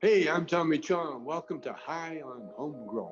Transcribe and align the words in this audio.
Hey, 0.00 0.28
I'm 0.28 0.46
Tommy 0.46 0.78
Chong. 0.78 1.24
Welcome 1.24 1.60
to 1.62 1.72
High 1.72 2.20
on 2.24 2.50
Homegrown. 2.56 3.10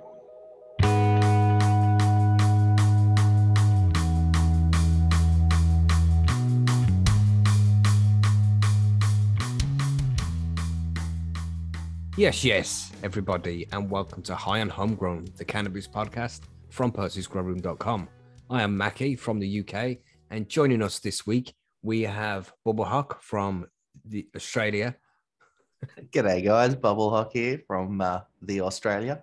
Yes, 12.17 12.45
yes, 12.45 12.93
everybody, 13.03 13.67
and 13.73 13.91
welcome 13.91 14.23
to 14.23 14.37
High 14.37 14.61
on 14.61 14.69
Homegrown, 14.69 15.27
the 15.37 15.45
cannabis 15.45 15.89
podcast 15.89 16.43
from 16.71 16.93
Percy'sGrowroom.com. 16.93 18.09
I 18.49 18.63
am 18.63 18.79
Mackie 18.79 19.17
from 19.17 19.41
the 19.41 19.61
UK, 19.61 19.99
and 20.31 20.49
joining 20.49 20.83
us 20.83 21.01
this 21.01 21.27
week, 21.27 21.53
we 21.83 22.03
have 22.03 22.53
Bubble 22.65 22.85
Hawk 22.85 23.21
from 23.25 23.67
the 24.05 24.29
Australia. 24.37 24.95
G'day, 26.13 26.45
guys. 26.45 26.75
Bubble 26.75 27.11
Hawk 27.11 27.31
here 27.33 27.61
from 27.67 28.01
uh, 28.01 28.21
the 28.43 28.61
Australia. 28.63 29.23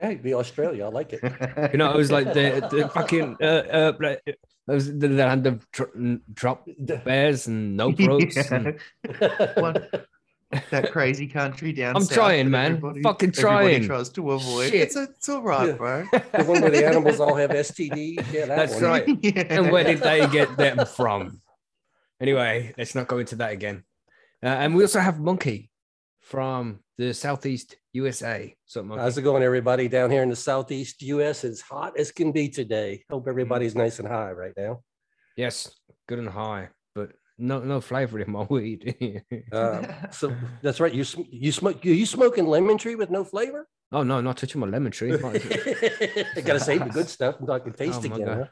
Hey, 0.00 0.14
the 0.16 0.34
Australia, 0.34 0.86
I 0.86 0.88
like 0.88 1.12
it. 1.12 1.20
You 1.72 1.78
know, 1.78 1.90
I 1.92 1.96
was 1.96 2.10
like 2.10 2.32
the, 2.32 2.66
the 2.70 2.88
fucking 2.88 3.36
uh, 3.40 3.44
uh, 3.44 4.16
it 4.26 4.38
was 4.66 4.86
the, 4.86 5.08
the 5.08 5.28
hand 5.28 5.46
of 5.46 5.70
dr- 5.72 6.20
drop 6.32 6.66
bears 7.04 7.46
and 7.46 7.76
no 7.76 7.92
pros. 7.92 8.36
and- 8.50 8.78
What? 9.56 10.06
that 10.70 10.90
crazy 10.90 11.28
country 11.28 11.72
down. 11.72 11.92
There. 11.94 11.96
I'm 12.00 12.02
south 12.04 12.14
trying, 12.16 12.50
man. 12.50 12.72
everybody- 12.72 13.02
Fucking 13.02 13.28
everybody 13.36 13.74
trying. 13.76 13.86
tries 13.86 14.08
to 14.10 14.30
avoid. 14.32 14.70
Shit. 14.70 14.80
It's, 14.82 14.96
it's 14.96 15.28
all 15.28 15.42
right, 15.42 15.68
Yeah. 15.68 15.72
bro. 15.74 16.06
the 16.12 16.44
one 16.44 16.60
where 16.62 16.70
the 16.70 16.84
animals 16.86 17.20
all 17.20 17.34
have 17.36 17.50
STDs. 17.68 18.32
Yeah, 18.32 18.46
that 18.46 18.56
That's 18.56 18.74
one. 18.74 18.82
right. 18.84 19.18
Yeah. 19.22 19.44
and 19.48 19.70
where 19.70 19.84
did 19.84 20.00
they 20.00 20.26
get 20.28 20.56
them 20.56 20.84
from? 20.86 21.40
Anyway, 22.20 22.74
let's 22.76 22.94
not 22.94 23.06
go 23.06 23.18
into 23.18 23.36
that 23.36 23.52
again. 23.52 23.84
Uh, 24.42 24.46
and 24.48 24.74
we 24.74 24.82
also 24.82 24.98
have 25.00 25.20
Monkey 25.20 25.69
from 26.30 26.78
the 26.96 27.12
Southeast 27.12 27.74
USA. 27.92 28.54
So, 28.64 28.84
Monkey. 28.84 29.02
How's 29.02 29.18
it 29.18 29.22
going, 29.22 29.42
everybody? 29.42 29.88
Down 29.88 30.12
here 30.12 30.22
in 30.22 30.30
the 30.30 30.36
southeast 30.36 31.02
U.S., 31.02 31.42
it's 31.42 31.60
hot 31.60 31.98
as 31.98 32.12
can 32.12 32.30
be 32.30 32.48
today. 32.48 33.02
Hope 33.10 33.26
everybody's 33.26 33.74
nice 33.74 33.98
and 33.98 34.06
high 34.06 34.30
right 34.30 34.52
now. 34.56 34.80
yes, 35.36 35.74
good 36.08 36.20
and 36.20 36.28
high, 36.28 36.68
but 36.94 37.10
no 37.36 37.58
no 37.60 37.80
flavor 37.80 38.20
in 38.20 38.30
my 38.30 38.42
weed. 38.48 38.94
Uh, 39.52 39.82
so 40.12 40.32
that's 40.62 40.78
right. 40.78 40.94
You 40.94 41.04
you 41.30 41.50
smoke 41.50 41.84
you, 41.84 41.92
you 41.92 42.06
smoking 42.06 42.46
lemon 42.46 42.78
tree 42.78 42.94
with 42.94 43.10
no 43.10 43.24
flavor? 43.24 43.66
oh 43.92 44.04
no, 44.04 44.20
not 44.20 44.36
touching 44.36 44.60
my 44.60 44.68
lemon 44.68 44.92
tree. 44.92 45.10
Got 45.18 46.54
to 46.54 46.60
save 46.60 46.84
the 46.84 46.90
good 46.92 47.08
stuff 47.16 47.40
and 47.40 47.50
I 47.50 47.58
can 47.58 47.72
taste 47.72 48.02
Oh, 48.04 48.14
again. 48.14 48.28
Huh? 48.28 48.46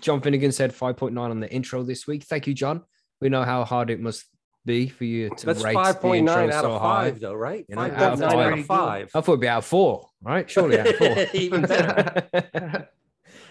John 0.00 0.20
Finnegan 0.20 0.52
said 0.52 0.72
5.9 0.72 1.18
on 1.18 1.40
the 1.40 1.50
intro 1.50 1.82
this 1.82 2.06
week. 2.06 2.22
Thank 2.24 2.46
you, 2.46 2.54
John. 2.54 2.82
We 3.20 3.28
know 3.28 3.42
how 3.42 3.64
hard 3.64 3.90
it 3.90 3.98
must 3.98 4.26
be 4.66 4.88
for 4.88 5.04
you 5.04 5.30
to 5.30 5.46
That's 5.46 5.62
rate 5.62 5.74
five 5.74 5.94
the 5.94 6.00
point 6.00 6.28
intro 6.28 6.46
nine 6.46 6.52
out 6.52 6.64
so 6.64 6.72
of 6.72 6.82
high. 6.82 7.10
five, 7.10 7.20
though, 7.20 7.34
right? 7.34 7.64
You 7.68 7.76
know, 7.76 7.82
Five 7.82 7.92
out 7.94 8.12
of 8.12 8.18
point 8.20 8.32
out 8.32 8.40
five. 8.40 8.58
of 8.58 8.66
five. 8.66 9.10
I 9.14 9.20
thought 9.20 9.32
it'd 9.32 9.40
be 9.40 9.48
out 9.48 9.58
of 9.58 9.64
four, 9.64 10.08
right? 10.20 10.50
Surely 10.50 10.78
out 10.78 10.88
of 10.88 10.96
four. 10.96 11.26
Even 11.34 11.62
better. 11.62 12.26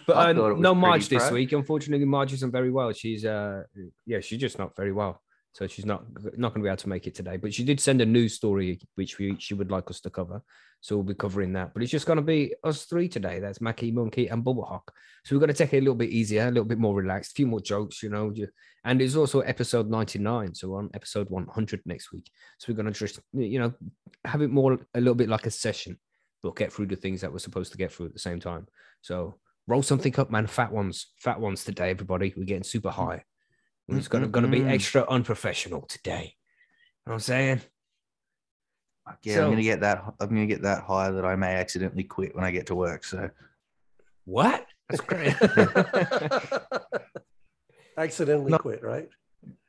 but 0.08 0.38
uh, 0.38 0.42
was 0.42 0.60
no 0.60 0.76
Marge 0.76 1.10
this 1.10 1.32
week. 1.32 1.54
Unfortunately, 1.54 2.06
Marge 2.06 2.34
isn't 2.34 2.52
very 2.52 2.70
well. 2.70 2.92
She's 2.92 3.26
uh 3.26 3.64
yeah, 4.06 4.20
she's 4.20 4.40
just 4.40 4.60
not 4.60 4.76
very 4.76 4.92
well. 4.92 5.22
So 5.54 5.68
she's 5.68 5.86
not 5.86 6.04
not 6.38 6.54
going 6.54 6.62
to 6.62 6.64
be 6.64 6.68
able 6.68 6.78
to 6.78 6.90
make 6.90 7.08
it 7.08 7.16
today. 7.16 7.38
But 7.38 7.54
she 7.54 7.64
did 7.64 7.80
send 7.80 8.02
a 8.02 8.06
news 8.06 8.34
story 8.34 8.80
which 8.96 9.18
we 9.18 9.38
she 9.40 9.54
would 9.54 9.72
like 9.72 9.90
us 9.90 10.02
to 10.02 10.10
cover. 10.10 10.44
So 10.86 10.96
we'll 10.96 11.04
be 11.04 11.16
covering 11.16 11.54
that. 11.54 11.74
But 11.74 11.82
it's 11.82 11.92
just 11.92 12.06
going 12.06 12.18
to 12.18 12.22
be 12.22 12.54
us 12.64 12.86
three 12.86 13.10
today. 13.10 13.40
That's 13.40 13.60
Mackie, 13.60 13.92
Monkey, 13.92 14.28
and 14.28 14.44
Bubble 14.44 14.66
Hawk. 14.66 14.94
So 15.24 15.36
we're 15.36 15.40
going 15.40 15.52
to 15.52 15.56
take 15.56 15.74
it 15.74 15.78
a 15.78 15.80
little 15.80 15.96
bit 15.96 16.12
easier, 16.12 16.44
a 16.44 16.52
little 16.52 16.64
bit 16.64 16.78
more 16.78 16.94
relaxed, 16.94 17.32
a 17.32 17.34
few 17.34 17.48
more 17.48 17.60
jokes, 17.60 18.04
you 18.04 18.10
know. 18.10 18.32
And 18.84 19.02
it's 19.02 19.16
also 19.16 19.40
episode 19.40 19.90
99. 19.90 20.54
So 20.54 20.70
we're 20.70 20.78
on 20.78 20.92
episode 20.94 21.28
100 21.32 21.82
next 21.88 22.12
week. 22.12 22.30
So 22.60 22.72
we're 22.72 22.76
going 22.76 22.94
to 22.94 23.00
just, 23.00 23.20
you 23.34 23.58
know, 23.58 23.74
have 24.26 24.44
it 24.44 24.52
more 24.52 24.78
a 24.94 25.00
little 25.00 25.16
bit 25.16 25.28
like 25.28 25.48
a 25.48 25.50
session. 25.50 25.98
We'll 26.44 26.54
get 26.54 26.72
through 26.72 26.86
the 26.86 26.96
things 26.96 27.22
that 27.22 27.32
we're 27.32 27.40
supposed 27.40 27.72
to 27.72 27.80
get 27.80 27.92
through 27.92 28.06
at 28.06 28.14
the 28.14 28.20
same 28.20 28.40
time. 28.40 28.68
So 29.02 29.40
roll 29.66 29.82
something 29.82 30.16
up, 30.20 30.30
man. 30.30 30.46
Fat 30.46 30.72
ones, 30.72 31.08
fat 31.18 31.40
ones 31.40 31.64
today, 31.64 31.90
everybody. 31.90 32.32
We're 32.38 32.44
getting 32.44 32.62
super 32.62 32.92
high. 32.92 33.24
It's 33.88 34.08
gonna, 34.08 34.28
gonna 34.28 34.50
be 34.50 34.60
mm-hmm. 34.60 34.70
extra 34.70 35.04
unprofessional 35.10 35.88
today. 35.88 36.36
You 37.06 37.10
know 37.10 37.14
what 37.14 37.14
I'm 37.14 37.20
saying? 37.22 37.62
Yeah, 39.24 39.36
So- 39.36 39.44
I'm 39.46 39.50
gonna 39.52 39.62
get 39.64 39.82
that. 39.82 40.04
I'm 40.20 40.30
gonna 40.30 40.46
get 40.46 40.62
that 40.64 40.84
high 40.84 41.12
that 41.12 41.26
I 41.26 41.36
may 41.36 41.56
accidentally 41.56 42.04
quit 42.04 42.36
when 42.36 42.44
I 42.44 42.52
get 42.52 42.66
to 42.68 42.76
work. 42.76 43.04
So 43.04 43.30
What? 44.26 44.66
That's 44.90 45.02
great. 45.02 45.36
Accidentally 47.98 48.52
No. 48.52 48.58
quit, 48.58 48.84
right? 48.84 49.10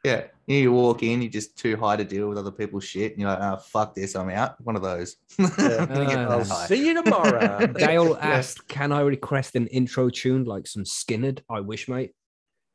yeah, 0.04 0.24
you 0.46 0.72
walk 0.72 1.02
in, 1.02 1.20
you're 1.20 1.30
just 1.30 1.56
too 1.58 1.76
high 1.76 1.96
to 1.96 2.04
deal 2.04 2.28
with 2.28 2.38
other 2.38 2.50
people's 2.52 2.84
shit, 2.84 3.12
and 3.12 3.20
you're 3.20 3.28
like, 3.30 3.40
"Oh 3.40 3.56
fuck 3.56 3.94
this, 3.94 4.14
I'm 4.14 4.30
out." 4.30 4.58
One 4.64 4.74
of 4.76 4.82
those. 4.82 5.16
I'm 5.38 5.48
gonna 5.86 6.06
get 6.06 6.18
Uh, 6.18 6.28
I'll 6.38 6.44
see 6.44 6.86
you 6.86 7.02
tomorrow. 7.02 7.66
Dale 7.78 8.10
Yeah. 8.10 8.16
asked, 8.26 8.66
"Can 8.68 8.90
I 8.92 9.00
request 9.00 9.54
an 9.56 9.66
intro 9.66 10.08
tune 10.08 10.44
like 10.44 10.66
some 10.66 10.84
Skynyrd? 10.84 11.40
I 11.50 11.60
wish, 11.60 11.88
mate. 11.88 12.12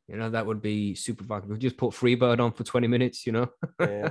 You 0.08 0.16
know 0.16 0.30
that 0.30 0.46
would 0.46 0.60
be 0.62 0.94
super 0.94 1.24
fucking. 1.24 1.48
We 1.48 1.58
just 1.58 1.76
put 1.78 1.92
Freebird 1.94 2.38
on 2.38 2.52
for 2.52 2.64
20 2.64 2.86
minutes. 2.86 3.26
You 3.26 3.32
know, 3.32 3.48
Yeah. 3.80 4.10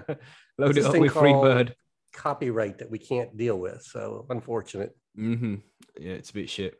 load 0.57 0.75
There's 0.75 0.77
it 0.77 0.85
up 0.85 0.97
with 0.97 1.13
called- 1.13 1.25
Freebird. 1.25 1.73
Copyright 2.13 2.77
that 2.79 2.89
we 2.91 2.99
can't 2.99 3.35
deal 3.37 3.57
with. 3.59 3.81
So 3.83 4.25
unfortunate. 4.29 4.95
Mm-hmm. 5.17 5.55
Yeah, 5.99 6.13
it's 6.13 6.29
a 6.29 6.33
bit 6.33 6.49
shit. 6.49 6.77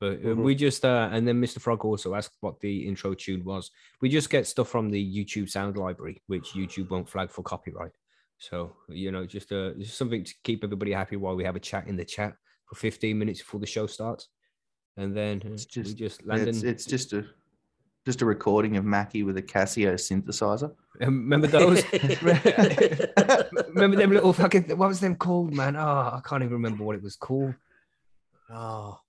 But 0.00 0.14
uh, 0.18 0.34
Mhm. 0.34 0.42
we 0.42 0.54
just 0.54 0.84
uh, 0.84 1.08
and 1.12 1.26
then 1.26 1.40
Mr. 1.40 1.60
Frog 1.60 1.84
also 1.84 2.14
asked 2.14 2.36
what 2.40 2.60
the 2.60 2.86
intro 2.88 3.14
tune 3.14 3.44
was. 3.44 3.70
We 4.00 4.08
just 4.08 4.28
get 4.30 4.46
stuff 4.46 4.68
from 4.68 4.90
the 4.90 5.00
YouTube 5.16 5.48
sound 5.48 5.76
library, 5.76 6.22
which 6.26 6.50
YouTube 6.52 6.90
won't 6.90 7.08
flag 7.08 7.30
for 7.30 7.42
copyright. 7.42 7.92
So 8.38 8.74
you 8.88 9.12
know, 9.12 9.24
just 9.26 9.52
uh, 9.52 9.72
just 9.78 9.96
something 9.96 10.24
to 10.24 10.34
keep 10.42 10.64
everybody 10.64 10.92
happy 10.92 11.16
while 11.16 11.36
we 11.36 11.44
have 11.44 11.56
a 11.56 11.60
chat 11.60 11.86
in 11.86 11.96
the 11.96 12.04
chat 12.04 12.34
for 12.66 12.74
15 12.74 13.16
minutes 13.18 13.40
before 13.40 13.60
the 13.60 13.66
show 13.66 13.86
starts, 13.86 14.28
and 14.96 15.16
then 15.16 15.40
uh, 15.44 15.50
It's 15.52 15.66
we 15.76 15.82
just- 15.82 15.96
just 15.96 16.26
land 16.26 16.48
It's, 16.48 16.62
in- 16.62 16.68
it's 16.68 16.84
just 16.86 17.12
a 17.12 17.24
just 18.04 18.22
a 18.22 18.26
recording 18.26 18.76
of 18.76 18.84
Mackie 18.84 19.22
with 19.22 19.36
a 19.38 19.42
Casio 19.42 19.94
synthesizer. 19.94 20.72
Um, 21.00 21.20
remember 21.28 21.46
those? 21.46 21.82
remember 23.68 23.96
them 23.96 24.10
little 24.12 24.32
fucking 24.32 24.64
what 24.76 24.88
was 24.88 25.00
them 25.00 25.16
called, 25.16 25.52
man? 25.54 25.76
Oh, 25.76 25.80
I 26.14 26.20
can't 26.24 26.42
even 26.42 26.52
remember 26.54 26.84
what 26.84 26.96
it 26.96 27.02
was 27.02 27.16
called. 27.16 27.54
Oh, 28.50 29.00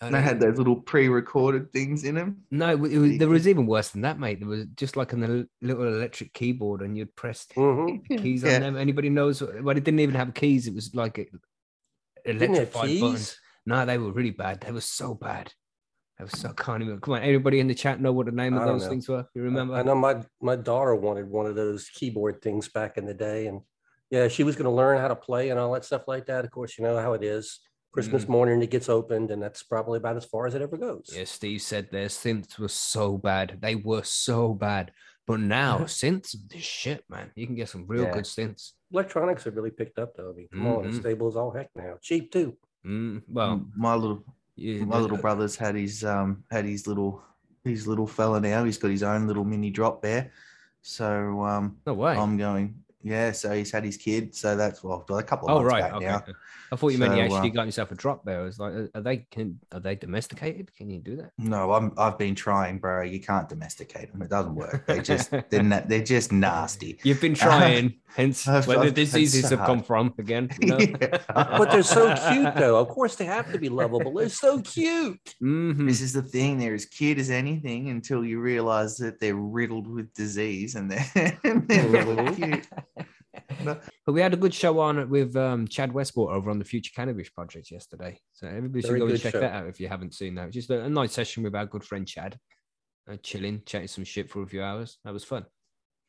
And 0.00 0.14
they 0.14 0.22
had 0.22 0.38
those 0.40 0.58
little 0.58 0.76
pre-recorded 0.76 1.72
things 1.72 2.04
in 2.04 2.14
them. 2.14 2.44
No, 2.50 2.70
it, 2.70 2.78
was, 2.80 3.18
there 3.18 3.28
was 3.28 3.48
even 3.48 3.66
worse 3.66 3.88
than 3.90 4.02
that, 4.02 4.18
mate. 4.20 4.38
There 4.40 4.48
was 4.48 4.64
just 4.76 4.96
like 4.96 5.12
a 5.12 5.16
little 5.16 5.44
little 5.60 5.88
electric 5.88 6.32
keyboard, 6.32 6.82
and 6.82 6.96
you'd 6.96 7.14
press 7.16 7.46
Mhm. 7.56 8.06
keys 8.22 8.42
Yeah. 8.44 8.54
on 8.56 8.60
them. 8.62 8.76
Anybody 8.76 9.10
knows? 9.10 9.42
what- 9.42 9.62
Well, 9.62 9.76
it 9.76 9.84
didn't 9.84 10.00
even 10.00 10.14
have 10.14 10.34
keys. 10.34 10.66
It 10.68 10.74
was 10.74 10.94
like 10.94 11.18
a, 11.18 11.24
Didn't 12.24 12.40
have 12.42 12.50
electrified 12.50 13.00
buttons. 13.00 13.38
No, 13.66 13.84
they 13.84 13.98
were 13.98 14.12
really 14.12 14.30
bad. 14.30 14.60
They 14.60 14.70
were 14.72 14.80
so 14.80 15.14
bad. 15.14 15.52
They 16.18 16.24
was, 16.24 16.32
so. 16.38 16.50
I 16.50 16.52
can't 16.52 16.82
even. 16.82 17.00
Come 17.00 17.14
on, 17.14 17.22
everybody 17.22 17.60
in 17.60 17.66
the 17.66 17.74
chat 17.74 18.00
know 18.00 18.12
what 18.12 18.26
the 18.26 18.32
name 18.32 18.56
of 18.56 18.64
those 18.64 18.82
know. 18.84 18.88
things 18.88 19.08
were. 19.08 19.26
You 19.34 19.42
remember? 19.42 19.74
I 19.74 19.82
know 19.82 19.94
my 19.94 20.22
my 20.40 20.56
daughter 20.56 20.94
wanted 20.94 21.28
one 21.28 21.46
of 21.46 21.54
those 21.54 21.88
keyboard 21.88 22.40
things 22.40 22.68
back 22.68 22.96
in 22.96 23.04
the 23.04 23.14
day, 23.14 23.46
and 23.48 23.60
yeah, 24.10 24.28
she 24.28 24.42
was 24.42 24.56
going 24.56 24.64
to 24.64 24.70
learn 24.70 24.98
how 24.98 25.08
to 25.08 25.16
play 25.16 25.50
and 25.50 25.58
all 25.58 25.72
that 25.72 25.84
stuff 25.84 26.08
like 26.08 26.26
that. 26.26 26.44
Of 26.44 26.50
course, 26.50 26.78
you 26.78 26.84
know 26.84 26.98
how 26.98 27.12
it 27.12 27.22
is. 27.22 27.60
Christmas 27.92 28.24
Mhm. 28.26 28.28
morning, 28.28 28.62
it 28.62 28.70
gets 28.70 28.88
opened, 28.88 29.30
and 29.30 29.42
that's 29.42 29.62
probably 29.62 29.96
about 29.98 30.16
as 30.16 30.24
far 30.24 30.46
as 30.46 30.54
it 30.54 30.62
ever 30.62 30.76
goes. 30.76 31.10
Yeah, 31.14 31.24
Steve 31.24 31.62
said 31.62 31.90
their 31.90 32.08
synths 32.08 32.58
were 32.58 32.68
so 32.68 33.16
bad. 33.16 33.58
They 33.60 33.74
were 33.74 34.02
so 34.02 34.52
bad. 34.54 34.92
But 35.26 35.40
now 35.40 35.78
synths 35.84 36.34
are 36.34 36.48
the 36.48 36.60
shit, 36.60 37.04
man. 37.08 37.32
You 37.34 37.46
can 37.46 37.56
get 37.56 37.68
some 37.68 37.86
real 37.86 38.04
Yeah. 38.04 38.12
good 38.12 38.24
synths. 38.24 38.72
Electronics 38.92 39.44
have 39.44 39.56
really 39.56 39.70
picked 39.70 39.98
up, 39.98 40.14
though. 40.14 40.30
I 40.30 40.34
mean, 40.34 40.48
come 40.52 40.66
on, 40.66 40.86
it's 40.86 40.98
stable 40.98 41.28
as 41.28 41.36
all 41.36 41.50
heck 41.50 41.70
now. 41.74 41.94
Cheap 42.00 42.30
too. 42.32 42.56
Mm, 42.86 43.22
well, 43.28 43.66
my 43.74 43.94
little 43.94 44.24
yeah, 44.56 44.84
my 44.84 44.98
little 44.98 45.16
brother's 45.18 45.56
had 45.56 45.74
his 45.74 46.04
um 46.04 46.44
had 46.50 46.64
his 46.64 46.86
little 46.86 47.22
his 47.64 47.86
little 47.86 48.06
fella 48.06 48.40
now. 48.40 48.64
He's 48.64 48.78
got 48.78 48.90
his 48.90 49.02
own 49.02 49.26
little 49.26 49.44
mini 49.44 49.70
drop 49.70 50.02
bear. 50.02 50.32
So 50.82 51.42
um 51.44 51.76
No 51.86 51.94
way. 51.94 52.16
I'm 52.16 52.36
going 52.36 52.82
yeah, 53.06 53.30
so 53.32 53.52
he's 53.52 53.70
had 53.70 53.84
his 53.84 53.96
kid. 53.96 54.34
So 54.34 54.56
that's 54.56 54.82
well 54.82 55.04
a 55.10 55.22
couple 55.22 55.48
of 55.48 55.54
Oh 55.56 55.60
months 55.62 55.72
right, 55.72 55.82
back 55.82 55.92
okay. 55.94 56.06
now. 56.06 56.24
I 56.72 56.74
thought 56.74 56.88
you 56.88 56.98
meant 56.98 57.14
you 57.14 57.22
actually 57.22 57.50
uh, 57.50 57.54
got 57.54 57.66
yourself 57.66 57.92
a 57.92 57.94
drop 57.94 58.24
there. 58.24 58.40
I 58.40 58.42
was 58.42 58.58
like, 58.58 58.72
are- 58.72 58.90
are 58.96 59.00
they 59.00 59.18
can 59.18 59.60
are 59.70 59.78
they 59.78 59.94
domesticated? 59.94 60.74
Can 60.74 60.90
you 60.90 60.98
do 60.98 61.14
that? 61.18 61.30
No, 61.38 61.72
I'm 61.72 61.92
I've 61.96 62.18
been 62.18 62.34
trying, 62.34 62.78
bro. 62.78 63.02
You 63.02 63.20
can't 63.20 63.48
domesticate 63.48 64.10
them. 64.10 64.20
It 64.22 64.30
doesn't 64.30 64.54
work. 64.56 64.84
They 64.86 65.00
just 65.00 65.30
they're 65.50 65.62
na- 65.62 65.82
they're 65.86 66.02
just 66.02 66.32
nasty. 66.32 66.98
You've 67.04 67.20
been 67.20 67.34
trying, 67.34 67.94
hence 68.16 68.48
I've- 68.48 68.66
where 68.66 68.78
the 68.78 68.86
I've 68.86 68.94
tried 68.94 68.94
diseases 68.96 69.48
so 69.48 69.56
have 69.56 69.66
come 69.66 69.82
from 69.84 70.12
again. 70.18 70.50
You 70.60 70.68
know? 70.76 70.78
But 71.32 71.70
they're 71.70 71.84
so 71.84 72.12
cute, 72.28 72.56
though. 72.56 72.80
Of 72.80 72.88
course, 72.88 73.14
they 73.14 73.26
have 73.26 73.52
to 73.52 73.58
be 73.58 73.68
lovable. 73.68 74.12
They're 74.14 74.28
so 74.28 74.60
cute. 74.60 75.20
Mhm. 75.40 75.86
This 75.86 76.00
is 76.00 76.12
the 76.12 76.22
thing. 76.22 76.58
They're 76.58 76.74
as 76.74 76.86
cute 76.86 77.18
as 77.18 77.30
anything 77.30 77.90
until 77.90 78.24
you 78.24 78.40
realize 78.40 78.96
that 78.96 79.20
they're 79.20 79.36
riddled 79.36 79.86
with 79.86 80.12
disease 80.14 80.74
and 80.74 80.90
they're, 80.90 81.38
they're 81.44 81.60
never 81.88 82.16
Mhm. 82.16 82.66
Cute. 83.58 83.78
But 84.06 84.12
we 84.12 84.20
had 84.20 84.32
a 84.34 84.36
good 84.36 84.54
show 84.54 84.78
on 84.78 85.08
with 85.10 85.34
um, 85.36 85.66
Chad 85.66 85.92
Westport 85.92 86.32
over 86.32 86.50
on 86.50 86.58
the 86.60 86.64
Future 86.64 86.92
Cannabis 86.94 87.28
Project 87.28 87.70
yesterday. 87.72 88.18
So 88.32 88.46
everybody 88.46 88.82
should 88.82 88.88
Very 88.88 89.00
go 89.00 89.06
and 89.06 89.20
check 89.20 89.32
show. 89.32 89.40
that 89.40 89.52
out 89.52 89.66
if 89.66 89.80
you 89.80 89.88
haven't 89.88 90.14
seen 90.14 90.36
that. 90.36 90.50
Just 90.52 90.70
a, 90.70 90.84
a 90.84 90.88
nice 90.88 91.12
session 91.12 91.42
with 91.42 91.54
our 91.56 91.66
good 91.66 91.82
friend 91.84 92.06
Chad, 92.06 92.38
uh, 93.10 93.16
chilling, 93.22 93.62
chatting 93.66 93.88
some 93.88 94.04
shit 94.04 94.30
for 94.30 94.42
a 94.42 94.46
few 94.46 94.62
hours. 94.62 94.98
That 95.04 95.12
was 95.12 95.24
fun. 95.24 95.44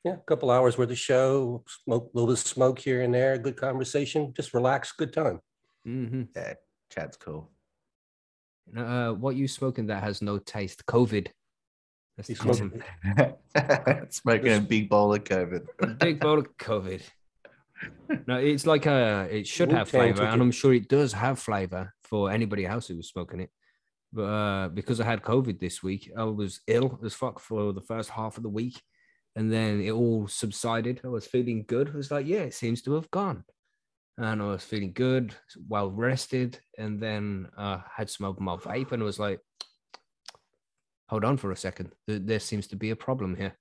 Yeah, 0.03 0.13
a 0.13 0.17
couple 0.27 0.51
hours 0.51 0.77
worth 0.77 0.91
of 0.91 0.97
show, 0.99 1.63
smoke, 1.83 2.11
a 2.13 2.17
little 2.17 2.27
bit 2.27 2.39
of 2.41 2.47
smoke 2.47 2.77
here 2.79 3.01
and 3.01 3.13
there, 3.13 3.37
good 3.39 3.57
conversation, 3.57 4.31
just 4.35 4.53
relax, 4.53 4.91
good 4.91 5.11
time. 5.11 5.39
hmm 5.83 6.23
Yeah, 6.35 6.53
Chad's 6.93 7.17
cool. 7.17 7.49
Uh, 8.77 9.13
what 9.13 9.35
you 9.35 9.47
smoking 9.47 9.87
that 9.87 10.03
has 10.03 10.21
no 10.21 10.37
taste? 10.37 10.85
COVID. 10.85 11.27
That's 12.15 12.27
the 12.29 12.35
smoking- 12.35 12.83
Smoking 14.09 14.53
a 14.53 14.59
big 14.61 14.89
bowl 14.89 15.13
of 15.13 15.23
COVID. 15.23 15.99
Big 15.99 16.19
bowl 16.19 16.39
of 16.39 16.57
COVID. 16.57 17.01
No, 18.27 18.37
it's 18.37 18.65
like 18.65 18.85
a. 18.85 19.27
It 19.31 19.47
should 19.55 19.71
have 19.71 19.89
flavor, 19.89 20.23
and. 20.23 20.41
I'm 20.41 20.51
sure 20.51 20.73
it 20.73 20.89
does 20.89 21.13
have 21.13 21.39
flavor 21.39 21.93
for 22.03 22.31
anybody 22.31 22.65
else 22.65 22.87
who 22.87 22.97
was 22.97 23.09
smoking 23.09 23.41
it. 23.41 23.49
But 24.13 24.23
uh, 24.23 24.67
because 24.69 25.01
I 25.01 25.05
had 25.05 25.21
COVID 25.21 25.59
this 25.59 25.83
week, 25.83 26.11
I 26.17 26.23
was 26.23 26.61
ill 26.67 26.99
as 27.03 27.13
fuck 27.13 27.39
for 27.39 27.73
the 27.73 27.81
first 27.81 28.09
half 28.09 28.37
of 28.37 28.43
the 28.43 28.49
week, 28.49 28.81
and 29.35 29.51
then 29.51 29.81
it 29.81 29.91
all 29.91 30.27
subsided. 30.27 31.01
I 31.03 31.09
was 31.09 31.27
feeling 31.27 31.65
good. 31.67 31.89
I 31.93 31.97
was 31.97 32.09
like, 32.11 32.25
yeah, 32.25 32.39
it 32.43 32.53
seems 32.53 32.81
to 32.83 32.93
have 32.93 33.11
gone, 33.11 33.43
and 34.17 34.41
I 34.41 34.45
was 34.45 34.63
feeling 34.63 34.93
good, 34.93 35.35
well 35.67 35.91
rested, 35.91 36.59
and 36.77 36.99
then 37.01 37.49
uh, 37.57 37.79
had 37.95 38.09
of 38.23 38.39
my 38.39 38.55
vape, 38.55 38.93
and 38.93 39.03
I 39.03 39.05
was 39.05 39.19
like, 39.19 39.39
hold 41.09 41.25
on 41.25 41.37
for 41.37 41.51
a 41.51 41.57
second, 41.57 41.91
there, 42.07 42.19
there 42.19 42.39
seems 42.39 42.67
to 42.67 42.75
be 42.75 42.91
a 42.91 42.95
problem 42.95 43.35
here, 43.35 43.57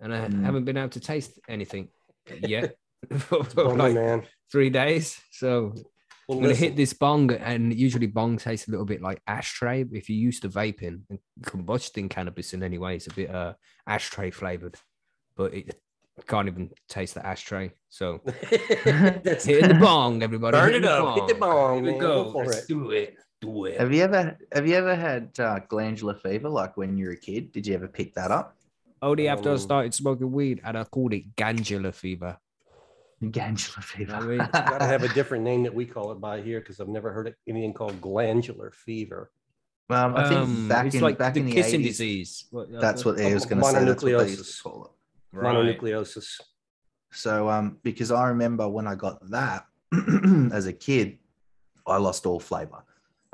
and 0.00 0.14
I 0.14 0.28
Mm. 0.28 0.44
haven't 0.44 0.64
been 0.64 0.78
able 0.78 0.88
to 0.90 1.00
taste 1.00 1.38
anything 1.48 1.88
yet 2.40 2.74
for 3.18 3.42
Bummer, 3.54 3.74
like 3.76 3.94
man. 3.94 4.22
three 4.50 4.70
days. 4.70 5.18
So 5.32 5.74
Well, 6.28 6.38
I'm 6.38 6.42
gonna 6.44 6.54
hit 6.54 6.76
this 6.76 6.92
bong, 6.92 7.32
and 7.32 7.72
usually 7.74 8.06
bong 8.06 8.38
tastes 8.38 8.68
a 8.68 8.70
little 8.70 8.86
bit 8.86 9.02
like 9.02 9.20
ashtray. 9.26 9.84
If 9.92 10.08
you're 10.08 10.18
used 10.18 10.42
to 10.42 10.48
vaping 10.48 11.02
and 11.10 11.18
combusting 11.42 12.08
cannabis 12.10 12.54
in 12.54 12.62
any 12.62 12.78
way, 12.78 12.96
it's 12.96 13.06
a 13.08 13.14
bit 13.14 13.30
uh 13.34 13.54
ashtray 13.86 14.30
flavored, 14.30 14.76
but 15.36 15.52
it 15.54 15.78
can't 16.28 16.46
even 16.48 16.70
taste 16.88 17.14
the 17.14 17.26
ashtray. 17.26 17.72
So 17.88 18.20
That's- 18.84 19.44
hit 19.44 19.68
the 19.68 19.74
bong, 19.74 20.22
everybody. 20.22 20.56
Burn 20.56 20.72
hit 20.72 20.84
it 20.84 20.88
up. 20.90 21.16
Hit 21.16 21.28
the 21.28 21.34
bong. 21.34 21.84
Here 21.84 21.92
we 21.94 21.98
go. 21.98 22.32
Go 22.32 22.38
Let's 22.38 22.58
it. 22.62 22.68
do 22.68 22.90
it. 22.92 23.16
Do 23.40 23.64
it. 23.66 23.78
Have 23.78 23.92
you 23.92 24.02
ever 24.02 24.38
have 24.52 24.66
you 24.66 24.74
ever 24.76 24.94
had 24.94 25.38
uh, 25.38 25.58
glandular 25.68 26.14
fever 26.14 26.48
like 26.48 26.76
when 26.78 26.96
you 26.96 27.06
were 27.06 27.12
a 27.12 27.16
kid? 27.16 27.52
Did 27.52 27.66
you 27.66 27.74
ever 27.74 27.88
pick 27.88 28.14
that 28.14 28.30
up? 28.30 28.56
Only 29.02 29.28
after 29.28 29.50
I 29.50 29.52
Um, 29.52 29.58
started 29.58 29.92
smoking 29.92 30.32
weed, 30.32 30.62
and 30.64 30.78
I 30.78 30.84
called 30.84 31.12
it 31.12 31.36
glandular 31.36 31.92
fever. 31.92 32.38
Glandular 33.30 33.82
fever. 33.82 34.14
I 34.14 34.20
mean, 34.20 34.38
Gotta 34.52 34.84
have 34.86 35.02
a 35.02 35.08
different 35.08 35.44
name 35.44 35.62
that 35.64 35.74
we 35.74 35.84
call 35.86 36.12
it 36.12 36.20
by 36.20 36.40
here 36.40 36.60
because 36.60 36.80
I've 36.80 36.88
never 36.88 37.12
heard 37.12 37.26
it, 37.28 37.36
anything 37.48 37.72
called 37.72 38.00
glandular 38.00 38.70
fever. 38.72 39.30
um, 39.90 40.16
I 40.16 40.28
think 40.28 40.40
Um, 40.40 40.68
back 40.68 40.86
it's 40.86 40.94
in 40.94 41.00
like 41.02 41.18
back 41.18 41.34
the 41.34 41.40
in 41.40 41.46
the 41.46 41.52
kissing 41.52 41.80
80s, 41.80 41.84
disease. 41.84 42.44
Uh, 42.56 42.64
That's 42.80 43.04
what 43.04 43.20
I 43.20 43.34
was 43.34 43.44
going 43.46 43.60
to 43.60 43.66
say. 43.68 43.84
That's 43.84 44.02
what 44.02 44.10
they 44.18 44.28
used 44.30 44.40
mononucleosis. 44.40 44.56
to 44.56 44.62
call 44.62 44.84
it. 45.32 45.36
right. 45.38 45.54
Mononucleosis. 45.56 46.40
So, 47.12 47.48
um, 47.48 47.78
because 47.82 48.10
I 48.10 48.28
remember 48.28 48.68
when 48.68 48.86
I 48.86 48.94
got 48.96 49.18
that 49.30 49.66
as 50.52 50.66
a 50.66 50.72
kid, 50.72 51.18
I 51.86 51.98
lost 51.98 52.26
all 52.26 52.40
flavor. 52.40 52.82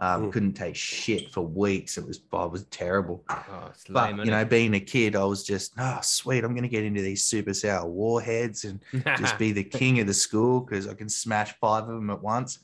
Um, 0.02 0.29
Mm. 0.29 0.32
Couldn't 0.32 0.52
take 0.55 0.75
shit 0.76 1.31
for 1.31 1.43
weeks. 1.43 1.99
It 1.99 2.06
was, 2.06 2.23
I 2.32 2.47
was 2.47 2.64
terrible. 2.70 3.23
Oh, 3.29 3.67
it's 3.69 3.85
But 3.87 4.17
you 4.25 4.31
know, 4.31 4.44
being 4.47 4.73
a 4.75 4.81
kid, 4.81 5.14
I 5.14 5.25
was 5.25 5.44
just, 5.44 5.75
oh, 5.79 5.99
sweet. 6.02 6.43
I'm 6.43 6.52
going 6.55 6.62
to 6.62 6.69
get 6.70 6.85
into 6.85 7.02
these 7.02 7.23
super 7.23 7.52
sour 7.52 7.87
warheads 7.87 8.64
and 8.64 8.81
just 9.19 9.37
be 9.37 9.52
the 9.52 9.62
king 9.64 10.00
of 10.00 10.06
the 10.06 10.14
school 10.14 10.61
because 10.61 10.88
I 10.88 10.94
can 10.94 11.11
smash 11.11 11.52
five 11.61 11.82
of 11.85 11.88
them 11.97 12.08
at 12.08 12.23
once. 12.23 12.61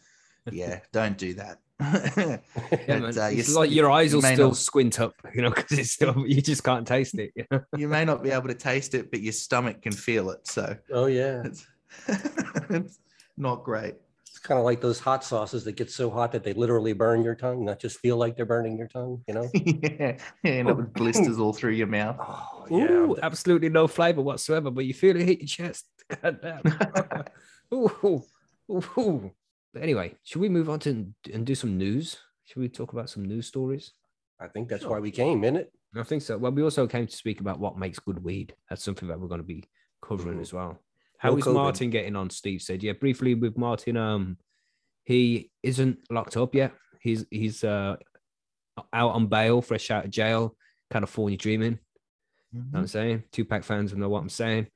Yeah, 0.50 0.80
don't 0.92 1.18
do 1.18 1.34
that. 1.34 1.58
Yeah, 2.88 3.00
But, 3.00 3.18
uh, 3.18 3.28
it's 3.32 3.54
like 3.54 3.70
your 3.70 3.90
eyes 3.90 4.12
you 4.12 4.16
will 4.16 4.22
still 4.22 4.48
not- 4.48 4.56
squint 4.56 4.98
up, 4.98 5.12
you 5.34 5.42
know, 5.42 5.50
because 5.50 5.78
it's 5.78 5.90
still 5.90 6.24
you 6.26 6.40
just 6.40 6.64
can't 6.64 6.86
taste 6.86 7.18
it. 7.18 7.32
You 7.36 7.44
know? 7.50 7.60
you 7.76 7.86
may 7.86 8.06
not 8.06 8.22
be 8.22 8.30
able 8.30 8.48
to 8.48 8.54
taste 8.54 8.94
it, 8.94 9.10
but 9.10 9.20
your 9.20 9.34
stomach 9.34 9.82
can 9.82 9.92
feel 9.92 10.30
it. 10.30 10.46
So 10.48 10.74
Oh, 10.90 11.04
yeah. 11.04 11.42
it's, 11.44 11.66
it's 12.70 12.98
not 13.36 13.62
great. 13.62 13.96
It's 14.46 14.48
kind 14.48 14.60
of 14.60 14.64
like 14.64 14.80
those 14.80 15.00
hot 15.00 15.24
sauces 15.24 15.64
that 15.64 15.72
get 15.72 15.90
so 15.90 16.08
hot 16.08 16.30
that 16.30 16.44
they 16.44 16.52
literally 16.52 16.92
burn 16.92 17.24
your 17.24 17.34
tongue, 17.34 17.64
not 17.64 17.80
just 17.80 17.98
feel 17.98 18.16
like 18.16 18.36
they're 18.36 18.46
burning 18.46 18.78
your 18.78 18.86
tongue, 18.86 19.24
you 19.26 19.34
know? 19.34 19.50
yeah, 19.54 20.18
you 20.44 20.52
end 20.52 20.70
up 20.70 20.76
with 20.76 20.94
blisters 20.94 21.40
all 21.40 21.52
through 21.52 21.72
your 21.72 21.88
mouth. 21.88 22.14
Oh, 22.20 22.68
Ooh, 22.70 23.16
absolutely 23.20 23.70
no 23.70 23.88
flavor 23.88 24.22
whatsoever, 24.22 24.70
but 24.70 24.84
you 24.84 24.94
feel 24.94 25.16
it 25.16 25.26
hit 25.26 25.40
your 25.40 25.48
chest. 25.48 25.86
God 26.22 26.38
damn. 26.40 26.62
ooh, 27.74 27.90
ooh, 28.04 28.22
ooh, 28.70 28.84
ooh. 29.00 29.32
But 29.74 29.82
anyway, 29.82 30.14
should 30.22 30.40
we 30.40 30.48
move 30.48 30.70
on 30.70 30.78
to 30.78 31.12
and 31.34 31.44
do 31.44 31.56
some 31.56 31.76
news? 31.76 32.16
Should 32.44 32.60
we 32.60 32.68
talk 32.68 32.92
about 32.92 33.10
some 33.10 33.24
news 33.24 33.48
stories? 33.48 33.94
I 34.38 34.46
think 34.46 34.68
that's 34.68 34.84
why 34.84 35.00
we 35.00 35.10
came, 35.10 35.42
isn't 35.42 35.56
it? 35.56 35.72
I 35.96 36.04
think 36.04 36.22
so. 36.22 36.38
Well, 36.38 36.52
we 36.52 36.62
also 36.62 36.86
came 36.86 37.08
to 37.08 37.16
speak 37.16 37.40
about 37.40 37.58
what 37.58 37.78
makes 37.78 37.98
good 37.98 38.22
weed. 38.22 38.54
That's 38.70 38.84
something 38.84 39.08
that 39.08 39.18
we're 39.18 39.26
going 39.26 39.40
to 39.40 39.44
be 39.44 39.64
covering 40.00 40.38
Mhm. 40.38 40.42
as 40.42 40.52
well. 40.52 40.78
How 41.18 41.36
is. 41.36 41.46
Martin 41.46 41.90
getting 41.90 42.16
on? 42.16 42.30
Steve 42.30 42.62
said, 42.62 42.82
yeah, 42.82 42.92
briefly 42.92 43.34
with 43.34 43.56
Martin. 43.56 43.96
Um, 43.96 44.38
he 45.04 45.50
isn't 45.62 45.98
locked 46.10 46.36
up 46.36 46.54
yet. 46.54 46.72
He's 47.00 47.24
he's 47.30 47.62
uh 47.64 47.96
out 48.92 49.12
on 49.12 49.26
bail, 49.26 49.62
fresh 49.62 49.90
out 49.90 50.04
of 50.04 50.10
jail. 50.10 50.56
California 50.90 51.36
dreaming. 51.36 51.78
You 52.52 52.60
know 52.60 52.66
what 52.70 52.80
I'm 52.80 52.86
saying? 52.86 53.24
Tupac 53.32 53.64
fans 53.64 53.92
will 53.92 54.00
know 54.00 54.08
what 54.08 54.22
I'm 54.22 54.28
saying. 54.28 54.66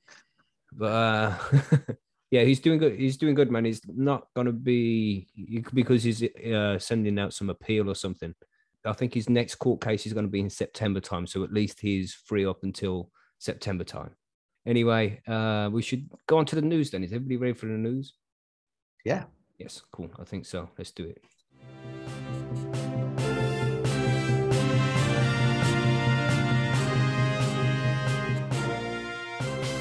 But 0.72 0.86
uh 0.86 1.34
yeah, 2.30 2.42
he's 2.42 2.60
doing 2.60 2.78
good. 2.78 2.98
He's 2.98 3.16
doing 3.16 3.34
good, 3.34 3.50
man. 3.50 3.64
He's 3.64 3.82
not 3.86 4.26
gonna 4.34 4.52
be 4.52 5.28
because 5.74 6.04
he's 6.04 6.22
uh, 6.22 6.78
sending 6.78 7.18
out 7.18 7.32
some 7.32 7.50
appeal 7.50 7.90
or 7.90 7.94
something. 7.94 8.34
I 8.84 8.92
think 8.92 9.14
his 9.14 9.28
next 9.28 9.56
court 9.56 9.80
case 9.80 10.06
is 10.06 10.12
going 10.12 10.24
to 10.24 10.30
be 10.30 10.40
in 10.40 10.50
September 10.50 11.00
time, 11.00 11.26
so 11.26 11.44
at 11.44 11.52
least 11.52 11.80
he's 11.80 12.14
free 12.14 12.46
up 12.46 12.62
until 12.62 13.10
September 13.38 13.84
time. 13.84 14.12
Anyway, 14.66 15.20
uh, 15.26 15.70
we 15.72 15.82
should 15.82 16.08
go 16.26 16.38
on 16.38 16.44
to 16.46 16.54
the 16.54 16.62
news 16.62 16.90
then. 16.90 17.02
Is 17.02 17.12
everybody 17.12 17.36
ready 17.36 17.54
for 17.54 17.66
the 17.66 17.72
news? 17.72 18.14
Yeah. 19.04 19.24
Yes, 19.58 19.82
cool. 19.92 20.10
I 20.18 20.24
think 20.24 20.46
so. 20.46 20.68
Let's 20.76 20.90
do 20.90 21.04
it. 21.04 21.22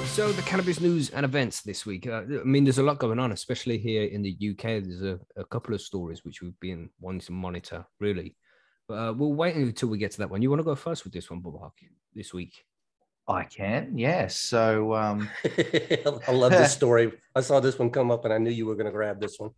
So 0.07 0.33
the 0.33 0.41
cannabis 0.41 0.81
news 0.81 1.11
and 1.11 1.23
events 1.23 1.61
this 1.61 1.85
week. 1.85 2.05
Uh, 2.07 2.23
I 2.23 2.43
mean, 2.43 2.65
there's 2.65 2.77
a 2.77 2.83
lot 2.83 2.99
going 2.99 3.19
on, 3.19 3.31
especially 3.31 3.77
here 3.77 4.03
in 4.03 4.21
the 4.21 4.35
UK. 4.51 4.83
There's 4.83 5.01
a, 5.01 5.17
a 5.37 5.45
couple 5.45 5.73
of 5.73 5.81
stories 5.81 6.25
which 6.25 6.41
we've 6.41 6.59
been 6.59 6.89
wanting 6.99 7.21
to 7.21 7.31
monitor, 7.31 7.85
really. 8.01 8.35
But 8.87 8.93
uh, 8.95 9.13
we'll 9.13 9.33
wait 9.33 9.55
until 9.55 9.87
we 9.87 9.97
get 9.97 10.11
to 10.11 10.17
that 10.17 10.29
one. 10.29 10.41
You 10.41 10.49
want 10.49 10.59
to 10.59 10.65
go 10.65 10.75
first 10.75 11.05
with 11.05 11.13
this 11.13 11.29
one, 11.29 11.39
Bob 11.39 11.59
Hawk, 11.59 11.77
this 12.13 12.33
week? 12.33 12.65
I 13.29 13.43
can, 13.43 13.95
yes. 13.95 14.35
So, 14.35 14.95
um, 14.95 15.29
I 15.45 16.31
love 16.31 16.51
this 16.51 16.73
story. 16.79 17.11
I 17.35 17.41
saw 17.41 17.59
this 17.59 17.77
one 17.77 17.91
come 17.91 18.09
up 18.09 18.25
and 18.25 18.33
I 18.33 18.39
knew 18.39 18.49
you 18.49 18.65
were 18.65 18.73
going 18.73 18.87
to 18.87 18.91
grab 18.91 19.21
this 19.21 19.39
one. 19.39 19.51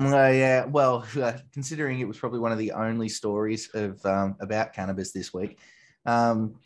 uh, 0.00 0.28
yeah, 0.28 0.64
well, 0.64 1.06
uh, 1.22 1.34
considering 1.52 2.00
it 2.00 2.08
was 2.08 2.18
probably 2.18 2.40
one 2.40 2.50
of 2.50 2.58
the 2.58 2.72
only 2.72 3.08
stories 3.08 3.70
of 3.72 4.04
um, 4.04 4.34
about 4.40 4.72
cannabis 4.72 5.12
this 5.12 5.32
week. 5.32 5.58
Um, 6.06 6.56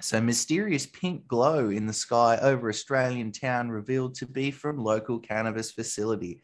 so, 0.00 0.20
mysterious 0.20 0.86
pink 0.86 1.28
glow 1.28 1.70
in 1.70 1.86
the 1.86 1.92
sky 1.92 2.36
over 2.42 2.68
Australian 2.68 3.30
town 3.30 3.70
revealed 3.70 4.16
to 4.16 4.26
be 4.26 4.50
from 4.50 4.78
local 4.78 5.20
cannabis 5.20 5.70
facility. 5.70 6.42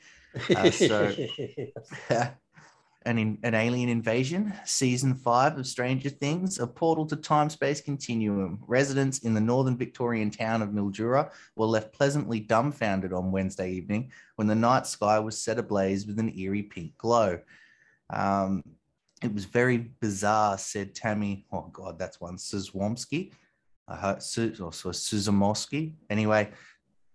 Uh, 0.55 0.71
so- 0.71 1.17
an, 3.09 3.19
in, 3.19 3.39
an 3.43 3.55
alien 3.55 3.89
invasion, 3.89 4.53
season 4.67 5.15
five 5.15 5.57
of 5.57 5.67
Stranger 5.67 6.11
Things, 6.11 6.59
a 6.59 6.67
portal 6.67 7.07
to 7.07 7.17
time 7.17 7.49
space 7.49 7.81
continuum. 7.81 8.61
Residents 8.67 9.21
in 9.21 9.33
the 9.33 9.41
northern 9.41 9.79
Victorian 9.79 10.31
town 10.31 10.61
of 10.61 10.69
Mildura 10.69 11.31
were 11.57 11.67
left 11.67 11.93
pleasantly 11.93 12.39
dumbfounded 12.39 13.15
on 13.15 13.33
Wednesday 13.33 13.71
evening 13.73 14.13
when 14.37 14.47
the 14.47 14.55
night 14.55 14.87
sky 14.87 15.19
was 15.19 15.41
set 15.41 15.59
ablaze 15.59 16.07
with 16.07 16.19
an 16.19 16.37
eerie 16.39 16.63
pink 16.63 16.97
glow. 16.99 17.41
Um, 18.11 18.63
it 19.23 19.33
was 19.33 19.47
very 19.47 19.79
bizarre, 20.01 20.59
said 20.59 20.95
Tammy. 20.95 21.47
Oh, 21.51 21.71
God, 21.73 21.99
that's 21.99 22.21
one. 22.21 22.37
Suzwomski. 22.37 23.33
I 23.89 23.97
heard 23.97 24.23
Su- 24.23 24.55
or 24.61 24.73
so 24.73 24.93
Anyway, 26.11 26.51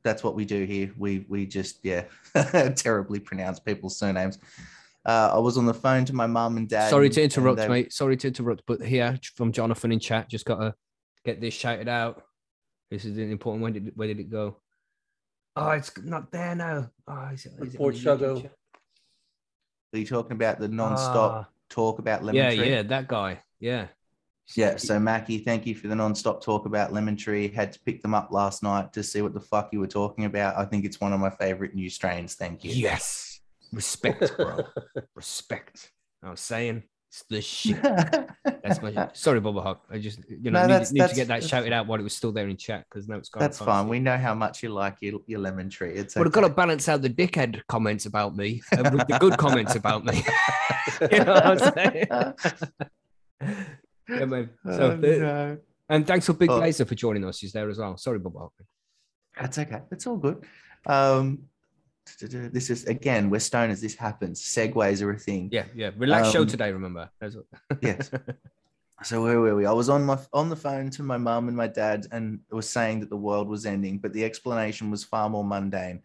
that's 0.03 0.23
what 0.23 0.33
we 0.33 0.43
do 0.43 0.65
here. 0.65 0.91
We 0.97 1.25
we 1.29 1.45
just 1.45 1.79
yeah 1.83 2.05
terribly 2.75 3.19
pronounce 3.19 3.59
people's 3.59 3.95
surnames. 3.95 4.39
Uh, 5.05 5.31
I 5.33 5.39
was 5.39 5.57
on 5.57 5.65
the 5.65 5.73
phone 5.73 6.05
to 6.05 6.13
my 6.13 6.27
mum 6.27 6.55
and 6.57 6.67
dad. 6.69 6.89
Sorry 6.89 7.07
and- 7.07 7.15
to 7.15 7.23
interrupt, 7.23 7.57
they- 7.57 7.67
mate. 7.67 7.93
Sorry 7.93 8.15
to 8.17 8.27
interrupt, 8.27 8.63
but 8.65 8.81
here 8.81 9.19
from 9.35 9.51
Jonathan 9.51 9.91
in 9.91 9.99
chat, 9.99 10.29
just 10.29 10.45
gotta 10.45 10.75
get 11.25 11.41
this 11.41 11.53
shouted 11.53 11.87
out. 11.89 12.23
This 12.89 13.05
is 13.05 13.17
an 13.17 13.31
important. 13.31 13.63
When 13.63 13.73
did 13.73 13.91
where 13.95 14.07
did 14.07 14.19
it 14.19 14.29
go? 14.29 14.57
Oh, 15.55 15.69
it's 15.71 15.91
not 16.01 16.31
there 16.31 16.55
now. 16.55 16.89
Oh, 17.07 17.29
is 17.33 17.45
it, 17.45 17.53
is 17.53 17.59
it 17.59 17.71
Report 17.73 17.93
the 17.95 17.99
shall 17.99 18.15
YouTube 18.17 18.19
go. 18.19 18.41
chat? 18.41 18.51
Are 19.93 19.99
you 19.99 20.05
talking 20.05 20.31
about 20.31 20.59
the 20.59 20.67
non-stop 20.67 21.31
Ah, 21.31 21.49
talk 21.69 21.99
about 21.99 22.23
lemon 22.23 22.35
yeah, 22.41 22.55
tree? 22.55 22.69
yeah, 22.69 22.81
that 22.83 23.07
guy. 23.07 23.39
Yeah, 23.59 23.87
Yeah, 24.55 24.77
so 24.77 24.99
Mackie, 24.99 25.37
thank 25.37 25.65
you 25.67 25.75
for 25.75 25.87
the 25.87 25.95
non-stop 25.95 26.43
talk 26.43 26.65
about 26.65 26.91
Lemon 26.91 27.15
Tree. 27.15 27.47
Had 27.47 27.71
to 27.73 27.79
pick 27.81 28.01
them 28.01 28.13
up 28.13 28.31
last 28.31 28.61
night 28.63 28.91
to 28.93 29.03
see 29.03 29.21
what 29.21 29.33
the 29.33 29.39
fuck 29.39 29.69
you 29.71 29.79
were 29.79 29.87
talking 29.87 30.25
about. 30.25 30.57
I 30.57 30.65
think 30.65 30.83
it's 30.85 30.99
one 30.99 31.13
of 31.13 31.19
my 31.19 31.29
favorite 31.29 31.75
new 31.75 31.89
strains. 31.89 32.33
Thank 32.35 32.63
you. 32.63 32.71
yes, 32.71 33.32
respect, 33.73 34.35
bro, 34.37 34.59
respect. 35.15 35.91
I 36.23 36.29
was 36.29 36.39
saying, 36.39 36.83
It's 37.09 37.23
the 37.29 37.41
shit. 37.41 37.81
That's 37.81 38.81
my 38.81 39.09
sorry, 39.13 39.41
Bubba 39.41 39.61
Hawk. 39.61 39.83
I 39.91 39.99
just 39.99 40.19
you 40.29 40.51
know 40.51 40.65
No, 40.65 40.79
need, 40.79 40.91
need 40.91 41.09
to 41.09 41.15
get 41.15 41.27
that 41.27 41.43
shouted 41.43 41.73
out 41.73 41.85
while 41.87 41.99
it 41.99 42.03
was 42.03 42.15
still 42.15 42.31
there 42.31 42.47
in 42.47 42.57
chat 42.57 42.85
because 42.89 43.07
now 43.07 43.17
it's 43.17 43.29
gone. 43.29 43.41
That's 43.41 43.59
fine. 43.59 43.87
We 43.87 43.99
know 43.99 44.17
how 44.17 44.33
much 44.33 44.63
you 44.63 44.69
like 44.69 44.97
your, 45.01 45.19
your 45.27 45.39
lemon 45.39 45.69
tree. 45.69 45.91
It's 45.93 46.13
But 46.13 46.25
I've 46.27 46.33
got 46.33 46.41
to 46.41 46.49
balance 46.49 46.87
out 46.89 47.01
the 47.01 47.09
dickhead 47.09 47.61
comments 47.67 48.05
about 48.05 48.35
me 48.35 48.61
uh, 48.77 48.89
with 48.91 49.07
the 49.07 49.17
good 49.19 49.37
comments 49.37 49.75
about 49.75 50.05
me. 50.05 50.23
you 51.11 51.23
know 51.23 51.33
what 51.33 51.45
I'm 51.45 51.73
saying? 51.73 52.07
yeah, 54.09 54.25
man. 54.25 54.49
So, 54.65 54.71
Oh, 54.91 54.95
the- 54.97 55.17
no. 55.19 55.57
and 55.89 56.07
thanks 56.07 56.25
for 56.25 56.33
Big 56.33 56.49
Oh. 56.49 56.59
Laser 56.59 56.85
for 56.85 56.95
joining 56.95 57.25
us. 57.25 57.39
He's 57.39 57.51
there 57.53 57.69
as 57.69 57.77
well. 57.79 57.97
Sorry, 57.97 58.19
Bubba 58.19 58.39
Hawk. 58.39 58.53
That's 59.39 59.57
okay. 59.59 59.81
It's 59.91 60.07
all 60.07 60.17
good. 60.17 60.43
Um, 60.85 61.43
this 62.19 62.69
is 62.69 62.85
again, 62.85 63.29
we're 63.29 63.37
stoners. 63.37 63.81
This 63.81 63.95
happens. 63.95 64.41
Segways 64.41 65.01
are 65.01 65.11
a 65.11 65.17
thing. 65.17 65.49
Yeah, 65.51 65.65
yeah. 65.75 65.91
Relax 65.97 66.31
show 66.31 66.41
Um, 66.41 66.47
today. 66.47 66.71
Remember. 66.71 67.09
Yes. 67.81 68.11
So 69.03 69.21
where 69.21 69.39
were 69.41 69.55
we? 69.55 69.65
I 69.65 69.71
was 69.71 69.89
on 69.89 70.05
my 70.05 70.17
on 70.31 70.49
the 70.49 70.55
phone 70.55 70.89
to 70.91 71.03
my 71.03 71.17
mum 71.17 71.47
and 71.49 71.57
my 71.57 71.67
dad, 71.67 72.07
and 72.11 72.39
was 72.51 72.69
saying 72.69 73.01
that 73.01 73.09
the 73.09 73.17
world 73.17 73.49
was 73.49 73.65
ending, 73.65 73.97
but 73.97 74.13
the 74.13 74.23
explanation 74.23 74.89
was 74.91 75.03
far 75.03 75.29
more 75.29 75.43
mundane. 75.43 76.01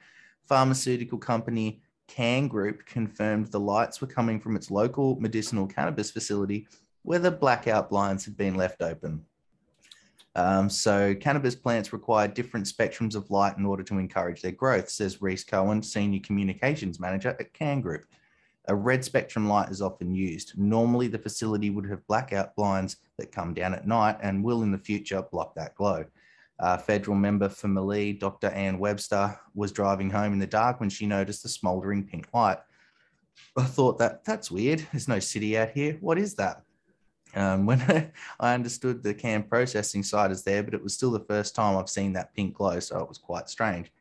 Pharmaceutical 0.49 1.19
company 1.19 1.81
Cann 2.09 2.49
Group 2.49 2.87
confirmed 2.87 3.49
the 3.49 3.61
lights 3.61 4.01
were 4.01 4.07
coming 4.09 4.41
from 4.41 4.57
its 4.57 4.71
local 4.71 5.21
medicinal 5.21 5.67
cannabis 5.67 6.11
facility, 6.11 6.67
where 7.03 7.19
the 7.21 7.31
blackout 7.31 7.91
blinds 7.91 8.25
had 8.25 8.37
been 8.37 8.55
left 8.57 8.83
open. 8.83 9.25
Um, 10.39 10.71
so 10.71 11.17
cannabis 11.17 11.57
plants 11.57 11.93
require 11.93 12.29
different 12.29 12.67
spectrums 12.67 13.17
of 13.17 13.29
light 13.29 13.59
in 13.59 13.67
order 13.67 13.83
to 13.83 13.99
encourage 13.99 14.41
their 14.41 14.53
growth, 14.53 14.89
says 14.89 15.21
Reese 15.21 15.43
Cohen, 15.43 15.83
senior 15.83 16.21
communications 16.21 17.01
manager 17.01 17.37
at 17.41 17.53
Cann 17.55 17.81
Group. 17.81 18.05
A 18.69 18.75
red 18.75 19.05
spectrum 19.05 19.49
light 19.49 19.69
is 19.69 19.83
often 19.83 20.15
used. 20.15 20.57
Normally, 20.57 21.09
the 21.09 21.19
facility 21.19 21.71
would 21.71 21.91
have 21.91 22.07
blackout 22.07 22.55
blinds 22.55 22.99
that 23.19 23.33
come 23.33 23.53
down 23.53 23.75
at 23.75 23.89
night 23.89 24.17
and 24.23 24.45
will 24.45 24.63
in 24.63 24.71
the 24.71 24.79
future 24.79 25.23
block 25.23 25.57
that 25.57 25.75
glow. 25.75 26.05
Uh, 26.61 26.79
federal 26.79 27.17
member 27.17 27.49
for 27.49 27.67
Mallee, 27.67 28.13
Dr. 28.13 28.47
Anne 28.51 28.79
Webster, 28.79 29.37
was 29.57 29.73
driving 29.73 30.09
home 30.09 30.33
in 30.33 30.39
the 30.39 30.47
dark 30.47 30.79
when 30.79 30.89
she 30.89 31.05
noticed 31.05 31.43
the 31.43 31.49
smoldering 31.49 32.07
pink 32.07 32.29
light. 32.33 32.59
I 33.57 33.65
thought 33.65 33.99
that 33.99 34.25
that's 34.25 34.53
weird. 34.53 34.87
There's 34.93 35.09
no 35.09 35.19
city 35.19 35.59
out 35.59 35.71
here. 35.71 35.97
What 36.01 36.17
is 36.17 36.37
that? 36.37 36.63
Um, 37.35 37.67
when 37.67 38.11
I 38.41 38.55
understood 38.55 39.03
the 39.03 39.15
can 39.15 39.43
processing 39.43 40.03
site 40.03 40.31
is 40.31 40.43
there, 40.43 40.63
but 40.63 40.75
it 40.75 40.83
was 40.83 40.95
still 40.95 41.11
the 41.11 41.21
first 41.21 41.55
time 41.55 41.77
I've 41.77 41.91
seen 41.91 42.13
that 42.15 42.35
pink 42.35 42.55
glow, 42.55 42.81
so 42.81 42.99
it 42.99 43.09
was 43.09 43.19
quite 43.19 43.49
strange. 43.49 43.93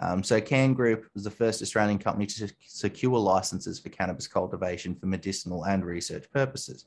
Um, 0.00 0.22
so 0.22 0.40
Cann 0.40 0.72
Group 0.72 1.06
was 1.14 1.24
the 1.24 1.30
first 1.30 1.60
Australian 1.60 1.98
company 1.98 2.26
to 2.26 2.50
secure 2.66 3.18
licenses 3.18 3.78
for 3.78 3.90
cannabis 3.90 4.26
cultivation 4.26 4.94
for 4.94 5.06
medicinal 5.06 5.64
and 5.64 5.84
research 5.84 6.30
purposes. 6.32 6.86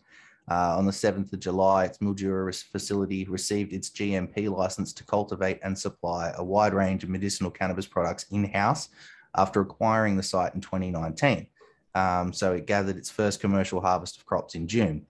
Uh, 0.50 0.77
on 0.77 0.86
the 0.86 0.92
7th 0.92 1.34
of 1.34 1.39
July, 1.39 1.86
its 1.86 1.98
Mildura 2.00 2.63
facility 2.63 3.25
received 3.25 3.74
its 3.74 3.89
GMP 3.89 4.50
license 4.50 4.94
to 4.94 5.04
cultivate 5.04 5.60
and 5.63 5.77
supply 5.77 6.34
a 6.36 6.44
wide 6.44 6.74
range 6.74 7.04
of 7.04 7.10
medicinal 7.10 7.51
cannabis 7.51 7.88
products 7.88 8.25
in-house 8.32 8.89
after 9.36 9.62
acquiring 9.62 10.18
the 10.18 10.24
site 10.24 10.54
in 10.54 10.62
2019. 10.62 11.48
Um, 11.96 12.34
so 12.34 12.54
it 12.54 12.68
gathered 12.68 12.98
its 12.98 13.10
first 13.10 13.39
commercial 13.39 13.82
harvest 13.82 14.18
of 14.18 14.25
crops 14.25 14.54
in 14.54 14.68
June. 14.68 15.06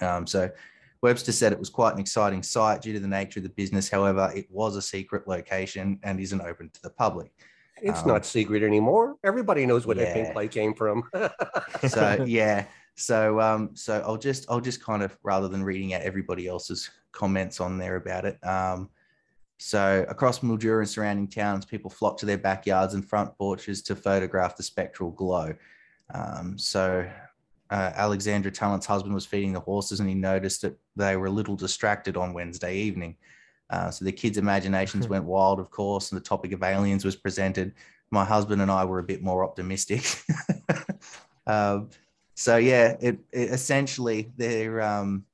Um, 0.00 0.26
so 0.26 0.50
Webster 1.02 1.32
said 1.32 1.52
it 1.52 1.58
was 1.58 1.70
quite 1.70 1.92
an 1.92 2.00
exciting 2.00 2.42
site 2.42 2.82
due 2.82 2.92
to 2.94 3.00
the 3.00 3.08
nature 3.08 3.40
of 3.40 3.44
the 3.44 3.50
business. 3.50 3.88
However, 3.88 4.32
it 4.34 4.50
was 4.50 4.76
a 4.76 4.82
secret 4.82 5.28
location 5.28 5.98
and 6.02 6.18
isn't 6.18 6.40
open 6.40 6.70
to 6.70 6.82
the 6.82 6.90
public. 6.90 7.32
It's 7.82 8.00
Um, 8.00 8.08
not 8.08 8.24
secret 8.24 8.62
anymore. 8.62 9.16
Everybody 9.24 9.66
knows 9.66 9.86
where 9.86 9.96
that 9.96 10.08
yeah. 10.08 10.24
pink 10.24 10.34
light 10.34 10.50
came 10.50 10.74
from. 10.74 11.02
So 11.88 12.24
yeah, 12.26 12.66
so 12.94 13.40
um, 13.40 13.70
so 13.74 14.02
I'll 14.06 14.16
just 14.16 14.46
I'll 14.48 14.60
just 14.60 14.82
kind 14.82 15.02
of 15.02 15.16
rather 15.22 15.48
than 15.48 15.62
reading 15.62 15.92
out 15.94 16.02
everybody 16.02 16.46
else's 16.46 16.88
comments 17.12 17.60
on 17.60 17.78
there 17.78 17.96
about 17.96 18.24
it. 18.24 18.38
Um, 18.46 18.88
so 19.58 20.04
across 20.08 20.40
Mildura 20.40 20.78
and 20.80 20.88
surrounding 20.88 21.28
towns, 21.28 21.64
people 21.64 21.90
flock 21.90 22.16
to 22.18 22.26
their 22.26 22.38
backyards 22.38 22.94
and 22.94 23.06
front 23.06 23.36
porches 23.36 23.82
to 23.82 23.96
photograph 23.96 24.56
the 24.56 24.62
spectral 24.62 25.10
glow. 25.10 25.54
Um, 26.12 26.58
so 26.58 27.08
uh, 27.70 27.92
Alexandra 27.94 28.50
Tallant's 28.50 28.86
husband 28.86 29.14
was 29.14 29.26
feeding 29.26 29.52
the 29.52 29.60
horses 29.60 30.00
and 30.00 30.08
he 30.08 30.14
noticed 30.14 30.62
that 30.62 30.76
they 30.96 31.16
were 31.16 31.26
a 31.26 31.30
little 31.30 31.56
distracted 31.56 32.16
on 32.16 32.34
Wednesday 32.34 32.76
evening. 32.76 33.16
Uh, 33.70 33.90
so 33.90 34.04
the 34.04 34.12
kids' 34.12 34.38
imaginations 34.38 35.08
went 35.08 35.24
wild, 35.24 35.58
of 35.58 35.70
course, 35.70 36.12
and 36.12 36.20
the 36.20 36.24
topic 36.24 36.52
of 36.52 36.62
aliens 36.62 37.04
was 37.04 37.16
presented. 37.16 37.72
My 38.10 38.24
husband 38.24 38.60
and 38.62 38.70
I 38.70 38.84
were 38.84 38.98
a 38.98 39.04
bit 39.04 39.22
more 39.22 39.44
optimistic. 39.44 40.04
um, 41.46 41.90
so 42.34 42.56
yeah, 42.56 42.96
it, 43.00 43.18
it 43.32 43.50
essentially 43.50 44.30
they're 44.36 44.82
um, 44.82 45.24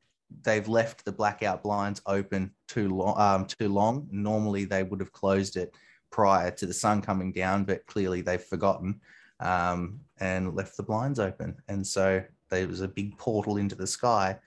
they've 0.42 0.68
left 0.68 1.04
the 1.04 1.12
blackout 1.12 1.62
blinds 1.62 2.00
open 2.06 2.52
too 2.68 2.88
long. 2.88 3.18
Um, 3.18 3.46
too 3.46 3.68
long. 3.68 4.08
Normally 4.10 4.64
they 4.64 4.82
would 4.82 5.00
have 5.00 5.12
closed 5.12 5.56
it 5.56 5.74
prior 6.10 6.50
to 6.50 6.66
the 6.66 6.74
sun 6.74 7.02
coming 7.02 7.32
down, 7.32 7.64
but 7.64 7.86
clearly 7.86 8.20
they've 8.20 8.42
forgotten 8.42 9.00
um, 9.40 10.00
and 10.20 10.54
left 10.54 10.76
the 10.76 10.82
blinds 10.82 11.18
open. 11.18 11.56
And 11.68 11.86
so 11.86 12.22
there 12.50 12.66
was 12.68 12.80
a 12.80 12.88
big 12.88 13.16
portal 13.18 13.56
into 13.56 13.74
the 13.74 13.86
sky 13.86 14.38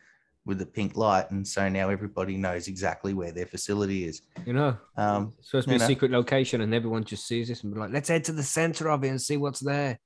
with 0.45 0.59
the 0.59 0.65
pink 0.65 0.97
light, 0.97 1.31
and 1.31 1.47
so 1.47 1.69
now 1.69 1.87
everybody 1.89 2.35
knows 2.35 2.67
exactly 2.67 3.13
where 3.13 3.31
their 3.31 3.45
facility 3.45 4.03
is. 4.05 4.23
You 4.45 4.51
know, 4.51 4.77
Um, 4.97 5.33
it's 5.39 5.49
supposed 5.49 5.67
to 5.67 5.69
be 5.69 5.75
a 5.77 5.79
know. 5.79 5.87
secret 5.87 6.11
location, 6.11 6.59
and 6.59 6.73
everyone 6.73 7.05
just 7.05 7.25
sees 7.25 7.47
this 7.47 7.63
and 7.63 7.73
be 7.73 7.79
like, 7.79 7.93
"Let's 7.93 8.09
head 8.09 8.25
to 8.25 8.33
the 8.33 8.43
center 8.43 8.89
of 8.89 9.03
it 9.05 9.07
and 9.07 9.21
see 9.21 9.37
what's 9.37 9.61
there." 9.61 9.99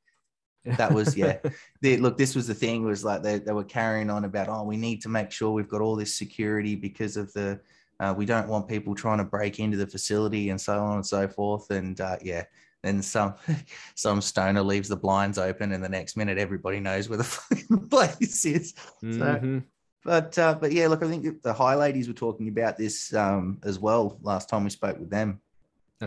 That 0.64 0.94
was- 0.94 1.18
yeah. 1.18 1.40
the, 1.82 1.98
look, 1.98 2.18
this 2.18 2.36
was 2.36 2.46
the 2.46 2.54
thing 2.54 2.84
was 2.86 3.04
like 3.04 3.24
they, 3.24 3.40
they 3.40 3.54
were 3.54 3.64
carrying 3.64 4.10
on 4.12 4.26
about, 4.26 4.48
oh, 4.50 4.64
we 4.64 4.78
need 4.78 5.02
to 5.04 5.10
make 5.10 5.32
sure 5.32 5.52
we've 5.52 5.68
got 5.68 5.82
all 5.82 5.96
this 5.96 6.16
security 6.16 6.76
because 6.76 7.18
of 7.18 7.32
the, 7.34 7.60
uh, 8.00 8.14
we 8.16 8.26
don't 8.26 8.48
want 8.48 8.68
people 8.68 8.94
trying 8.94 9.18
to 9.18 9.24
break 9.24 9.60
into 9.60 9.78
the 9.78 9.88
facility 9.88 10.50
and 10.50 10.60
so 10.60 10.78
on 10.78 10.96
and 10.98 11.06
so 11.06 11.28
forth. 11.28 11.72
And 11.72 12.00
uh, 12.02 12.18
yeah, 12.22 12.44
then 12.84 13.02
some 13.02 13.34
some 13.96 14.22
stoner 14.22 14.62
leaves 14.62 14.90
the 14.90 14.96
blinds 14.96 15.38
open, 15.38 15.72
and 15.72 15.84
the 15.84 15.90
next 15.90 16.18
minute 16.18 16.38
everybody 16.38 16.80
knows 16.80 17.10
where 17.10 17.18
the 17.18 17.24
fucking 17.36 17.90
place 17.90 18.46
is. 18.46 18.74
Mhm. 19.04 19.64
But 20.04 20.38
uh, 20.38 20.56
but 20.56 20.72
yeah, 20.72 20.88
look, 20.88 21.04
I 21.04 21.08
think 21.10 21.42
the 21.42 21.54
high 21.54 21.76
ladies 21.76 22.08
were 22.08 22.14
talking 22.14 22.48
about 22.48 22.78
this 22.78 23.14
um, 23.14 23.60
as 23.64 23.78
well 23.80 24.18
last 24.22 24.48
time 24.50 24.64
we 24.64 24.70
spoke 24.70 25.00
with 25.00 25.10
them. 25.10 25.42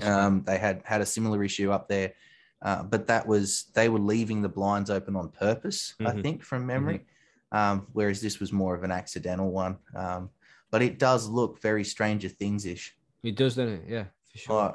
Um, 0.01 0.43
they 0.47 0.57
had 0.59 0.83
had 0.85 1.01
a 1.01 1.07
similar 1.07 1.43
issue 1.43 1.71
up 1.73 1.89
there, 1.89 2.15
uh, 2.63 2.85
but 2.85 3.09
that 3.09 3.27
was 3.27 3.65
they 3.75 3.89
were 3.89 3.99
leaving 3.99 4.41
the 4.41 4.49
blinds 4.49 4.89
open 4.89 5.17
on 5.17 5.29
purpose, 5.31 5.95
I 6.01 6.13
Mhm. 6.13 6.23
think, 6.23 6.43
from 6.45 6.65
memory. 6.67 7.05
Um, 7.53 7.89
whereas 7.93 8.21
this 8.21 8.39
was 8.39 8.53
more 8.53 8.77
of 8.77 8.85
an 8.85 8.93
accidental 8.93 9.51
one. 9.51 9.77
Um, 9.97 10.31
but 10.71 10.83
it 10.83 11.01
does 11.01 11.27
look 11.29 11.61
very 11.61 11.83
Stranger 11.83 12.29
Things 12.29 12.65
ish. 12.65 12.97
It 13.25 13.35
does, 13.35 13.57
doesn't 13.57 13.75
it? 13.75 13.85
Yeah, 13.89 14.05
for 14.31 14.39
sure. 14.39 14.63
Like, 14.63 14.75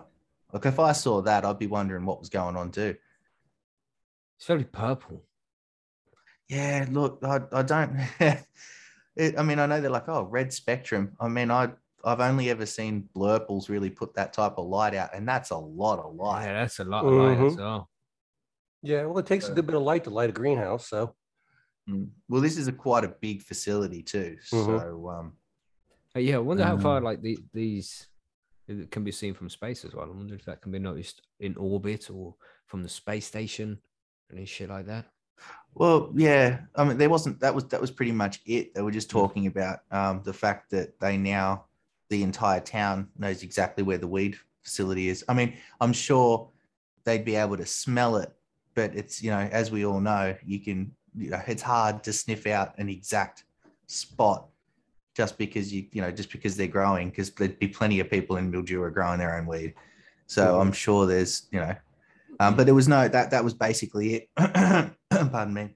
look, 0.55 0.65
if 0.65 0.79
I 0.79 0.93
saw 0.93 1.21
that, 1.21 1.43
I'd 1.43 1.59
be 1.59 1.67
wondering 1.67 2.05
what 2.05 2.19
was 2.19 2.29
going 2.29 2.55
on 2.55 2.71
too. 2.71 2.95
It's 4.37 4.47
very 4.47 4.63
purple. 4.63 5.25
Yeah, 6.47 6.85
look, 6.89 7.19
I, 7.23 7.41
I 7.51 7.61
don't. 7.61 7.97
it, 9.17 9.37
I 9.37 9.43
mean, 9.43 9.59
I 9.59 9.65
know 9.65 9.81
they're 9.81 9.89
like, 9.89 10.07
oh, 10.07 10.23
red 10.23 10.53
spectrum. 10.53 11.17
I 11.19 11.27
mean, 11.27 11.51
I 11.51 11.71
I've 12.05 12.21
only 12.21 12.49
ever 12.51 12.65
seen 12.65 13.09
blurples 13.13 13.67
really 13.67 13.89
put 13.89 14.15
that 14.15 14.31
type 14.31 14.53
of 14.57 14.67
light 14.67 14.95
out, 14.95 15.09
and 15.13 15.27
that's 15.27 15.49
a 15.49 15.57
lot 15.57 15.99
of 15.99 16.15
light. 16.15 16.45
Yeah, 16.45 16.53
that's 16.61 16.79
a 16.79 16.85
lot 16.85 17.03
of 17.05 17.13
light 17.13 17.39
as 17.45 17.53
Mhm. 17.55 17.57
well. 17.57 17.89
yeah, 18.81 19.05
well, 19.05 19.17
it 19.17 19.25
takes 19.25 19.49
a 19.49 19.51
good 19.51 19.65
bit 19.65 19.75
of 19.75 19.81
light 19.81 20.05
to 20.05 20.09
light 20.09 20.29
a 20.29 20.33
greenhouse. 20.33 20.87
So 20.87 21.15
Mm. 21.87 22.09
Well, 22.27 22.41
this 22.41 22.57
is 22.57 22.67
a 22.67 22.71
quite 22.71 23.03
a 23.03 23.09
big 23.09 23.43
facility 23.43 24.01
too. 24.01 24.37
Mhm. 24.51 24.65
So 24.65 25.09
um, 25.09 25.37
yeah, 26.15 26.37
I 26.37 26.39
wonder 26.39 26.63
how 26.63 26.77
far 26.77 26.97
Um, 26.97 27.03
like 27.03 27.21
the, 27.21 27.37
these 27.53 28.07
it 28.67 28.91
can 28.91 29.03
be 29.03 29.11
seen 29.11 29.33
from 29.33 29.49
space 29.49 29.85
as 29.85 29.93
well. 29.93 30.05
I 30.05 30.15
wonder 30.15 30.35
if 30.35 30.45
that 30.45 30.61
can 30.61 30.71
be 30.71 30.79
noticed 30.79 31.21
in 31.39 31.55
orbit 31.57 32.09
or 32.09 32.35
from 32.65 32.83
the 32.83 32.89
space 32.89 33.25
station 33.25 33.77
and 34.29 34.39
any 34.39 34.45
shit 34.45 34.69
like 34.69 34.87
that. 34.87 35.05
well, 35.73 36.11
yeah. 36.15 36.59
I 36.75 36.83
mean, 36.83 36.97
there 36.97 37.09
wasn't 37.09 37.39
that 37.41 37.53
was 37.53 37.65
that 37.67 37.81
was 37.81 37.91
pretty 37.91 38.11
much 38.13 38.41
it. 38.45 38.73
They 38.73 38.81
were 38.81 38.91
just 38.91 39.09
Mm. 39.09 39.11
talking 39.11 39.47
about 39.47 39.79
um, 39.91 40.21
the 40.23 40.33
fact 40.33 40.71
that 40.71 40.99
they 40.99 41.17
now 41.17 41.65
the 42.09 42.23
entire 42.23 42.59
town 42.61 43.09
knows 43.17 43.43
exactly 43.43 43.83
where 43.83 43.97
the 43.97 44.07
weed 44.07 44.37
facility 44.63 45.09
is. 45.09 45.23
I 45.27 45.33
mean, 45.33 45.57
I'm 45.81 45.93
sure 45.93 46.49
they'd 47.03 47.25
be 47.25 47.35
able 47.35 47.57
to 47.57 47.65
smell 47.65 48.17
it, 48.17 48.31
but 48.73 48.95
it's 48.95 49.21
you 49.21 49.31
know, 49.31 49.39
as 49.51 49.71
we 49.71 49.85
all 49.85 49.99
know, 49.99 50.35
you 50.45 50.59
can 50.59 50.95
you 51.17 51.29
know, 51.29 51.41
it's 51.47 51.61
hard 51.61 52.03
to 52.03 52.13
sniff 52.13 52.45
out 52.47 52.77
an 52.77 52.89
exact 52.89 53.43
spot 53.87 54.47
just 55.15 55.37
because 55.37 55.73
you 55.73 55.85
you 55.91 56.01
know 56.01 56.11
just 56.11 56.31
because 56.31 56.55
they're 56.57 56.67
growing 56.67 57.09
because 57.09 57.31
there'd 57.31 57.57
be 57.59 57.67
plenty 57.67 57.99
of 57.99 58.09
people 58.09 58.37
in 58.37 58.51
Mildura 58.51 58.93
growing 58.93 59.19
their 59.19 59.37
own 59.37 59.47
weed. 59.47 59.73
So. 60.27 60.59
I'm 60.59 60.71
sure 60.71 61.05
there's 61.05 61.47
you 61.51 61.59
know, 61.59 61.75
um, 62.39 62.55
but 62.55 62.65
there 62.65 62.75
was 62.75 62.87
no 62.87 63.07
that 63.07 63.31
that 63.31 63.43
was 63.43 63.53
basically 63.53 64.13
it. 64.15 64.29
Pardon 65.09 65.53
me. 65.53 65.69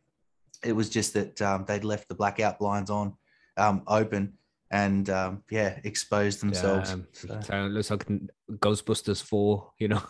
It 0.63 0.74
was 0.74 0.89
just 0.89 1.13
that 1.13 1.41
um, 1.41 1.65
they'd 1.67 1.86
left 1.86 2.10
the 2.10 2.15
blackout 2.15 2.60
blinds 2.60 2.89
on 2.89 3.13
um, 3.55 3.84
open 3.88 4.34
and 4.72 5.10
um, 5.10 5.43
yeah 5.50 5.79
exposed 5.84 6.41
themselves. 6.41 6.96
So, 7.13 7.39
it 7.50 7.69
looks 7.69 7.89
like 7.89 8.08
Ghostbusters 8.51 9.24
4, 9.24 9.72
you 9.79 9.88
know. 9.88 10.01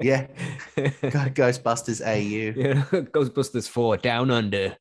yeah, 0.00 0.28
Ghostbusters 0.76 2.00
AU. 2.00 2.58
yeah, 2.60 2.82
Ghostbusters 3.10 3.68
4 3.68 3.98
down 3.98 4.30
under. 4.30 4.76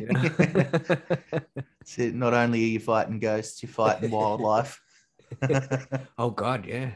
You 0.00 0.06
know? 1.32 1.40
So 1.84 2.08
not 2.10 2.34
only 2.34 2.60
are 2.62 2.66
you 2.68 2.80
fighting 2.80 3.18
ghosts, 3.18 3.62
you're 3.62 3.70
fighting 3.70 4.10
wildlife. 4.10 4.80
oh 6.18 6.30
God, 6.30 6.66
yeah. 6.66 6.92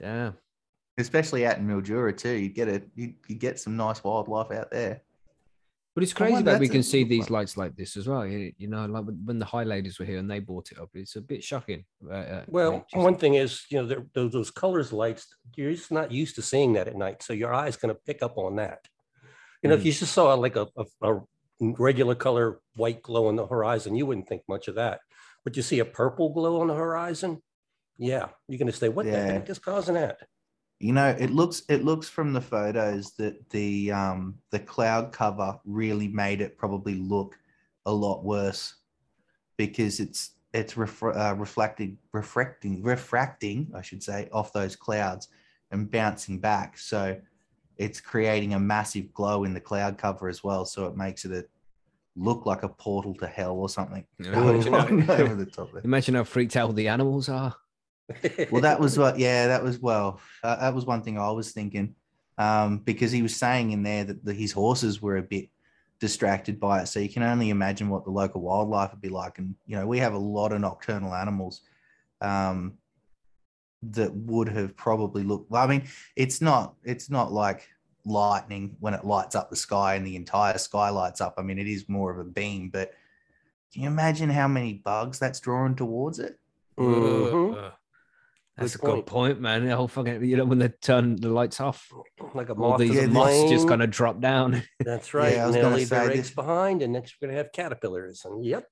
Damn. 0.00 0.34
Especially 0.98 1.46
out 1.46 1.58
in 1.58 1.66
Mildura 1.66 2.16
too. 2.16 2.32
You 2.34 2.48
get 2.48 2.68
it. 2.68 2.88
You, 2.94 3.14
you 3.28 3.36
get 3.36 3.58
some 3.58 3.76
nice 3.76 4.02
wildlife 4.04 4.50
out 4.50 4.70
there. 4.70 5.02
But 5.94 6.04
it's 6.04 6.12
crazy 6.14 6.42
that 6.42 6.58
we 6.60 6.68
can 6.68 6.82
see 6.82 7.04
these 7.04 7.28
lights 7.30 7.56
like 7.58 7.76
this 7.76 7.96
as 7.98 8.08
well. 8.08 8.26
You 8.26 8.52
you 8.58 8.66
know, 8.68 8.86
like 8.86 9.04
when 9.04 9.20
when 9.24 9.38
the 9.38 9.44
high 9.44 9.64
ladies 9.64 9.98
were 9.98 10.04
here 10.06 10.18
and 10.18 10.30
they 10.30 10.38
bought 10.40 10.72
it 10.72 10.78
up, 10.78 10.88
it's 10.94 11.16
a 11.16 11.20
bit 11.20 11.44
shocking. 11.44 11.84
Uh, 12.06 12.14
uh, 12.14 12.44
Well, 12.48 12.72
like, 12.72 12.88
just- 12.88 13.02
one 13.02 13.16
thing 13.16 13.34
is, 13.34 13.64
you 13.70 13.82
know, 13.82 14.04
those, 14.14 14.32
those 14.32 14.50
colors 14.50 14.92
lights, 14.92 15.26
you're 15.54 15.72
just 15.72 15.92
not 15.92 16.10
used 16.10 16.34
to 16.36 16.42
seeing 16.42 16.72
that 16.74 16.88
at 16.88 16.96
night. 16.96 17.22
So 17.22 17.32
your 17.34 17.52
eye's 17.54 17.76
going 17.76 17.94
to 17.94 18.00
pick 18.06 18.22
up 18.22 18.36
on 18.38 18.56
that. 18.56 18.80
You 19.62 19.68
know, 19.68 19.74
if 19.76 19.82
Mm. 19.82 19.84
you 19.86 19.92
just 19.92 20.12
saw 20.12 20.32
like 20.34 20.56
a, 20.56 20.66
a, 20.76 20.84
a 21.10 21.20
regular 21.62 22.14
color 22.14 22.60
white 22.76 23.02
glow 23.02 23.28
on 23.28 23.36
the 23.36 23.46
horizon, 23.46 23.94
you 23.94 24.06
wouldn't 24.06 24.28
think 24.28 24.42
much 24.48 24.68
of 24.68 24.74
that. 24.74 25.00
But 25.44 25.56
you 25.56 25.62
see 25.62 25.78
a 25.78 25.84
purple 25.84 26.32
glow 26.32 26.60
on 26.60 26.68
the 26.68 26.74
horizon, 26.74 27.42
yeah, 27.98 28.28
you're 28.48 28.58
going 28.58 28.70
to 28.70 28.76
say, 28.76 28.88
what 28.88 29.06
the 29.06 29.12
heck 29.20 29.48
is 29.48 29.58
causing 29.58 29.94
that? 29.94 30.18
You 30.78 30.92
know, 30.92 31.16
it 31.18 31.30
looks 31.30 31.62
it 31.68 31.84
looks 31.84 32.08
from 32.08 32.32
the 32.32 32.40
photos 32.40 33.12
that 33.12 33.48
the 33.50 33.92
um 33.92 34.38
the 34.50 34.58
cloud 34.58 35.12
cover 35.12 35.60
really 35.64 36.08
made 36.08 36.40
it 36.40 36.58
probably 36.58 36.96
look 36.96 37.38
a 37.86 37.92
lot 37.92 38.24
worse 38.24 38.74
because 39.56 40.00
it's 40.00 40.32
it's 40.52 40.74
refra- 40.74 41.16
uh, 41.16 41.36
reflecting 41.36 41.98
refracting 42.12 42.82
refracting 42.82 43.70
I 43.76 43.82
should 43.82 44.02
say 44.02 44.28
off 44.32 44.52
those 44.52 44.74
clouds 44.74 45.28
and 45.70 45.88
bouncing 45.88 46.40
back. 46.40 46.76
So 46.76 47.16
it's 47.82 48.00
creating 48.00 48.54
a 48.54 48.60
massive 48.60 49.12
glow 49.12 49.44
in 49.44 49.52
the 49.54 49.60
cloud 49.60 49.98
cover 49.98 50.28
as 50.28 50.42
well. 50.44 50.64
So 50.64 50.86
it 50.86 50.96
makes 50.96 51.24
it 51.24 51.32
a, 51.32 51.44
look 52.16 52.46
like 52.46 52.62
a 52.62 52.68
portal 52.68 53.14
to 53.16 53.26
hell 53.26 53.56
or 53.56 53.68
something. 53.68 54.04
Imagine 54.20 54.72
how- 55.00 55.14
over 55.22 55.34
the 55.34 55.46
top 55.46 55.72
there. 55.72 55.82
imagine 55.84 56.14
how 56.14 56.24
freaked 56.24 56.56
out 56.56 56.74
the 56.74 56.88
animals 56.88 57.28
are. 57.28 57.54
well 58.50 58.60
that 58.62 58.78
was 58.78 58.98
what 58.98 59.18
yeah 59.18 59.46
that 59.46 59.62
was 59.62 59.78
well 59.78 60.20
uh, 60.42 60.56
that 60.56 60.74
was 60.74 60.84
one 60.84 61.02
thing 61.02 61.18
i 61.18 61.30
was 61.30 61.52
thinking 61.52 61.94
um 62.36 62.78
because 62.78 63.10
he 63.12 63.22
was 63.22 63.34
saying 63.34 63.70
in 63.70 63.82
there 63.84 64.04
that 64.04 64.22
the, 64.24 64.34
his 64.34 64.52
horses 64.52 65.00
were 65.00 65.16
a 65.16 65.22
bit 65.22 65.48
distracted 65.98 66.58
by 66.60 66.82
it 66.82 66.86
so 66.86 66.98
you 67.00 67.08
can 67.08 67.22
only 67.22 67.48
imagine 67.48 67.88
what 67.88 68.04
the 68.04 68.10
local 68.10 68.42
wildlife 68.42 68.90
would 68.90 69.00
be 69.00 69.08
like 69.08 69.38
and 69.38 69.54
you 69.66 69.76
know 69.76 69.86
we 69.86 69.98
have 69.98 70.12
a 70.14 70.18
lot 70.18 70.52
of 70.52 70.60
nocturnal 70.60 71.14
animals 71.14 71.62
um 72.20 72.74
that 73.82 74.14
would 74.14 74.48
have 74.48 74.76
probably 74.76 75.22
looked 75.24 75.50
well, 75.50 75.62
i 75.62 75.66
mean 75.66 75.86
it's 76.16 76.40
not 76.40 76.74
it's 76.84 77.10
not 77.10 77.32
like 77.32 77.68
lightning 78.04 78.76
when 78.80 78.94
it 78.94 79.04
lights 79.04 79.34
up 79.34 79.50
the 79.50 79.56
sky 79.56 79.94
and 79.94 80.06
the 80.06 80.16
entire 80.16 80.58
sky 80.58 80.88
lights 80.90 81.20
up 81.20 81.34
i 81.38 81.42
mean 81.42 81.58
it 81.58 81.66
is 81.68 81.88
more 81.88 82.10
of 82.10 82.18
a 82.18 82.24
beam 82.24 82.68
but 82.70 82.92
can 83.72 83.82
you 83.82 83.88
imagine 83.88 84.28
how 84.30 84.46
many 84.46 84.74
bugs 84.74 85.18
that's 85.18 85.40
drawing 85.40 85.74
towards 85.74 86.18
it 86.18 86.38
Mhm. 86.78 87.54
Uh, 87.56 87.70
that's 88.56 88.76
Good 88.76 88.82
a 88.82 88.86
good 88.86 88.92
point. 88.92 89.06
point, 89.06 89.40
man. 89.40 89.66
The 89.66 89.74
whole 89.76 89.88
fucking, 89.88 90.24
you 90.24 90.36
know, 90.36 90.44
when 90.44 90.58
they 90.58 90.68
turn 90.68 91.16
the 91.16 91.28
lights 91.30 91.58
off, 91.60 91.90
Like 92.34 92.48
a 92.50 92.52
all 92.52 92.70
moth 92.70 92.80
these 92.80 92.92
to 92.92 93.00
the 93.02 93.08
moths 93.08 93.50
just 93.50 93.66
gonna 93.68 93.86
drop 93.86 94.20
down. 94.20 94.62
That's 94.80 95.12
right. 95.20 95.38
I 95.38 95.46
was 95.46 95.54
and 95.54 95.54
they'll 95.54 95.62
gonna 95.70 95.76
leave 95.76 95.88
their 95.90 96.06
say 96.06 96.12
eggs 96.12 96.28
this- 96.28 96.34
behind, 96.34 96.82
and 96.82 96.92
next 96.92 97.14
we're 97.20 97.28
going 97.28 97.36
to 97.36 97.42
have 97.42 97.52
caterpillars. 97.52 98.24
And 98.26 98.44
yep. 98.44 98.68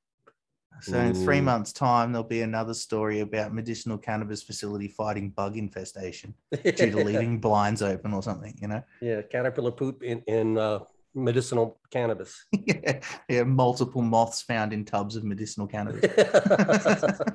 So 0.83 0.99
in 0.99 1.15
three 1.15 1.41
months' 1.43 1.73
time, 1.75 2.13
there'll 2.13 2.27
be 2.27 2.41
another 2.41 2.73
story 2.73 3.21
about 3.21 3.53
medicinal 3.53 3.99
cannabis 3.99 4.43
facility 4.43 4.89
fighting 4.89 5.29
bug 5.31 5.57
infestation 5.59 6.35
due 6.65 6.73
to 6.91 6.97
leaving 7.05 7.39
blinds 7.39 7.83
open 7.83 8.15
or 8.15 8.23
something. 8.23 8.57
You 8.63 8.69
know, 8.69 8.83
yeah, 9.03 9.21
caterpillar 9.23 9.73
poop 9.73 10.03
in, 10.03 10.23
in 10.27 10.57
uh, 10.57 10.79
medicinal 11.15 11.79
cannabis. 11.91 12.47
yeah, 12.53 13.01
yeah, 13.29 13.43
multiple 13.43 14.01
moths 14.01 14.41
found 14.41 14.73
in 14.73 14.87
tubs 14.87 15.17
of 15.17 15.25
medicinal 15.25 15.67
cannabis. 15.67 16.11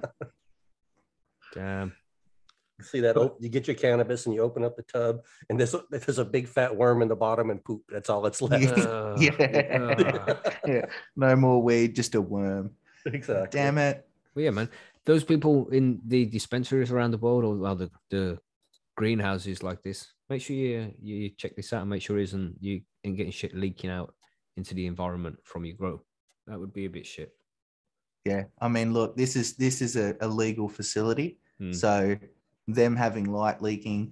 Damn. 1.54 1.94
See 2.82 3.00
that? 3.01 3.15
op- 3.15 3.38
You 3.39 3.50
get 3.50 3.68
your 3.68 3.75
cannabis 3.75 4.25
and 4.25 4.36
you 4.36 4.42
open 4.42 4.63
up 4.63 4.75
the 4.75 4.84
tub, 4.84 5.20
and 5.50 5.60
there's 5.60 5.74
a, 5.74 5.84
there's 5.92 6.18
a 6.18 6.25
big 6.25 6.48
fat 6.48 6.75
worm 6.75 7.01
in 7.01 7.08
the 7.08 7.15
bottom 7.15 7.50
and 7.50 7.63
poop. 7.63 7.84
That's 7.89 8.10
all 8.10 8.22
that's 8.22 8.42
left. 8.42 8.77
Uh, 8.77 9.15
Yeah. 9.20 9.32
uh, 9.32 10.36
yeah, 10.68 10.86
no 11.15 11.36
more 11.36 11.62
weed, 11.62 11.96
just 11.96 12.15
a 12.15 12.22
worm. 12.22 12.72
exactly. 13.13 13.59
Damn 13.59 13.77
it! 13.77 14.07
well, 14.35 14.46
yeah, 14.46 14.51
man. 14.51 14.70
Those 15.05 15.24
people 15.24 15.68
in 15.70 16.01
the 16.05 16.25
dispensaries 16.25 16.91
around 16.91 17.11
the 17.11 17.18
world, 17.20 17.44
or 17.44 17.55
well, 17.55 17.75
the, 17.75 17.91
the 18.09 18.39
greenhouses 18.98 19.61
like 19.61 19.83
this, 19.83 20.13
make 20.29 20.41
sure 20.41 20.55
you 20.55 20.91
you 21.01 21.29
check 21.37 21.55
this 21.55 21.72
out 21.74 21.81
and 21.81 21.89
make 21.89 22.01
sure 22.01 22.18
it 22.18 22.24
isn't 22.24 22.55
you 22.59 22.81
ain't 23.03 23.18
getting 23.18 23.31
shit 23.31 23.55
leaking 23.55 23.89
out 23.89 24.13
into 24.57 24.74
the 24.74 24.87
environment 24.87 25.37
from 25.44 25.65
your 25.65 25.75
grow. 25.75 26.01
That 26.48 26.59
would 26.59 26.74
be 26.74 26.85
a 26.85 26.89
bit 26.89 27.05
shit. 27.05 27.33
Yeah, 28.25 28.46
I 28.59 28.68
mean, 28.68 28.94
look, 28.94 29.15
this 29.15 29.35
is 29.35 29.55
this 29.55 29.81
is 29.81 29.96
a, 29.96 30.15
a 30.22 30.27
legal 30.27 30.68
facility, 30.68 31.37
Hmm. 31.59 31.72
so 31.72 32.18
them 32.68 32.96
having 32.96 33.25
light 33.31 33.61
leaking 33.61 34.11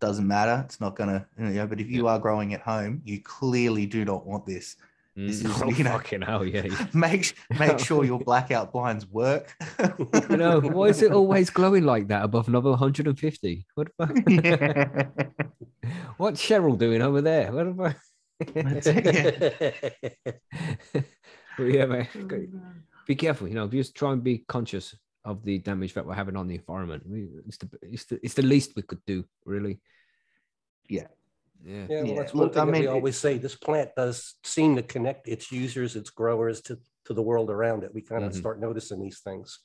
doesn't 0.00 0.26
matter. 0.26 0.62
It's 0.66 0.80
not 0.80 0.96
gonna, 0.96 1.26
you 1.38 1.44
know. 1.46 1.66
But 1.66 1.80
if 1.80 1.88
you 1.88 2.08
are 2.08 2.18
growing 2.18 2.52
at 2.52 2.60
home, 2.60 3.00
you 3.04 3.22
clearly 3.22 3.86
do 3.86 4.04
not 4.04 4.26
want 4.26 4.44
this. 4.44 4.76
This 5.16 5.42
Mm, 5.42 5.46
is, 5.46 5.62
oh, 5.62 5.68
you 5.70 5.84
know- 5.84 5.90
fucking 5.92 6.22
hell, 6.22 6.44
yeah. 6.44 6.64
yeah. 6.64 6.86
make 6.94 7.34
make 7.58 7.78
sure 7.78 8.04
your 8.04 8.18
blackout 8.18 8.72
blinds 8.72 9.06
work. 9.06 9.54
You 10.30 10.36
know, 10.36 10.60
why 10.60 10.86
is 10.86 11.02
it 11.02 11.12
always 11.12 11.50
glowing 11.50 11.84
like 11.84 12.08
that 12.08 12.24
above 12.24 12.48
another 12.48 12.70
150? 12.70 13.66
What 13.74 13.88
the 13.98 14.06
fuck? 14.06 14.16
Yeah. 14.26 15.90
What's 16.16 16.42
Cheryl 16.44 16.76
doing 16.78 17.02
over 17.02 17.20
there? 17.20 17.52
What 17.52 17.66
about... 17.68 17.94
That's 18.54 18.86
it, 18.88 20.40
but 21.56 21.64
yeah, 21.64 21.86
man, 21.86 22.08
be 23.06 23.14
careful. 23.14 23.46
You 23.46 23.54
know, 23.54 23.68
just 23.68 23.94
try 23.94 24.12
and 24.12 24.22
be 24.24 24.38
conscious 24.48 24.96
of 25.24 25.44
the 25.44 25.58
damage 25.58 25.94
that 25.94 26.04
we're 26.04 26.14
having 26.14 26.36
on 26.36 26.48
the 26.48 26.56
environment. 26.56 27.04
It's, 27.46 27.58
the, 27.58 27.68
it's, 27.82 28.04
the, 28.04 28.20
it's 28.24 28.34
the 28.34 28.42
least 28.42 28.72
we 28.76 28.82
could 28.82 29.04
do, 29.06 29.24
really. 29.44 29.80
Yeah. 30.88 31.06
Yeah. 31.64 31.86
Yeah, 31.88 31.96
well, 32.02 32.06
Yeah, 32.06 32.14
that's 32.16 32.34
one 32.34 32.44
look, 32.44 32.54
thing 32.54 32.62
I 32.62 32.64
that 32.66 32.80
we 32.80 32.86
always 32.88 33.16
say. 33.16 33.38
This 33.38 33.56
plant 33.56 33.90
does 33.96 34.34
seem 34.44 34.76
to 34.76 34.82
connect 34.82 35.28
its 35.28 35.50
users, 35.50 35.96
its 35.96 36.10
growers 36.10 36.60
to, 36.62 36.78
to 37.06 37.14
the 37.14 37.22
world 37.22 37.50
around 37.50 37.84
it. 37.84 37.94
We 37.94 38.02
kind 38.02 38.24
of 38.24 38.32
Mhm. 38.32 38.36
start 38.38 38.60
noticing 38.60 39.00
these 39.00 39.20
things. 39.20 39.60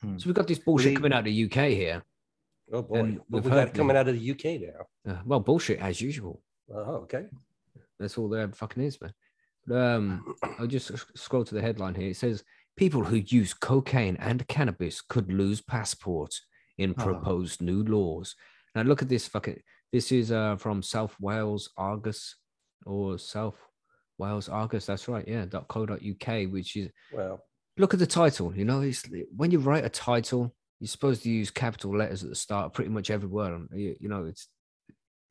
So 0.00 0.26
we've 0.26 0.34
got 0.34 0.46
this 0.46 0.60
bullshit 0.60 0.90
We- 0.90 0.96
coming 0.96 1.12
out 1.12 1.20
of 1.20 1.24
the 1.24 1.32
UK 1.44 1.74
here. 1.74 2.04
Oh 2.72 2.82
boy, 2.82 2.98
And 3.00 3.20
we've 3.28 3.42
we 3.44 3.50
got 3.50 3.58
heard 3.58 3.68
it 3.68 3.74
coming 3.74 3.96
out 3.96 4.06
of 4.08 4.14
the 4.14 4.30
UK 4.30 4.58
now. 4.58 5.12
Uh, 5.12 5.22
well, 5.24 5.40
bullshit 5.40 5.80
as 5.80 6.00
usual. 6.00 6.40
Oh, 6.72 6.96
okay. 7.06 7.26
That's 7.98 8.16
all 8.16 8.28
there 8.28 8.48
fucking 8.52 8.82
is, 8.84 9.00
man. 9.00 9.12
But, 9.66 9.76
um, 9.76 10.34
I'll 10.58 10.66
just 10.68 10.92
scroll 11.18 11.44
to 11.44 11.54
the 11.54 11.60
headline 11.62 11.94
here. 11.96 12.10
It 12.10 12.16
says 12.16 12.44
people 12.76 13.02
who 13.02 13.16
use 13.16 13.54
cocaine 13.54 14.16
and 14.18 14.46
cannabis 14.46 15.00
could 15.00 15.32
lose 15.32 15.60
passports 15.60 16.46
in 16.76 16.90
Oh. 16.96 17.02
proposed 17.02 17.60
new 17.60 17.82
laws. 17.82 18.36
Now 18.76 18.82
look 18.82 19.02
at 19.02 19.08
this 19.08 19.26
fucking. 19.26 19.60
This 19.92 20.12
is 20.12 20.30
uh 20.30 20.56
from 20.56 20.82
South 20.82 21.14
Wales 21.20 21.70
Argus 21.76 22.36
or 22.84 23.18
South 23.18 23.56
Wales 24.18 24.48
Argus. 24.48 24.86
That's 24.86 25.08
right. 25.08 25.26
Yeah. 25.26 25.46
.co.uk, 25.46 26.52
which 26.52 26.76
is 26.76 26.90
Well, 27.12 27.40
look 27.76 27.94
at 27.94 28.00
the 28.00 28.06
title. 28.06 28.54
You 28.54 28.64
know, 28.64 28.80
it's 28.80 29.04
when 29.34 29.50
you 29.50 29.58
write 29.58 29.84
a 29.84 29.88
title, 29.90 30.54
you're 30.80 30.88
supposed 30.88 31.22
to 31.22 31.30
use 31.30 31.50
capital 31.50 31.96
letters 31.96 32.22
at 32.22 32.28
the 32.28 32.36
start 32.36 32.74
pretty 32.74 32.90
much 32.90 33.10
every 33.10 33.28
word. 33.28 33.68
You, 33.72 33.96
you 34.00 34.08
know, 34.08 34.24
it's 34.26 34.48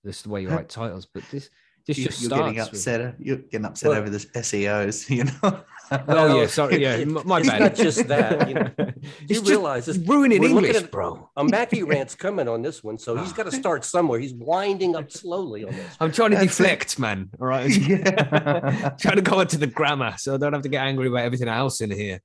this 0.03 0.17
is 0.17 0.23
the 0.23 0.29
way 0.29 0.41
you 0.41 0.49
write 0.49 0.69
titles. 0.69 1.07
But 1.13 1.23
this 1.31 1.49
this 1.87 1.97
You, 1.97 2.05
just 2.05 2.21
you're 2.21 2.29
starts. 2.29 2.41
getting 2.43 2.59
with- 2.59 2.67
upset. 2.67 3.15
You're 3.19 3.37
getting 3.37 3.65
upset 3.65 3.89
Well- 3.89 3.99
over 3.99 4.09
this 4.09 4.25
SEOs. 4.35 5.09
You 5.17 5.23
know. 5.25 5.63
Oh 6.09 6.41
yeah, 6.41 6.47
sorry. 6.47 6.81
Yeah, 6.81 6.89
m- 6.95 7.19
my 7.23 7.39
It's 7.39 7.47
bad. 7.47 7.61
not 7.61 7.75
just 7.75 8.09
that, 8.09 8.49
you 8.49 8.55
know. 8.55 8.69
it's 8.77 9.29
you 9.29 9.41
realize 9.43 9.85
this, 9.85 9.97
ruining 9.97 10.41
we're 10.41 10.49
English, 10.49 10.75
at- 10.75 10.91
bro. 10.91 11.29
a 11.37 11.45
Mackie 11.45 11.83
rant's 11.93 12.13
coming 12.13 12.49
on 12.49 12.61
this 12.61 12.83
one, 12.83 12.97
so 12.97 13.15
he's 13.15 13.31
got 13.31 13.43
to 13.43 13.51
start 13.63 13.85
somewhere. 13.85 14.19
He's 14.19 14.33
winding 14.33 14.97
up 14.97 15.09
slowly 15.09 15.63
on 15.63 15.71
this. 15.71 15.95
I'm 16.01 16.11
trying 16.11 16.31
to 16.31 16.35
That's 16.35 16.59
it. 16.59 16.63
deflect, 16.63 16.99
man. 16.99 17.29
All 17.39 17.47
right, 17.47 17.69
yeah. 17.69 18.89
trying 18.99 19.15
to 19.15 19.21
go 19.21 19.39
into 19.39 19.57
the 19.57 19.67
grammar, 19.67 20.15
so 20.17 20.33
I 20.35 20.37
don't 20.37 20.51
have 20.51 20.63
to 20.63 20.69
get 20.69 20.83
angry 20.85 21.07
about 21.07 21.21
everything 21.23 21.47
else 21.47 21.79
in 21.79 21.89
here. 21.91 22.19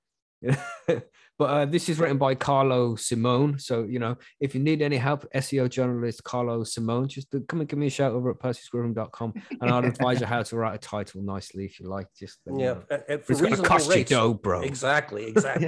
But 1.42 1.50
uh, 1.50 1.64
this 1.64 1.88
is 1.88 1.98
written 1.98 2.18
by 2.18 2.36
Carlo 2.36 2.94
Simone. 2.94 3.58
So 3.58 3.82
you 3.82 3.98
know, 3.98 4.16
if 4.38 4.54
you 4.54 4.60
need 4.60 4.80
any 4.80 4.96
help, 4.96 5.26
SEO 5.34 5.68
journalist 5.68 6.22
Carlo 6.22 6.62
Simone, 6.62 7.08
just 7.08 7.34
uh, 7.34 7.40
come 7.48 7.58
and 7.58 7.68
give 7.68 7.80
me 7.80 7.88
a 7.88 7.90
shout 7.90 8.12
over 8.12 8.30
at 8.30 8.38
percysgrowroom.com, 8.38 9.34
and 9.60 9.68
I'll 9.68 9.84
advise 9.94 10.20
you 10.20 10.26
how 10.26 10.44
to 10.44 10.56
write 10.56 10.76
a 10.76 10.78
title 10.78 11.20
nicely 11.20 11.64
if 11.64 11.80
you 11.80 11.88
like. 11.88 12.06
Just 12.16 12.38
let 12.46 12.54
me 12.54 12.62
Yeah, 12.62 12.74
know. 12.74 12.82
and- 12.92 13.04
and 13.08 13.24
for 13.24 13.32
it's 13.32 13.40
going 13.40 13.54
to 13.56 13.62
reasonable 13.62 13.68
cost 13.68 13.96
you 13.96 14.04
dough, 14.04 14.34
bro. 14.34 14.60
Exactly, 14.60 15.24
exactly. 15.34 15.66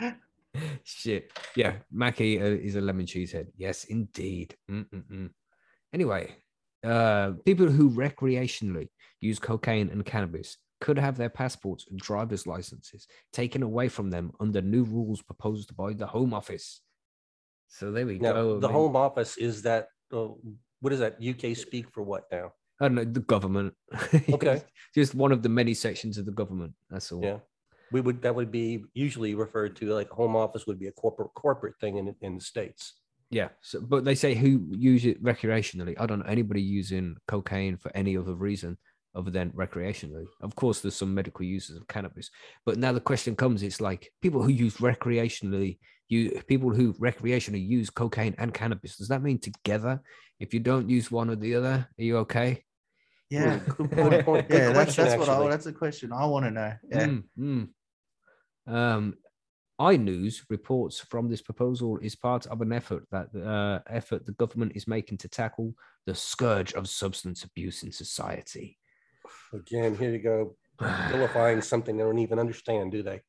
Yeah. 0.00 0.12
Shit. 0.84 1.30
Yeah, 1.54 1.74
Mackie 1.92 2.40
uh, 2.40 2.46
is 2.46 2.76
a 2.76 2.80
lemon 2.80 3.04
cheese 3.04 3.32
head. 3.32 3.48
Yes, 3.58 3.84
indeed. 3.84 4.56
Mm-mm-mm. 4.70 5.28
Anyway, 5.92 6.34
uh, 6.82 7.32
people 7.44 7.66
who 7.66 7.90
recreationally 7.90 8.88
use 9.20 9.38
cocaine 9.38 9.90
and 9.90 10.02
cannabis 10.02 10.56
could 10.80 10.98
have 10.98 11.16
their 11.16 11.28
passports 11.30 11.86
and 11.90 11.98
driver's 11.98 12.46
licenses 12.46 13.06
taken 13.32 13.62
away 13.62 13.88
from 13.88 14.10
them 14.10 14.32
under 14.40 14.60
new 14.60 14.84
rules 14.84 15.22
proposed 15.22 15.76
by 15.76 15.92
the 15.92 16.06
Home 16.06 16.34
Office. 16.34 16.80
So 17.68 17.90
there 17.90 18.06
we 18.06 18.18
Now, 18.18 18.32
go. 18.32 18.60
the 18.60 18.68
man. 18.68 18.74
Home 18.74 18.96
Office 18.96 19.36
is 19.36 19.62
that. 19.62 19.88
Uh, 20.12 20.28
what 20.80 20.92
is 20.92 20.98
that? 21.00 21.16
UK 21.22 21.56
speak 21.56 21.90
for 21.90 22.02
what 22.02 22.24
now? 22.30 22.52
I 22.80 22.88
don't 22.88 22.96
know, 22.96 23.04
the 23.04 23.20
government. 23.20 23.74
Okay. 24.30 24.62
just 24.94 25.14
one 25.14 25.32
of 25.32 25.42
the 25.42 25.48
many 25.48 25.74
sections 25.74 26.18
of 26.18 26.26
the 26.26 26.32
government. 26.32 26.74
That's 26.90 27.10
all. 27.12 27.22
Yeah. 27.22 27.38
We 27.92 28.00
would, 28.00 28.22
that 28.22 28.34
would 28.34 28.50
be 28.50 28.84
usually 28.94 29.34
referred 29.34 29.76
to 29.76 29.86
like 29.94 30.10
home 30.10 30.34
office 30.36 30.66
would 30.66 30.78
be 30.80 30.88
a 30.88 30.92
corporate, 30.92 31.32
corporate 31.34 31.74
thing 31.80 31.98
in, 31.98 32.14
in 32.20 32.34
the 32.36 32.40
States. 32.40 32.94
Yeah. 33.30 33.48
So, 33.62 33.80
but 33.80 34.04
they 34.04 34.14
say 34.14 34.34
who 34.34 34.66
use 34.70 35.04
it 35.06 35.22
recreationally. 35.22 35.94
I 35.98 36.06
don't 36.06 36.20
know 36.20 36.26
anybody 36.26 36.62
using 36.62 37.16
cocaine 37.28 37.76
for 37.76 37.90
any 37.94 38.16
other 38.16 38.34
reason 38.34 38.76
other 39.14 39.30
than 39.30 39.50
recreationally. 39.50 40.26
Of 40.40 40.54
course, 40.56 40.80
there's 40.80 40.96
some 40.96 41.14
medical 41.14 41.44
uses 41.44 41.76
of 41.76 41.86
cannabis, 41.88 42.30
but 42.66 42.78
now 42.78 42.92
the 42.92 43.00
question 43.00 43.36
comes: 43.36 43.62
it's 43.62 43.80
like 43.80 44.12
people 44.22 44.42
who 44.42 44.50
use 44.50 44.76
recreationally, 44.78 45.78
you 46.08 46.42
people 46.46 46.70
who 46.70 46.94
recreationally 46.94 47.66
use 47.66 47.90
cocaine 47.90 48.34
and 48.38 48.52
cannabis. 48.52 48.96
Does 48.96 49.08
that 49.08 49.22
mean 49.22 49.38
together? 49.38 50.00
If 50.40 50.52
you 50.52 50.60
don't 50.60 50.90
use 50.90 51.10
one 51.10 51.30
or 51.30 51.36
the 51.36 51.54
other, 51.54 51.88
are 51.98 52.02
you 52.02 52.18
okay? 52.18 52.64
Yeah, 53.30 53.58
good 53.76 53.90
Good 53.90 54.10
point. 54.10 54.24
point. 54.24 54.48
Good 54.48 54.58
Yeah, 54.58 54.72
that's, 54.72 54.96
that's 54.96 55.16
what 55.16 55.28
I, 55.28 55.48
that's 55.48 55.66
a 55.66 55.72
question 55.72 56.12
I 56.12 56.26
want 56.26 56.44
to 56.44 56.50
know. 56.50 56.72
Yeah. 56.90 57.06
Mm, 57.06 57.24
mm. 57.38 57.68
Um, 58.66 59.14
iNews 59.80 60.42
reports 60.48 61.00
from 61.00 61.28
this 61.28 61.42
proposal 61.42 61.98
is 61.98 62.14
part 62.14 62.46
of 62.46 62.60
an 62.60 62.72
effort 62.72 63.04
that 63.10 63.34
uh, 63.34 63.80
effort 63.92 64.24
the 64.24 64.32
government 64.32 64.72
is 64.74 64.86
making 64.86 65.18
to 65.18 65.28
tackle 65.28 65.74
the 66.06 66.14
scourge 66.14 66.74
of 66.74 66.88
substance 66.88 67.42
abuse 67.44 67.82
in 67.82 67.90
society. 67.90 68.78
Again, 69.52 69.96
here 69.96 70.10
you 70.10 70.18
go, 70.18 70.56
vilifying 71.10 71.60
something 71.62 71.96
they 71.96 72.02
don't 72.02 72.18
even 72.18 72.38
understand, 72.38 72.92
do 72.92 73.02
they? 73.02 73.20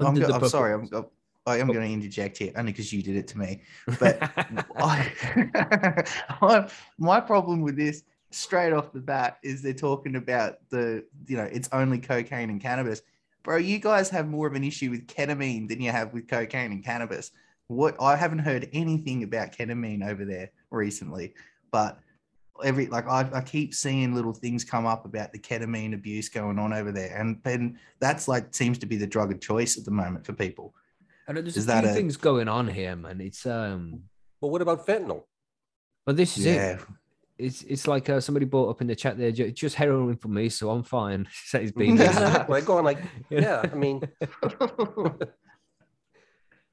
I'm, 0.00 0.06
Under 0.06 0.20
go- 0.22 0.26
the 0.28 0.34
I'm 0.34 0.48
sorry. 0.48 0.74
I'm, 0.74 0.88
proposal. 0.88 1.12
I 1.46 1.58
am 1.58 1.68
Oh. 1.68 1.74
going 1.74 1.86
to 1.86 1.92
interject 1.92 2.38
here 2.38 2.52
only 2.56 2.72
because 2.72 2.90
you 2.92 3.02
did 3.02 3.16
it 3.16 3.28
to 3.28 3.38
me. 3.38 3.62
But 4.00 4.18
I, 4.76 6.04
I- 6.40 6.70
my 6.98 7.20
problem 7.20 7.60
with 7.62 7.76
this 7.76 8.02
straight 8.30 8.72
off 8.72 8.92
the 8.92 9.00
bat 9.00 9.38
is 9.42 9.62
they're 9.62 9.72
talking 9.74 10.16
about 10.16 10.56
the, 10.70 11.04
you 11.26 11.36
know, 11.36 11.44
it's 11.44 11.68
only 11.72 11.98
cocaine 11.98 12.50
and 12.50 12.60
cannabis. 12.60 13.02
Bro, 13.42 13.58
you 13.58 13.78
guys 13.78 14.08
have 14.10 14.26
more 14.26 14.46
of 14.46 14.54
an 14.54 14.64
issue 14.64 14.90
with 14.90 15.06
ketamine 15.06 15.68
than 15.68 15.80
you 15.82 15.90
have 15.90 16.12
with 16.14 16.28
cocaine 16.28 16.72
and 16.72 16.82
cannabis. 16.82 17.30
What 17.68 17.94
I 18.00 18.16
haven't 18.16 18.38
heard 18.40 18.68
anything 18.72 19.22
about 19.22 19.52
ketamine 19.52 20.06
over 20.06 20.24
there 20.24 20.50
recently, 20.70 21.34
but 21.70 21.98
every 22.62 22.86
like 22.86 23.06
I, 23.08 23.28
I 23.34 23.40
keep 23.40 23.74
seeing 23.74 24.14
little 24.14 24.32
things 24.32 24.62
come 24.64 24.86
up 24.86 25.04
about 25.06 25.32
the 25.32 25.38
ketamine 25.38 25.94
abuse 25.94 26.28
going 26.28 26.58
on 26.58 26.72
over 26.72 26.92
there, 26.92 27.16
and 27.16 27.40
then 27.42 27.78
that's 28.00 28.28
like 28.28 28.54
seems 28.54 28.78
to 28.78 28.86
be 28.86 28.96
the 28.96 29.06
drug 29.06 29.32
of 29.32 29.40
choice 29.40 29.76
at 29.78 29.84
the 29.84 29.90
moment 29.90 30.24
for 30.26 30.32
people. 30.34 30.74
And 31.26 31.36
there's 31.38 31.56
Is 31.56 31.64
a 31.64 31.66
that 31.68 31.84
few 31.84 31.90
a- 31.90 31.94
things 31.94 32.16
going 32.16 32.48
on 32.48 32.68
here, 32.68 32.94
man. 32.96 33.20
It's 33.20 33.46
um, 33.46 34.02
But 34.40 34.48
what 34.48 34.62
about 34.62 34.86
fentanyl? 34.86 35.24
but 36.06 36.16
this 36.18 36.36
is 36.36 36.44
it. 36.46 36.54
Yeah, 36.54 36.78
It's 37.38 37.62
it's 37.62 37.88
like 37.88 38.08
uh, 38.10 38.20
somebody 38.20 38.44
brought 38.46 38.68
up 38.68 38.80
in 38.82 38.86
the 38.86 38.94
chat 38.94 39.16
there. 39.16 39.32
Just 39.32 39.74
heroin 39.76 40.16
for 40.16 40.28
me, 40.28 40.48
so 40.50 40.70
I'm 40.70 40.82
fine. 40.82 41.26
Said 41.46 41.62
he's 41.62 41.72
been. 41.80 41.98
Exactly. 42.00 42.60
Going 42.60 42.84
like, 42.84 42.98
yeah, 43.30 43.62
I 43.72 43.74
mean, 43.74 44.02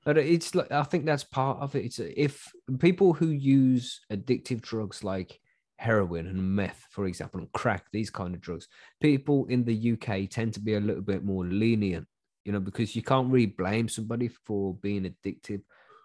But 0.03 0.17
it's 0.17 0.55
like 0.55 0.71
I 0.71 0.83
think 0.83 1.05
that's 1.05 1.23
part 1.23 1.59
of 1.59 1.75
it. 1.75 1.85
It's 1.85 1.99
if 1.99 2.51
people 2.79 3.13
who 3.13 3.27
use 3.27 4.01
addictive 4.11 4.59
drugs 4.61 5.03
like 5.03 5.39
heroin 5.81 6.27
and 6.27 6.55
meth, 6.55 6.85
for 6.89 7.05
example, 7.05 7.39
and 7.39 7.51
crack, 7.51 7.85
these 7.91 8.09
kind 8.09 8.33
of 8.35 8.41
drugs, 8.41 8.67
people 9.01 9.45
in 9.47 9.63
the 9.63 9.93
UK 9.93 10.29
tend 10.29 10.53
to 10.53 10.59
be 10.59 10.75
a 10.75 10.79
little 10.79 11.01
bit 11.01 11.23
more 11.23 11.45
lenient, 11.45 12.07
you 12.45 12.51
know, 12.51 12.59
because 12.59 12.95
you 12.95 13.01
can't 13.01 13.31
really 13.31 13.47
blame 13.47 13.89
somebody 13.89 14.27
for 14.27 14.75
being 14.75 15.05
addicted 15.05 15.61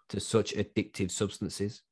to 0.08 0.20
such 0.20 0.54
addictive 0.54 1.10
substances. 1.10 1.82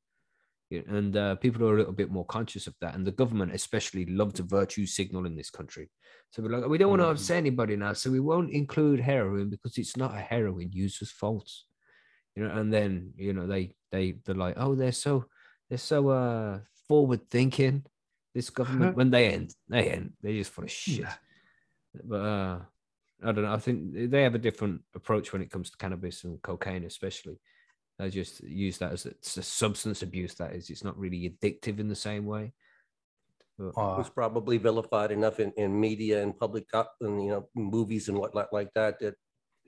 And 0.71 1.15
uh, 1.15 1.35
people 1.35 1.63
are 1.67 1.75
a 1.75 1.77
little 1.77 1.93
bit 1.93 2.11
more 2.11 2.25
conscious 2.25 2.65
of 2.65 2.73
that. 2.81 2.95
And 2.95 3.05
the 3.05 3.11
government, 3.11 3.53
especially, 3.53 4.05
love 4.07 4.33
to 4.33 4.43
virtue 4.43 4.87
signal 4.87 5.25
in 5.25 5.35
this 5.35 5.51
country. 5.51 5.91
So 6.31 6.41
we're 6.41 6.49
like, 6.49 6.67
we 6.67 6.79
don't 6.79 6.89
want 6.89 7.03
to 7.03 7.09
upset 7.09 7.37
anybody 7.37 7.75
now. 7.75 7.93
So 7.93 8.09
we 8.09 8.19
won't 8.19 8.51
include 8.51 8.99
heroin 8.99 9.49
because 9.49 9.77
it's 9.77 9.95
not 9.95 10.15
a 10.15 10.19
heroin 10.19 10.71
user's 10.71 11.11
fault 11.11 11.49
you 12.35 12.43
know 12.43 12.53
and 12.55 12.71
then 12.71 13.13
you 13.15 13.33
know 13.33 13.47
they 13.47 13.73
they 13.91 14.15
they're 14.25 14.35
like 14.35 14.55
oh 14.57 14.75
they're 14.75 14.91
so 14.91 15.25
they're 15.69 15.77
so 15.77 16.09
uh 16.09 16.59
forward 16.87 17.29
thinking 17.29 17.83
this 18.33 18.49
government 18.49 18.95
when 18.97 19.09
they 19.11 19.29
end 19.29 19.53
they 19.69 19.89
end 19.91 20.13
they're 20.21 20.33
just 20.33 20.51
full 20.51 20.65
of 20.65 20.71
shit. 20.71 20.99
Yeah. 20.99 21.13
but 22.03 22.21
uh 22.21 22.59
i 23.23 23.31
don't 23.31 23.43
know 23.43 23.53
i 23.53 23.57
think 23.57 24.11
they 24.11 24.23
have 24.23 24.35
a 24.35 24.39
different 24.39 24.81
approach 24.93 25.31
when 25.31 25.41
it 25.41 25.49
comes 25.49 25.69
to 25.69 25.77
cannabis 25.77 26.23
and 26.23 26.41
cocaine 26.41 26.83
especially. 26.85 27.39
They 27.97 28.09
just 28.09 28.43
use 28.43 28.77
that 28.79 28.91
as 28.91 29.05
a, 29.05 29.09
it's 29.11 29.37
a 29.37 29.43
substance 29.43 30.01
abuse 30.01 30.35
that 30.35 30.53
is 30.53 30.69
it's 30.69 30.83
not 30.83 30.99
really 30.99 31.29
addictive 31.29 31.79
in 31.79 31.87
the 31.87 31.95
same 31.95 32.25
way. 32.25 32.51
But, 33.57 33.67
it 33.67 33.73
Oh, 33.77 33.97
was 33.97 34.09
probably 34.09 34.57
vilified 34.57 35.11
enough 35.11 35.39
in, 35.39 35.53
in 35.55 35.79
media 35.79 36.21
and 36.21 36.37
public, 36.37 36.65
and, 36.73 37.23
you 37.23 37.29
know, 37.29 37.47
movies 37.55 38.09
and 38.09 38.17
whatnot 38.17 38.51
like 38.51 38.69
that, 38.75 38.99
that 38.99 39.15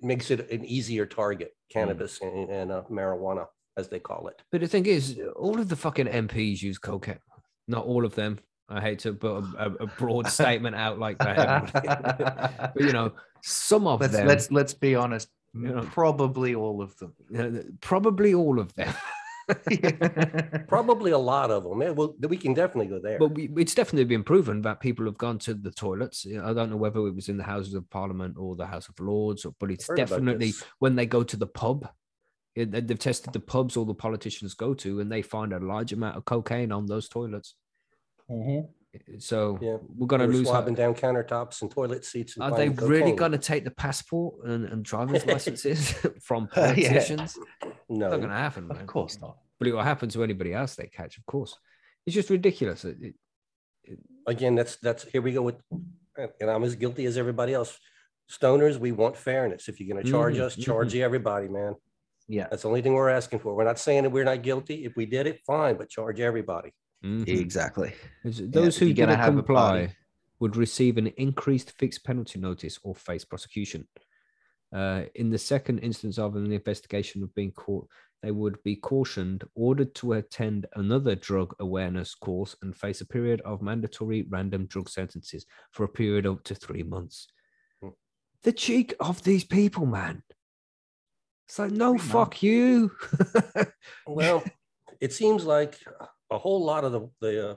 makes 0.01 0.29
it 0.29 0.51
an 0.51 0.65
easier 0.65 1.05
target, 1.05 1.51
cannabis 1.71 2.19
and, 2.21 2.49
and 2.49 2.71
uh, 2.71 2.83
marijuana, 2.91 3.45
as 3.77 3.87
they 3.89 3.99
call 3.99 4.27
it. 4.27 4.41
but 4.51 4.61
the 4.61 4.67
thing 4.67 4.85
is 4.85 5.19
all 5.35 5.59
of 5.59 5.69
the 5.69 5.75
fucking 5.75 6.07
mps 6.07 6.61
use 6.61 6.77
cocaine 6.77 7.19
not 7.67 7.85
all 7.85 8.03
of 8.05 8.15
them 8.15 8.39
i 8.69 8.81
hate 8.81 8.99
to 8.99 9.13
put 9.13 9.31
a, 9.43 9.43
a, 9.57 9.71
a 9.85 9.87
broad 9.99 10.27
statement 10.39 10.75
out 10.75 10.99
like 10.99 11.17
that 11.19 12.71
but 12.73 12.83
you 12.83 12.91
know 12.91 13.11
some 13.43 13.85
of 13.87 14.01
let's 14.01 14.13
them 14.13 14.27
let's 14.27 14.51
let's 14.51 14.73
be 14.73 14.95
honest. 14.95 15.29
You 15.53 15.69
know. 15.69 15.81
Probably 15.81 16.53
all 16.53 16.81
of 16.81 16.95
them. 16.97 17.13
you 17.31 17.37
know, 17.37 17.63
probably 17.81 18.33
all 18.33 18.59
of 18.59 18.73
them 18.75 18.93
Probably 20.67 21.11
a 21.11 21.17
lot 21.17 21.51
of 21.51 21.63
them. 21.63 21.81
Yeah, 21.81 21.91
well, 21.91 22.13
we 22.27 22.35
can 22.37 22.53
definitely 22.53 22.87
go 22.87 22.99
there. 22.99 23.17
but 23.17 23.29
we, 23.33 23.49
it's 23.57 23.73
definitely 23.73 24.03
been 24.05 24.23
proven 24.23 24.61
that 24.63 24.79
people 24.81 25.05
have 25.05 25.17
gone 25.17 25.39
to 25.39 25.53
the 25.53 25.71
toilets 25.71 26.25
i 26.43 26.51
don't 26.53 26.69
know 26.69 26.75
whether 26.77 26.99
it 27.07 27.15
was 27.15 27.29
in 27.29 27.37
the 27.37 27.43
houses 27.43 27.73
of 27.73 27.89
parliament 27.89 28.35
or 28.37 28.55
the 28.55 28.65
house 28.65 28.89
of 28.89 28.99
lords 28.99 29.45
or, 29.45 29.53
but 29.59 29.71
it's 29.71 29.87
definitely 29.95 30.53
when 30.79 30.95
they 30.95 31.05
go 31.05 31.23
to 31.23 31.37
the 31.37 31.47
pub 31.47 31.83
it- 31.83 31.89
they- 31.89 31.89
they've 32.65 32.99
tested 32.99 33.33
the 33.33 33.39
pubs 33.39 33.77
all 33.77 33.85
the 33.85 33.93
politicians 33.93 34.53
go 34.53 34.73
to 34.73 34.99
and 34.99 35.11
they 35.11 35.21
find 35.21 35.53
a 35.53 35.59
large 35.59 35.93
amount 35.93 36.17
of 36.17 36.25
cocaine 36.25 36.71
on 36.71 36.85
those 36.87 37.07
toilets 37.09 37.55
so 39.19 39.57
Yeah, 39.61 39.77
we're 39.95 40.07
going 40.07 40.21
to 40.21 40.27
They 40.27 40.31
were 40.31 40.37
lose 40.39 40.47
swabbing 40.47 40.73
down 40.73 40.95
countertops 40.95 41.61
and 41.61 41.69
toilet 41.69 42.03
seats. 42.03 42.35
And 42.35 42.43
Are 42.43 42.51
they 42.51 42.67
finding 42.67 42.87
really 42.87 43.11
going 43.11 43.31
to 43.31 43.37
take 43.37 43.63
the 43.63 43.71
passport 43.71 44.45
and, 44.45 44.65
and 44.65 44.83
driver's 44.83 45.25
licenses 45.33 45.91
from 46.21 46.49
Uh, 46.55 46.73
yeah. 46.77 46.89
politicians? 46.89 47.37
No. 47.89 48.09
Not 48.09 48.17
going 48.17 48.29
to 48.29 48.35
happen, 48.35 48.67
man. 48.67 48.77
Of 48.81 48.87
course 48.87 49.19
not. 49.21 49.37
But 49.59 49.67
it 49.67 49.73
will 49.73 49.83
happen 49.83 50.09
to 50.09 50.23
anybody 50.23 50.53
else 50.53 50.75
they 50.75 50.87
catch, 50.87 51.17
of 51.17 51.25
course. 51.25 51.55
It's 52.05 52.13
just 52.15 52.29
ridiculous. 52.29 52.85
It- 52.85 52.97
it- 53.01 53.15
again, 54.25 54.55
that's, 54.55 54.75
that's, 54.77 55.03
here 55.05 55.21
we 55.21 55.31
go 55.31 55.41
with, 55.43 55.55
and 56.41 56.49
I'm 56.49 56.63
as 56.63 56.75
guilty 56.75 57.05
as 57.05 57.17
everybody 57.17 57.53
else. 57.53 57.77
Stoners, 58.29 58.77
we 58.77 58.91
want 58.91 59.15
fairness. 59.15 59.69
If 59.69 59.79
you're 59.79 59.95
gonna 59.95 60.09
charge 60.09 60.35
Mhm, 60.35 60.41
us, 60.41 60.55
charge 60.57 60.93
everybody, 60.95 61.47
man. 61.47 61.75
Yeah, 62.27 62.47
That's 62.49 62.63
the 62.63 62.67
only 62.67 62.81
thing 62.81 62.93
we're 62.93 63.09
asking 63.09 63.39
for. 63.39 63.55
We're 63.55 63.63
not 63.63 63.79
saying 63.79 64.03
that 64.03 64.09
we're 64.09 64.25
not 64.25 64.43
guilty. 64.43 64.83
If 64.85 64.95
we 64.97 65.05
did 65.05 65.27
it, 65.27 65.39
fine, 65.45 65.77
but 65.77 65.89
charge 65.89 66.19
everybody. 66.19 66.73
Mhm. 67.03 67.27
exactly. 67.27 67.93
Those 68.23 68.75
if 68.75 68.79
who 68.79 68.85
you're 68.87 68.95
gonna 68.95 69.11
didn't 69.11 69.19
have 69.19 69.33
a 69.33 69.43
comply 69.43 69.95
would 70.39 70.55
receive 70.55 70.97
an 70.97 71.07
increased 71.07 71.71
fixed 71.77 72.03
penalty 72.03 72.39
notice 72.39 72.79
or 72.83 72.95
face 72.95 73.23
prosecution. 73.23 73.87
Uh, 74.73 75.03
in 75.15 75.29
the 75.29 75.37
second 75.37 75.79
instance 75.79 76.17
of 76.17 76.35
an 76.35 76.51
investigation 76.51 77.23
of 77.23 77.33
being 77.33 77.51
caught, 77.51 77.87
they 78.21 78.31
would 78.31 78.61
be 78.63 78.75
cautioned, 78.75 79.43
ordered 79.55 79.93
to 79.95 80.13
attend 80.13 80.65
another 80.75 81.15
drug 81.15 81.55
awareness 81.59 82.15
course, 82.15 82.55
and 82.61 82.75
face 82.75 82.99
a 83.01 83.05
period 83.05 83.41
of 83.41 83.61
mandatory 83.61 84.23
random 84.29 84.65
drug 84.65 84.89
sentences 84.89 85.45
for 85.71 85.83
a 85.83 85.87
period 85.89 86.25
up 86.25 86.43
to 86.43 86.55
three 86.55 86.83
months. 86.83 87.27
Hmm. 87.81 87.89
The 88.41 88.53
cheek 88.53 88.95
of 88.99 89.23
these 89.23 89.43
people, 89.43 89.85
man. 89.85 90.23
It's 91.47 91.59
like, 91.59 91.71
no, 91.71 91.97
Three 91.97 92.07
fuck 92.09 92.43
you. 92.43 92.91
Well, 94.07 94.43
it 94.99 95.13
seems 95.13 95.43
like 95.45 95.77
a 96.29 96.37
whole 96.37 96.63
lot 96.63 96.83
of 96.83 96.91
the, 96.91 97.09
the 97.21 97.49
uh, 97.51 97.55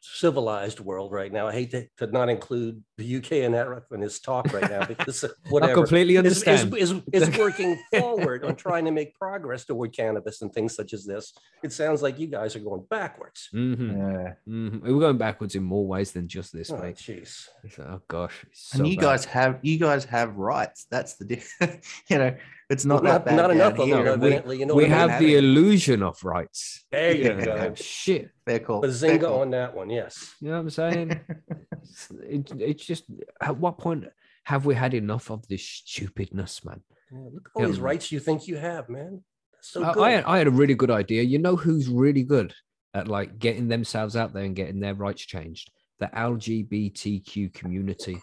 civilized 0.00 0.80
world 0.80 1.12
right 1.12 1.32
now. 1.32 1.46
I 1.48 1.52
hate 1.52 1.70
to, 1.72 1.86
to 1.98 2.06
not 2.06 2.28
include 2.28 2.82
the 2.98 3.16
UK 3.16 3.32
in 3.32 3.52
that 3.52 3.66
in 3.92 4.00
his 4.00 4.20
talk 4.20 4.52
right 4.52 4.70
now 4.70 4.84
because 4.84 5.24
uh, 5.24 5.28
I 5.46 5.48
whatever. 5.50 5.74
completely 5.74 6.16
is, 6.16 6.24
is, 6.38 6.46
understand. 6.48 6.76
is, 6.76 6.94
is 7.28 7.38
working 7.38 7.78
forward 7.92 8.44
on 8.44 8.56
trying 8.56 8.84
to 8.84 8.90
make 8.90 9.14
progress 9.18 9.64
toward 9.64 9.92
cannabis 9.94 10.42
and 10.42 10.52
things 10.52 10.74
such 10.74 10.92
as 10.92 11.04
this. 11.04 11.32
It 11.62 11.72
sounds 11.72 12.02
like 12.02 12.18
you 12.18 12.26
guys 12.26 12.54
are 12.56 12.60
going 12.60 12.84
backwards. 12.88 13.48
Mhm, 13.54 13.96
Yeah. 13.96 14.32
mhm. 14.48 14.82
We're 14.82 15.00
going 15.00 15.18
backwards 15.18 15.54
in 15.54 15.62
more 15.62 15.86
ways 15.86 16.12
than 16.12 16.28
just 16.28 16.52
this, 16.52 16.70
Oh, 16.70 16.78
mate. 16.78 16.96
jeez. 16.96 17.48
Oh 17.80 18.00
gosh, 18.08 18.44
it's 18.50 18.74
and 18.74 18.86
you 18.86 18.96
bad. 18.96 19.02
guys 19.02 19.24
have 19.26 19.58
you 19.62 19.78
guys 19.78 20.04
have 20.04 20.36
rights. 20.36 20.86
That's 20.90 21.14
the 21.16 21.24
difference. 21.24 21.86
you 22.10 22.18
know, 22.18 22.36
it's 22.70 22.84
not 22.84 23.02
Not, 23.02 23.10
that 23.10 23.24
bad 23.26 23.36
not 23.36 23.48
down 23.48 23.56
enough 23.56 23.72
of 23.72 23.76
them, 23.78 23.86
here. 23.88 24.02
We- 24.02 24.08
evidently. 24.10 24.58
You 24.58 24.66
know 24.66 24.74
we 24.74 24.84
what 24.84 24.92
I 24.92 24.98
mean? 25.00 25.08
have 25.10 25.20
the 25.20 25.36
illusion 25.36 26.02
of 26.02 26.22
rights. 26.24 26.84
There 26.90 27.14
you 27.14 27.24
Yeah. 27.24 27.44
go. 27.44 27.74
Shit. 27.76 28.30
Fair 28.46 28.58
call. 28.60 28.80
But 28.80 28.92
fair 28.94 29.18
Zinga 29.18 29.22
call. 29.22 29.40
on 29.42 29.50
that 29.50 29.74
one, 29.74 29.90
yes. 29.90 30.34
You 30.40 30.48
know 30.48 30.54
what 30.54 30.60
I'm 30.60 30.70
saying? 30.70 31.20
It's- 31.84 32.10
it, 32.28 32.52
it's 32.60 32.84
just 32.86 33.04
at 33.40 33.58
what 33.58 33.76
point 33.78 34.06
have 34.44 34.64
we 34.64 34.74
had 34.74 34.94
enough 34.94 35.30
of 35.30 35.46
this 35.48 35.62
stupidness, 35.62 36.64
man? 36.64 36.80
Yeah, 37.12 37.18
look 37.32 37.46
at 37.48 37.50
all 37.54 37.62
Yeah. 37.62 37.68
these 37.68 37.80
rights 37.80 38.10
you 38.10 38.20
think 38.20 38.48
you 38.48 38.56
have, 38.56 38.88
man. 38.88 39.22
That's 39.52 39.68
so 39.70 39.84
I, 39.84 39.92
good. 39.92 40.02
I, 40.02 40.10
had, 40.12 40.24
I 40.24 40.38
had 40.38 40.46
a 40.46 40.50
really 40.50 40.74
good 40.74 40.90
idea. 40.90 41.22
You 41.22 41.38
know 41.38 41.56
who's 41.56 41.88
really 41.88 42.22
good 42.22 42.54
at 42.94 43.06
like 43.08 43.38
getting 43.38 43.68
themselves 43.68 44.16
out 44.16 44.32
there 44.32 44.44
and 44.44 44.56
getting 44.56 44.80
their 44.80 44.94
rights 44.94 45.22
changed? 45.26 45.70
the 46.00 46.06
LGBTQ 46.08 47.52
community. 47.54 48.20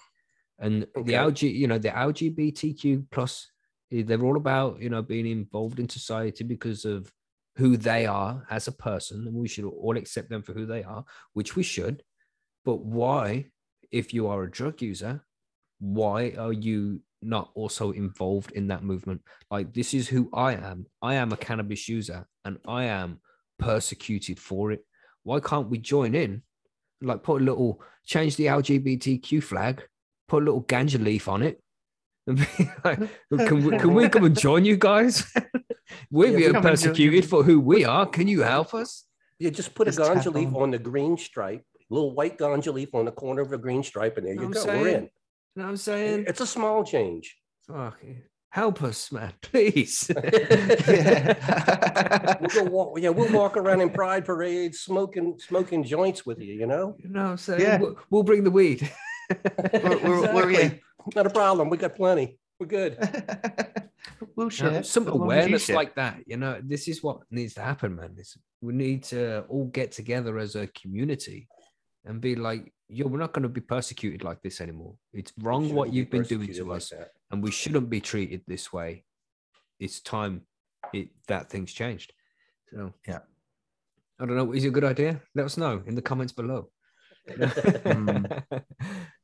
And 0.60 0.84
the 0.94 1.00
Okay. 1.00 1.14
LG, 1.14 1.54
you 1.56 1.68
know, 1.68 1.78
the 1.78 1.90
LGBTQ 1.90 3.06
plus, 3.12 3.51
they're 3.92 4.24
all 4.24 4.38
about, 4.38 4.82
you 4.82 4.90
know, 4.90 5.02
being 5.02 5.28
involved 5.28 5.80
in 5.80 5.90
society 5.90 6.44
because 6.44 6.86
of 6.86 7.12
who 7.58 7.76
they 7.76 8.06
are 8.06 8.46
as 8.50 8.68
a 8.68 8.72
person. 8.72 9.28
And 9.28 9.36
we 9.36 9.48
should 9.48 9.66
all 9.66 9.98
accept 9.98 10.30
them 10.30 10.42
for 10.42 10.54
who 10.54 10.66
they 10.66 10.84
are, 10.84 11.04
which 11.34 11.56
we 11.56 11.64
should. 11.64 12.04
But 12.64 12.86
why, 12.86 13.48
if 13.92 14.14
you 14.14 14.28
are 14.28 14.44
a 14.44 14.52
drug 14.52 14.82
user, 14.82 15.24
why 15.80 16.34
are 16.38 16.54
you 16.54 17.02
not 17.22 17.52
also 17.54 17.92
involved 17.92 18.52
in 18.52 18.68
that 18.68 18.84
movement? 18.84 19.22
Like, 19.50 19.74
this 19.74 19.94
is 19.94 20.08
who 20.08 20.30
I 20.34 20.54
am. 20.54 20.86
I 21.02 21.16
am 21.16 21.32
a 21.32 21.38
cannabis 21.38 21.90
user 21.90 22.26
and 22.46 22.58
I 22.68 22.86
am 22.86 23.20
persecuted 23.60 24.40
for 24.40 24.72
it. 24.72 24.86
Why 25.24 25.40
can't 25.40 25.70
we 25.70 25.78
join 25.80 26.16
in? 26.16 26.44
Like, 27.02 27.24
put 27.24 27.42
a 27.42 27.46
little, 27.46 27.82
change 28.06 28.38
the 28.38 28.46
LGBTQ 28.46 29.44
flag, 29.44 29.84
put 30.28 30.44
a 30.44 30.46
little 30.46 30.64
ganja 30.64 31.04
leaf 31.04 31.28
on 31.28 31.42
it. 31.42 31.62
And 32.32 32.48
be 32.58 32.70
like, 32.84 33.00
can, 33.48 33.64
we, 33.66 33.78
can 33.78 33.94
we 33.94 34.10
come 34.10 34.24
and 34.26 34.38
join 34.40 34.66
you 34.66 34.78
guys? 34.78 35.32
We're 36.12 36.28
Yeah, 36.32 36.38
being 36.38 36.48
come 36.54 36.56
and 36.58 36.64
join 36.64 36.72
persecuted 36.72 37.26
for 37.26 37.44
who 37.44 37.60
we 37.60 37.86
are. 37.86 38.06
Can 38.06 38.28
you 38.28 38.42
help 38.42 38.74
us? 38.74 39.06
You 39.40 39.52
just 39.52 39.74
put 39.76 39.88
a 39.88 39.92
Just 39.92 40.00
tap 40.14 40.24
ganja 40.24 40.34
leaf 40.34 40.50
on. 40.50 40.56
on 40.64 40.72
the 40.72 40.80
green 40.80 41.18
stripe, 41.18 41.64
little 41.90 42.14
white 42.14 42.38
ganja 42.38 42.74
leaf 42.74 42.94
on 42.94 43.06
the 43.06 43.12
corner 43.12 43.42
of 43.42 43.52
a 43.52 43.58
green 43.58 43.84
stripe, 43.84 44.18
and 44.18 44.26
there 44.28 44.36
Know 44.36 44.44
you 44.44 44.48
what 44.50 44.66
go. 44.66 44.72
I'm 44.72 44.80
We're 44.80 44.84
saying? 44.84 44.96
in. 44.98 45.04
You 45.04 45.10
know 45.56 45.64
what 45.64 45.70
I'm 45.70 45.78
saying? 45.78 46.26
It's 46.28 46.42
a 46.42 46.48
small 46.48 46.84
change. 46.86 47.36
Fuck, 47.68 48.00
help 48.50 48.84
us, 48.84 49.12
man, 49.12 49.34
please. 49.42 50.10
Yeah. 50.16 52.38
We'll 52.54 52.70
walk. 52.70 53.00
Yeah, 53.00 53.10
we'll 53.10 53.32
walk 53.32 53.56
around 53.58 53.82
in 53.82 53.90
pride 53.92 54.26
parades, 54.26 54.80
smoking 54.82 55.38
smoking 55.40 55.84
joints 55.84 56.26
with 56.26 56.40
you. 56.40 56.54
You 56.54 56.66
know, 56.68 56.96
You 57.00 57.10
know 57.10 57.24
what 57.24 57.30
I'm 57.32 57.38
saying? 57.38 57.62
Yeah. 57.62 57.78
We'll, 57.78 57.96
we'll 58.10 58.24
bring 58.24 58.44
the 58.44 58.52
weed. 58.52 58.90
We're- 59.30 59.96
we're- 59.96 60.34
we're- 60.34 60.54
Exactly. 60.56 60.82
Not 61.16 61.26
a 61.28 61.30
problem. 61.30 61.70
We 61.70 61.78
got 61.78 61.96
plenty. 61.96 62.38
We're 62.60 62.68
good. 62.68 62.98
we'll 64.36 64.52
You 64.52 64.64
know, 64.70 64.82
some 64.84 65.08
as 65.08 65.14
long 65.14 65.16
as 65.16 65.16
you 65.16 65.24
awareness 65.24 65.66
share. 65.66 65.76
like 65.76 65.96
that. 65.96 66.20
You 66.28 66.38
know, 66.38 66.62
this 66.64 66.88
is 66.88 67.02
what 67.02 67.20
needs 67.32 67.56
to 67.56 67.62
happen, 67.62 67.96
man. 67.96 68.14
This 68.16 68.38
we 68.62 68.74
need 68.74 69.04
to 69.06 69.42
all 69.50 69.66
get 69.66 69.92
together 69.92 70.38
as 70.38 70.56
a 70.56 70.68
community 70.68 71.48
and 72.06 72.22
be 72.22 72.36
like, 72.36 72.72
yo, 72.88 73.08
we're 73.08 73.18
not 73.20 73.34
going 73.34 73.44
to 73.44 73.50
be 73.50 73.62
persecuted 73.62 74.24
like 74.24 74.42
this 74.42 74.62
anymore. 74.62 74.96
It's 75.14 75.34
wrong 75.40 75.64
Shouldn't 75.64 75.78
what 75.78 75.94
you've 75.94 76.10
been 76.12 76.24
doing 76.24 76.54
to 76.54 76.66
like 76.66 76.78
us, 76.78 76.90
that. 76.90 77.10
and 77.32 77.42
we 77.44 77.52
shouldn't 77.52 77.90
be 77.90 78.02
treated 78.02 78.42
this 78.48 78.72
way. 78.72 79.04
It's 79.80 80.00
time 80.00 80.42
it, 80.94 81.10
that 81.28 81.50
thing's 81.50 81.74
changed. 81.74 82.14
So 82.72 82.94
Yeah. 83.08 83.20
I 84.20 84.26
don't 84.28 84.36
know. 84.36 84.52
Is 84.54 84.64
it 84.66 84.68
a 84.68 84.72
good 84.72 84.84
idea? 84.84 85.20
Let 85.34 85.46
us 85.46 85.58
know 85.58 85.82
in 85.88 85.96
the 85.96 86.02
comments 86.02 86.32
below. 86.34 86.70
Mm. 87.30 88.44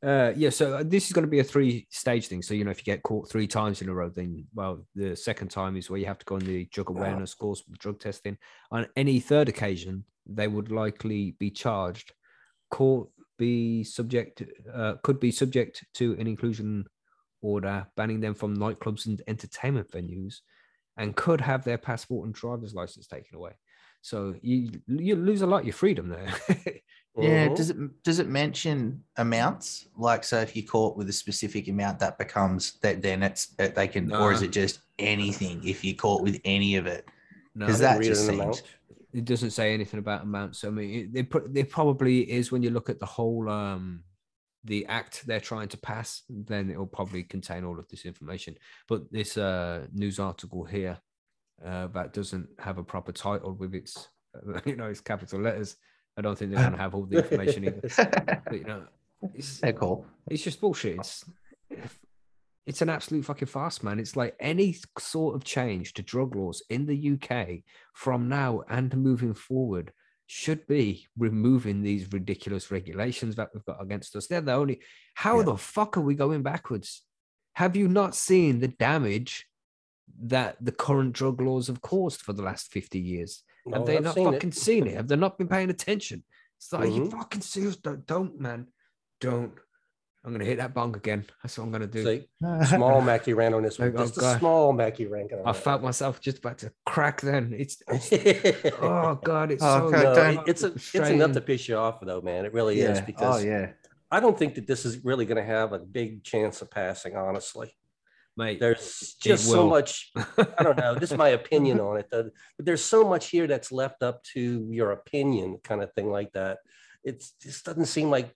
uh, 0.06 0.34
yeah, 0.36 0.50
so 0.50 0.78
uh, 0.78 0.84
this 0.86 1.08
is 1.08 1.14
going 1.14 1.26
to 1.26 1.32
be 1.32 1.40
a 1.40 1.44
three 1.44 1.88
stage 1.90 2.28
thing. 2.28 2.42
So, 2.42 2.54
you 2.54 2.64
know, 2.64 2.72
if 2.72 2.80
you 2.80 2.84
get 2.84 3.04
caught 3.04 3.30
three 3.30 3.48
times 3.48 3.82
in 3.82 3.90
a 3.90 3.94
row, 3.94 4.10
then, 4.10 4.46
well, 4.54 4.86
the 4.96 5.16
second 5.16 5.50
time 5.50 5.76
is 5.76 5.90
where 5.90 6.00
you 6.00 6.06
have 6.06 6.20
to 6.20 6.26
go 6.26 6.36
on 6.36 6.42
the 6.42 6.66
drug 6.66 6.90
awareness 6.90 7.34
course 7.34 7.64
with 7.68 7.80
drug 7.80 8.00
testing. 8.00 8.38
On 8.72 8.88
any 8.96 9.20
third 9.20 9.50
occasion, 9.50 10.04
they 10.26 10.48
would 10.48 10.72
likely 10.72 11.36
be 11.40 11.50
charged, 11.50 12.14
court 12.70 13.10
be 13.38 13.84
subject, 13.84 14.44
uh, 14.74 14.96
could 15.04 15.20
be 15.20 15.32
subject 15.32 15.84
to 15.96 16.14
an 16.20 16.28
inclusion 16.28 16.86
order 17.42 17.86
banning 17.96 18.20
them 18.20 18.34
from 18.34 18.58
nightclubs 18.58 19.06
and 19.06 19.22
entertainment 19.28 19.90
venues 19.92 20.38
and 20.98 21.16
could 21.16 21.40
have 21.40 21.64
their 21.64 21.78
passport 21.78 22.26
and 22.26 22.34
driver's 22.34 22.74
license 22.74 23.08
taken 23.08 23.36
away. 23.36 23.52
So 24.02 24.36
you 24.42 24.72
you 24.88 25.16
lose 25.16 25.42
a 25.42 25.48
lot 25.48 25.60
of 25.62 25.66
your 25.66 25.74
freedom 25.74 26.10
there. 26.10 26.34
Yeah, 27.20 27.48
Mhm. 27.48 27.56
does 27.56 27.70
it 27.72 28.04
does 28.04 28.20
it 28.20 28.28
mention 28.28 29.04
amounts? 29.18 29.88
Like, 29.98 30.24
so 30.24 30.40
if 30.40 30.56
you're 30.56 30.68
caught 30.68 30.96
with 30.96 31.10
a 31.10 31.14
specific 31.14 31.68
amount, 31.68 31.98
that 31.98 32.20
becomes 32.20 32.78
that 32.82 33.02
then 33.02 33.24
it's 33.24 33.56
uh, 33.58 33.70
they 33.70 33.88
can, 33.88 34.14
or 34.14 34.32
is 34.32 34.44
it 34.44 34.52
just 34.52 34.82
anything 35.00 35.64
if 35.68 35.84
you're 35.84 35.96
caught 35.96 36.22
with 36.22 36.40
any 36.46 36.76
of 36.76 36.86
it? 36.86 37.10
no, 37.56 37.66
Because 37.66 37.82
I 37.82 37.96
didn't 37.96 38.02
that 38.02 38.08
just 38.10 38.28
seems 38.28 38.44
amount. 38.44 38.62
it 39.14 39.26
doesn't 39.26 39.50
say 39.50 39.74
anything 39.74 39.98
about 40.00 40.22
amounts. 40.24 40.64
I 40.64 40.70
mean, 40.70 40.92
it, 40.94 41.14
they 41.14 41.24
pro- 41.24 41.48
there 41.48 41.66
probably 41.66 42.30
is 42.32 42.52
when 42.52 42.62
you 42.62 42.70
look 42.70 42.88
at 42.92 43.00
the 43.00 43.08
whole 43.08 43.50
um 43.50 44.04
the 44.64 44.86
act 44.86 45.26
they're 45.26 45.40
trying 45.40 45.70
to 45.70 45.78
pass, 45.78 46.22
then 46.30 46.70
it'll 46.70 46.86
probably 46.86 47.24
contain 47.24 47.64
all 47.64 47.80
of 47.80 47.88
this 47.88 48.06
information. 48.06 48.56
But 48.88 49.12
this 49.12 49.38
uh 49.38 49.88
news 49.92 50.20
article 50.20 50.66
here 50.66 51.00
uh, 51.66 51.88
that 51.88 52.14
doesn't 52.14 52.48
have 52.60 52.78
a 52.78 52.84
proper 52.84 53.12
title 53.12 53.54
with 53.54 53.74
its 53.74 54.10
you 54.66 54.76
know 54.76 54.86
its 54.88 55.02
capital 55.02 55.40
letters. 55.42 55.76
I 56.18 56.22
don't 56.22 56.38
think 56.38 56.52
they're 56.52 56.62
going 56.62 56.72
to 56.78 56.78
have 56.80 56.96
all 56.96 57.06
the 57.06 57.18
information 57.24 57.66
either. 57.66 58.42
But 58.46 58.58
you 58.58 58.64
know, 58.64 58.84
it's, 59.34 59.60
they're 59.60 59.74
cool. 59.74 60.06
it's 60.30 60.44
just 60.44 60.62
bullshit. 60.62 60.98
It's 60.98 61.26
it's 62.66 62.82
an 62.82 62.90
absolute 62.90 63.24
fucking 63.24 63.48
farce, 63.48 63.82
man. 63.82 64.00
It's 64.00 64.18
like 64.18 64.36
any 64.40 64.76
sort 65.00 65.36
of 65.36 65.44
change 65.46 65.94
to 65.94 66.02
drug 66.02 66.36
laws 66.36 66.62
in 66.70 66.86
the 66.86 67.12
UK 67.14 67.60
from 67.94 68.28
now 68.28 68.64
and 68.70 68.96
moving 68.98 69.34
forward 69.34 69.94
should 70.26 70.68
be 70.68 71.08
removing 71.18 71.82
these 71.82 72.12
ridiculous 72.12 72.70
regulations 72.70 73.36
that 73.36 73.50
we've 73.54 73.64
got 73.64 73.82
against 73.82 74.16
us. 74.18 74.28
They're 74.28 74.42
the 74.42 74.54
only. 74.54 74.82
How 75.16 75.38
Yeah. 75.38 75.46
the 75.46 75.58
fuck 75.58 75.96
are 75.98 76.02
we 76.02 76.16
going 76.16 76.44
backwards? 76.44 77.04
Have 77.54 77.78
you 77.78 77.88
not 77.88 78.14
seen 78.16 78.60
the 78.60 78.68
damage 78.68 79.48
that 80.24 80.58
the 80.62 80.72
current 80.72 81.14
drug 81.14 81.42
laws 81.42 81.68
have 81.68 81.82
caused 81.82 82.22
for 82.22 82.34
the 82.34 82.44
last 82.44 82.72
50 82.72 83.00
years? 83.00 83.44
No, 83.66 83.78
Have 83.80 83.86
they 83.88 83.98
I've 83.98 84.04
not 84.04 84.16
seen 84.16 84.28
it. 84.28 84.32
fucking 84.34 84.52
seen 84.54 84.88
it? 84.88 84.96
Have 84.96 85.08
they 85.08 85.16
not 85.16 85.38
been 85.38 85.48
paying 85.48 85.70
attention? 85.70 86.24
It's 86.58 86.72
like 86.74 86.90
you 86.92 87.02
Mhm. 87.04 87.12
fucking 87.12 87.42
serious? 87.42 87.76
Don't, 87.76 88.06
don't, 88.08 88.40
man, 88.40 88.68
don't. 89.22 89.54
I'm 90.26 90.34
gonna 90.34 90.46
hit 90.46 90.58
that 90.58 90.74
bong 90.74 90.94
again. 90.96 91.26
That's 91.42 91.58
what 91.58 91.66
I'm 91.66 91.72
gonna 91.72 91.88
do. 91.88 92.04
See, 92.04 92.28
small 92.66 93.00
Mackie 93.02 93.34
ran 93.34 93.54
on 93.54 93.64
this 93.64 93.80
one. 93.80 93.94
Oh, 93.96 94.00
Just 94.00 94.18
a 94.18 94.38
small 94.40 94.74
Mackie 94.74 95.06
ran. 95.06 95.30
on 95.32 95.48
I 95.48 95.54
felt 95.54 95.82
myself 95.82 96.20
just 96.20 96.40
about 96.40 96.58
to 96.60 96.72
crack. 96.86 97.22
Then 97.22 97.54
it's, 97.58 97.82
it's 97.88 98.66
oh 98.82 99.16
god, 99.24 99.52
it's 99.52 99.64
Oh, 99.64 99.88
so 99.88 99.92
God, 99.92 100.04
No, 100.04 100.16
don't- 100.34 100.50
it's 100.50 100.64
a, 100.64 100.68
it's 100.74 100.94
enough 100.96 101.32
to 101.34 101.42
piss 101.42 101.70
you 101.70 101.78
off 101.78 102.00
though, 102.02 102.20
man. 102.22 102.44
It 102.46 102.54
really 102.54 102.82
is 102.82 103.00
because 103.02 103.44
oh 103.44 103.48
yeah. 103.48 103.72
I 104.12 104.20
don't 104.20 104.38
think 104.38 104.56
that 104.56 104.68
this 104.68 104.86
is 104.86 105.04
really 105.06 105.26
going 105.26 105.38
to 105.38 105.44
have 105.44 105.74
a 105.74 105.80
big 105.80 106.24
chance 106.24 106.62
of 106.62 106.72
passing. 106.72 107.16
Honestly, 107.16 107.77
mate. 108.38 108.60
there's 108.60 109.16
just 109.22 109.46
so 109.46 109.68
much. 109.68 110.12
I 110.16 110.64
don't 110.64 110.78
know. 110.78 110.96
This 110.96 111.12
is 111.12 111.18
my 111.18 111.30
opinion 111.42 111.80
on 111.80 111.98
it, 111.98 112.08
though. 112.12 112.30
But 112.58 112.66
there's 112.66 112.84
so 112.84 113.08
much 113.08 113.30
here 113.30 113.48
that's 113.48 113.72
left 113.72 114.04
up 114.04 114.24
to 114.36 114.68
your 114.72 114.92
opinion, 114.92 115.60
kind 115.64 115.82
of 115.82 115.92
thing 115.94 116.10
like 116.10 116.32
that. 116.34 116.60
It 117.04 117.24
just 117.42 117.66
doesn't 117.66 117.86
seem 117.86 118.10
like 118.10 118.34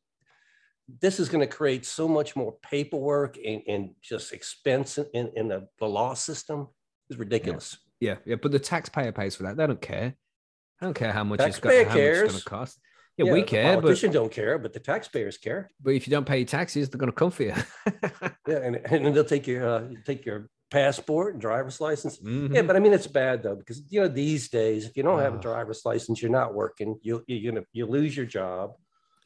this 1.00 1.20
is 1.20 1.30
going 1.30 1.48
to 1.48 1.56
create 1.56 1.86
so 1.86 2.08
much 2.08 2.36
more 2.36 2.56
paperwork 2.62 3.38
and, 3.38 3.62
and 3.68 3.92
just 4.02 4.34
expense 4.34 4.98
in, 5.14 5.32
in 5.36 5.48
the, 5.48 5.68
the 5.80 5.86
law 5.86 6.14
system. 6.14 6.68
It's 7.10 7.20
ridiculous. 7.20 7.78
yeah, 8.00 8.16
yeah, 8.26 8.36
but 8.42 8.52
the 8.52 8.60
taxpayer 8.60 9.12
pays 9.12 9.36
for 9.36 9.44
that. 9.44 9.58
They 9.58 9.68
don't 9.68 9.82
care. 9.82 10.16
I 10.82 10.86
don't 10.86 10.94
care 10.94 11.12
how 11.12 11.24
much 11.24 11.40
it's 11.42 11.60
Taxpayer 11.60 11.86
much 11.86 11.96
it's 11.96 12.20
going 12.22 12.40
to 12.40 12.46
cost. 12.46 12.80
Yeah, 13.18 13.32
we 13.34 13.42
the 13.42 13.48
care, 13.48 13.76
but 13.76 13.82
Politicians 13.82 14.14
don't 14.14 14.32
care, 14.32 14.58
but 14.58 14.74
the 14.74 14.80
taxpayers 14.80 15.38
care. 15.38 15.72
but 15.82 15.92
if 15.94 16.08
you 16.08 16.12
don't 16.12 16.26
pay 16.26 16.38
your 16.40 16.48
taxes, 16.48 16.90
they're 16.90 16.98
going 17.00 17.12
to 17.12 17.16
come 17.16 17.32
for 17.32 17.44
you. 17.44 17.54
Yeah, 18.48 18.58
and, 18.58 18.76
and 18.76 19.16
they'll 19.16 19.24
take 19.24 19.46
your 19.48 19.66
uh, 19.68 19.88
take 20.06 20.26
your 20.26 20.50
passport 20.72 21.34
and 21.34 21.42
driver's 21.42 21.80
license. 21.80 22.20
Yeah, 22.22 22.30
Mhm. 22.32 22.68
but 22.68 22.76
I 22.76 22.80
mean 22.80 22.94
it's 22.94 23.08
bad 23.08 23.44
though 23.44 23.56
because 23.56 23.84
you 23.90 24.02
know 24.02 24.08
these 24.08 24.50
days 24.50 24.86
if 24.86 24.98
you 24.98 25.04
don't 25.04 25.20
have 25.20 25.36
a 25.36 25.40
driver's 25.40 25.84
license, 25.86 26.22
you're 26.22 26.32
not 26.32 26.54
working. 26.56 26.98
You 27.04 27.24
you're 27.28 27.52
gonna 27.52 27.66
you 27.74 27.86
lose 27.86 28.16
your 28.18 28.26
job. 28.26 28.72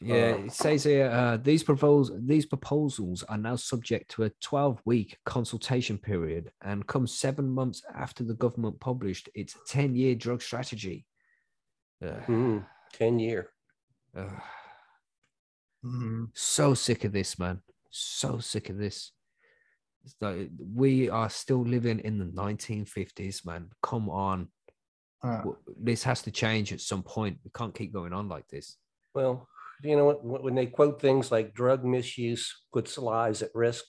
Yeah, 0.01 0.33
Um, 0.33 0.45
it 0.47 0.51
says 0.51 0.83
here 0.83 1.07
uh, 1.09 1.37
these 1.37 1.63
proposals 1.63 2.19
these 2.25 2.45
proposals 2.45 3.23
are 3.23 3.37
now 3.37 3.55
subject 3.55 4.11
to 4.11 4.23
a 4.23 4.31
12 4.41 4.81
week 4.85 5.17
consultation 5.25 5.97
period 5.97 6.51
and 6.61 6.85
come 6.85 7.07
seven 7.07 7.49
months 7.49 7.81
after 7.95 8.23
the 8.25 8.33
government 8.35 8.79
published 8.81 9.29
its 9.33 9.55
10 9.67 9.95
year 9.95 10.13
drug 10.15 10.41
strategy. 10.41 11.05
Ugh, 12.03 12.21
Mm, 12.27 12.65
Ten 12.93 13.17
year. 13.19 13.49
Ugh. 14.15 14.41
Mhm. 15.83 16.29
so 16.33 16.73
sick 16.73 17.03
of 17.03 17.11
this, 17.11 17.37
man. 17.37 17.61
So 17.91 18.39
sick 18.39 18.69
of 18.69 18.77
this. 18.77 19.11
It's 20.03 20.15
like 20.19 20.49
we 20.73 21.09
are 21.09 21.29
still 21.29 21.63
living 21.63 21.99
in 21.99 22.17
the 22.19 22.25
1950s, 22.25 23.45
man. 23.45 23.69
Come 23.83 24.09
on. 24.09 24.49
Uh, 25.23 25.43
This 25.77 26.03
has 26.03 26.21
to 26.23 26.31
change 26.31 26.71
at 26.73 26.81
some 26.81 27.03
point. 27.03 27.39
We 27.43 27.51
can't 27.55 27.73
keep 27.73 27.91
going 27.93 28.13
on 28.13 28.27
like 28.27 28.47
this. 28.47 28.77
Well, 29.13 29.47
you 29.83 29.95
know 29.95 30.05
what? 30.05 30.23
When 30.23 30.41
when 30.43 30.55
they 30.55 30.67
quote 30.67 31.01
things 31.01 31.31
like 31.31 31.53
drug 31.53 31.83
misuse 31.83 32.53
puts 32.73 32.97
lives 32.97 33.41
at 33.41 33.49
risk, 33.55 33.85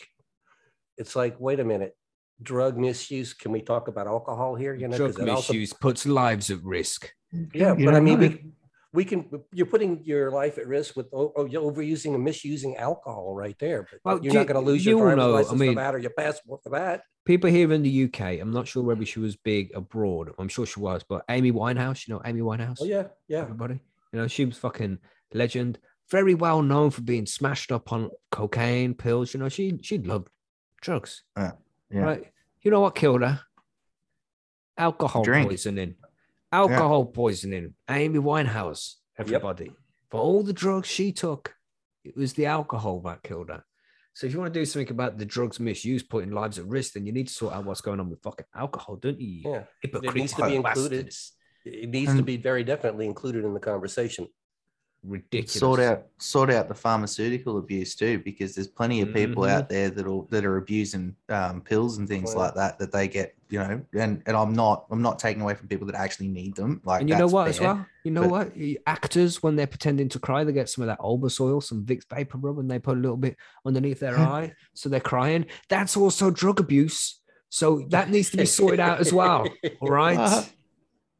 it's 0.98 1.14
like, 1.16 1.36
wait 1.38 1.60
a 1.60 1.64
minute, 1.64 1.96
drug 2.42 2.76
misuse. 2.78 3.34
Can 3.34 3.52
we 3.52 3.60
talk 3.62 3.88
about 3.88 4.06
alcohol 4.06 4.54
here? 4.54 4.74
You 4.74 4.88
know, 4.88 4.98
'cause 4.98 5.14
Drug 5.16 5.26
that 5.26 5.34
also- 5.34 5.52
misuse 5.52 5.72
puts 5.72 6.06
lives 6.06 6.50
at 6.50 6.62
risk. 6.62 7.10
Yeah, 7.54 7.74
you 7.76 7.84
but 7.86 7.94
I 7.94 8.00
mean, 8.00 8.20
know. 8.20 8.28
we, 8.28 8.52
we 8.92 9.04
can. 9.04 9.28
You're 9.52 9.66
putting 9.66 10.02
your 10.04 10.30
life 10.30 10.58
at 10.58 10.66
risk 10.66 10.96
with 10.96 11.06
o- 11.12 11.32
oh, 11.36 11.42
o- 11.46 11.70
overusing 11.70 12.14
and 12.14 12.24
misusing 12.24 12.76
alcohol 12.76 13.34
right 13.34 13.56
there. 13.58 13.86
But 13.90 14.00
Well, 14.04 14.24
you're 14.24 14.32
do 14.32 14.38
not 14.38 14.46
going 14.46 14.64
to 14.64 14.66
lose 14.70 14.84
your 14.86 14.94
you 14.94 14.98
all 14.98 15.04
driver's 15.14 15.18
know, 15.18 15.30
I 15.34 15.38
license 15.40 15.60
mean- 15.60 15.70
for 15.74 15.80
that 15.80 15.94
or 15.94 15.98
your 15.98 16.10
passport 16.10 16.62
for 16.62 16.70
that. 16.70 17.02
People 17.24 17.50
here 17.50 17.72
in 17.72 17.82
the 17.82 18.04
UK, 18.04 18.20
I'm 18.40 18.52
not 18.52 18.68
sure 18.68 18.84
whether 18.84 19.04
she 19.04 19.18
was 19.18 19.34
big 19.36 19.74
abroad. 19.74 20.30
I'm 20.38 20.48
sure 20.48 20.64
she 20.64 20.78
was, 20.78 21.02
but 21.08 21.24
Amy 21.28 21.50
Winehouse, 21.50 22.06
you 22.06 22.14
know, 22.14 22.22
Amy 22.24 22.40
Winehouse, 22.40 22.78
Oh 22.80 22.84
yeah, 22.84 23.08
yeah. 23.26 23.40
everybody, 23.42 23.80
you 24.12 24.20
know, 24.20 24.28
she 24.28 24.44
was 24.44 24.56
fucking 24.56 24.98
legend. 25.34 25.78
very 26.08 26.34
well 26.34 26.62
known 26.62 26.88
for 26.90 27.00
being 27.02 27.26
smashed 27.26 27.72
up 27.72 27.92
on 27.92 28.10
cocaine, 28.30 28.94
pills. 28.94 29.34
You 29.34 29.40
know, 29.40 29.48
she 29.48 29.76
she 29.82 29.98
loved 29.98 30.28
drugs. 30.80 31.24
Yeah. 31.36 31.52
Yeah. 31.90 32.00
Right. 32.00 32.32
You 32.62 32.70
know 32.70 32.80
what 32.80 32.94
killed 32.94 33.22
her? 33.22 33.40
Alcohol 34.78 35.24
Drink. 35.24 35.48
poisoning. 35.48 35.96
Alcohol 36.56 37.04
poisoning. 37.04 37.74
Amy 37.90 38.18
Winehouse, 38.18 38.94
everybody. 39.18 39.72
For 40.10 40.20
all 40.20 40.42
the 40.42 40.52
drugs 40.52 40.88
she 40.88 41.12
took, 41.12 41.54
it 42.02 42.16
was 42.16 42.32
the 42.32 42.46
alcohol 42.46 43.00
that 43.02 43.22
killed 43.22 43.50
her. 43.50 43.62
So 44.14 44.26
if 44.26 44.32
you 44.32 44.38
want 44.38 44.54
to 44.54 44.60
do 44.60 44.64
something 44.64 44.90
about 44.90 45.18
the 45.18 45.26
drugs 45.26 45.60
misuse, 45.60 46.02
putting 46.02 46.30
lives 46.30 46.58
at 46.58 46.66
risk, 46.66 46.94
then 46.94 47.04
you 47.04 47.12
need 47.12 47.28
to 47.28 47.34
sort 47.34 47.52
out 47.52 47.66
what's 47.66 47.82
going 47.82 48.00
on 48.00 48.08
with 48.08 48.22
fucking 48.22 48.46
alcohol, 48.54 48.96
don't 48.96 49.20
you? 49.20 49.42
Yeah. 49.44 49.64
Hypocrites, 49.82 50.14
needs 50.14 50.32
to 50.32 50.46
be 50.46 50.56
included. 50.56 51.06
bastards. 51.06 51.32
It 51.66 51.90
needs 51.90 52.14
to 52.14 52.22
be 52.22 52.38
very 52.38 52.64
definitely 52.64 53.04
included 53.04 53.44
in 53.44 53.52
the 53.52 53.60
conversation. 53.60 54.28
Ridiculous. 55.06 55.52
sort 55.52 55.80
out 55.80 56.06
sort 56.18 56.50
out 56.50 56.68
the 56.68 56.74
pharmaceutical 56.74 57.58
abuse 57.58 57.94
too, 57.94 58.18
because 58.24 58.54
there's 58.54 58.66
plenty 58.68 59.00
of 59.02 59.12
people 59.14 59.44
Mhm. 59.44 59.50
out 59.50 59.68
there 59.68 59.90
that 59.90 60.06
are 60.06 60.24
that 60.30 60.44
are 60.44 60.56
abusing 60.56 61.14
um, 61.28 61.60
pills 61.60 61.98
and 61.98 62.08
things 62.08 62.34
Right. 62.34 62.42
like 62.42 62.54
that 62.54 62.78
that 62.78 62.92
they 62.92 63.06
get, 63.08 63.34
you 63.48 63.58
know. 63.58 63.80
And 63.94 64.22
and 64.26 64.36
I'm 64.36 64.52
not 64.52 64.86
I'm 64.90 65.02
not 65.02 65.18
taking 65.18 65.42
away 65.42 65.54
from 65.54 65.68
people 65.68 65.86
that 65.86 65.96
actually 65.96 66.28
need 66.28 66.56
them. 66.56 66.80
Like 66.84 67.02
And 67.02 67.08
you 67.10 67.16
know 67.16 67.26
what 67.28 67.48
as 67.48 67.60
well? 67.60 67.86
You 68.04 68.10
know 68.10 68.22
but- 68.22 68.30
what? 68.30 68.52
Actors, 68.86 69.42
when 69.42 69.56
they're 69.56 69.66
pretending 69.66 70.08
to 70.10 70.18
cry, 70.18 70.44
they 70.44 70.52
get 70.52 70.68
some 70.68 70.82
of 70.82 70.88
that 70.88 70.98
Olbas 71.00 71.40
oil, 71.40 71.60
some 71.60 71.84
Vicks 71.84 72.04
vapor 72.08 72.38
rub, 72.38 72.58
and 72.58 72.70
they 72.70 72.78
put 72.78 72.96
a 72.96 73.00
little 73.00 73.16
bit 73.16 73.36
underneath 73.64 74.00
their 74.00 74.18
eye, 74.36 74.52
so 74.74 74.88
they're 74.88 75.00
crying. 75.00 75.46
That's 75.68 75.96
also 75.96 76.30
drug 76.30 76.60
abuse. 76.60 77.20
So 77.48 77.86
that 77.90 78.10
needs 78.10 78.30
to 78.30 78.36
be 78.36 78.44
sorted 78.46 78.80
out 78.80 78.98
as 79.00 79.12
well. 79.12 79.46
All 79.80 79.88
right. 79.88 80.18
Uh, 80.18 80.42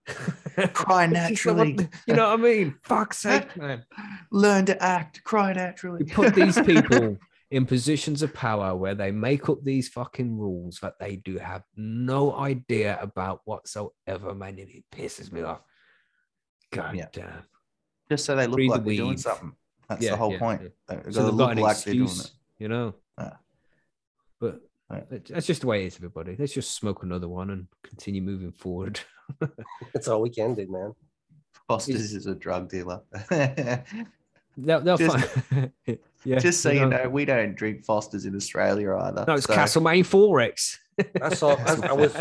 Cry 0.73 1.07
naturally. 1.07 1.79
you 2.07 2.14
know 2.14 2.29
what 2.31 2.38
I 2.40 2.42
mean? 2.42 2.75
Fuck's 2.83 3.19
sake, 3.19 3.57
man. 3.57 3.85
Learn 4.31 4.64
to 4.66 4.83
act. 4.83 5.23
Cry 5.25 5.53
naturally. 5.53 6.05
You 6.07 6.12
put 6.14 6.35
these 6.35 6.61
people 6.61 7.16
in 7.51 7.66
positions 7.66 8.23
of 8.23 8.33
power 8.35 8.75
where 8.75 8.95
they 8.95 9.11
make 9.11 9.49
up 9.49 9.62
these 9.62 9.88
fucking 9.88 10.37
rules 10.37 10.79
that 10.83 10.95
they 10.99 11.16
do 11.16 11.38
have 11.38 11.62
no 11.77 12.35
idea 12.37 12.99
about 13.01 13.40
whatsoever, 13.45 14.35
man. 14.35 14.59
and 14.59 14.69
It 14.71 14.85
pisses 14.92 15.31
me 15.33 15.42
off. 15.42 15.61
God 16.73 16.97
Yeah. 16.97 17.07
damn. 17.12 17.42
just 18.09 18.25
so 18.25 18.35
they 18.37 18.47
look 18.47 18.57
Breathe 18.57 18.71
the 18.71 18.77
like 18.77 18.85
they're 18.85 18.97
doing 18.97 19.16
something. 19.19 19.53
That's 19.88 20.05
Yeah, 20.05 20.11
the 20.12 20.16
whole 20.16 20.33
yeah, 20.33 20.38
point. 20.38 20.62
yeah. 20.62 20.69
They've 20.88 20.99
so 20.99 21.05
got 21.05 21.12
to 21.12 21.12
they've 21.12 21.25
got 21.25 21.35
look 21.37 21.51
an 21.53 21.59
like 21.59 21.79
they're 21.85 21.95
doing 21.95 22.09
it. 22.09 22.31
you 22.59 22.69
know. 22.69 22.95
Yeah. 23.19 23.33
Uh, 24.88 25.01
but 25.01 25.11
Right. 25.11 25.25
that's 25.27 25.46
just 25.46 25.62
the 25.62 25.66
way 25.66 25.85
it 25.85 25.88
is, 25.88 25.96
everybody. 25.96 26.37
Let's 26.38 26.53
just 26.55 26.75
smoke 26.75 27.03
another 27.03 27.29
one 27.29 27.51
and 27.51 27.66
continue 27.83 28.22
moving 28.22 28.53
forward. 28.53 29.01
That's 29.92 30.07
all 30.07 30.22
we 30.22 30.31
can 30.31 30.55
do, 30.55 30.66
man. 30.70 30.92
Foster's 31.66 32.12
is 32.14 32.27
a 32.27 32.35
drug 32.35 32.68
dealer. 32.68 33.01
They'll, 34.59 34.81
they'll 34.81 34.96
Just- 34.96 35.27
find, 35.51 35.70
yeah. 36.25 36.38
Just 36.38 36.62
so 36.62 36.70
you 36.70 36.81
know. 36.87 37.05
know, 37.05 37.09
we 37.11 37.27
don't 37.27 37.55
drink 37.55 37.85
Foster's 37.85 38.25
in 38.25 38.35
Australia 38.35 38.94
either. 38.96 39.25
No, 39.29 39.35
it's 39.35 39.44
so- 39.46 39.55
Castlemaine 39.55 40.03
XXXX. 40.05 40.79
I 41.21 41.29
saw. 41.31 41.57
I, 41.57 41.89
I 41.89 41.93
was. 41.93 42.15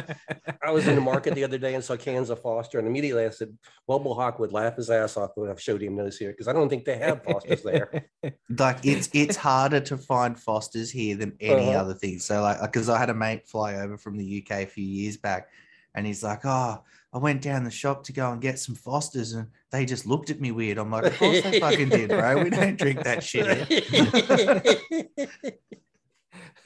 I 0.61 0.71
was 0.71 0.87
in 0.87 0.95
the 0.95 1.01
market 1.01 1.35
the 1.35 1.43
other 1.43 1.57
day 1.57 1.75
and 1.75 1.83
saw 1.83 1.95
cans 1.95 2.29
of 2.29 2.41
Foster, 2.41 2.79
and 2.79 2.87
immediately 2.87 3.25
I 3.25 3.29
said, 3.29 3.57
"Bubble 3.87 4.13
Hawk 4.15 4.39
would 4.39 4.51
laugh 4.51 4.75
his 4.75 4.89
ass 4.89 5.15
off 5.17 5.31
when 5.35 5.49
I 5.49 5.55
showed 5.55 5.81
him 5.81 5.95
those 5.95 6.17
here 6.17 6.31
because 6.31 6.47
I 6.47 6.53
don't 6.53 6.69
think 6.69 6.85
they 6.85 6.97
have 6.97 7.23
Fosters 7.23 7.61
there." 7.63 8.05
like 8.59 8.85
it's 8.85 9.09
it's 9.13 9.35
harder 9.35 9.79
to 9.81 9.97
find 9.97 10.39
Fosters 10.39 10.91
here 10.91 11.15
than 11.15 11.35
any 11.39 11.69
Uh-huh. 11.69 11.81
other 11.81 11.93
thing. 11.93 12.19
So 12.19 12.41
like 12.41 12.61
because 12.61 12.89
I 12.89 12.97
had 12.97 13.09
a 13.09 13.13
mate 13.13 13.47
fly 13.47 13.75
over 13.75 13.97
from 13.97 14.17
the 14.17 14.43
UK 14.43 14.63
a 14.63 14.65
few 14.65 14.85
years 14.85 15.17
back, 15.17 15.47
and 15.93 16.05
he's 16.05 16.23
like, 16.23 16.41
"Oh, 16.43 16.83
I 17.13 17.17
went 17.17 17.41
down 17.41 17.63
the 17.63 17.71
shop 17.71 18.03
to 18.05 18.13
go 18.13 18.31
and 18.31 18.41
get 18.41 18.59
some 18.59 18.75
Fosters, 18.75 19.33
and 19.33 19.47
they 19.71 19.85
just 19.85 20.05
looked 20.05 20.29
at 20.29 20.41
me 20.41 20.51
weird." 20.51 20.77
I'm 20.77 20.91
like, 20.91 21.05
"Of 21.05 21.17
course 21.17 21.41
they 21.41 21.59
fucking 21.59 21.89
did, 21.89 22.09
bro. 22.09 22.41
We 22.43 22.49
don't 22.49 22.77
drink 22.77 23.03
that 23.03 23.23
shit." 23.23 23.67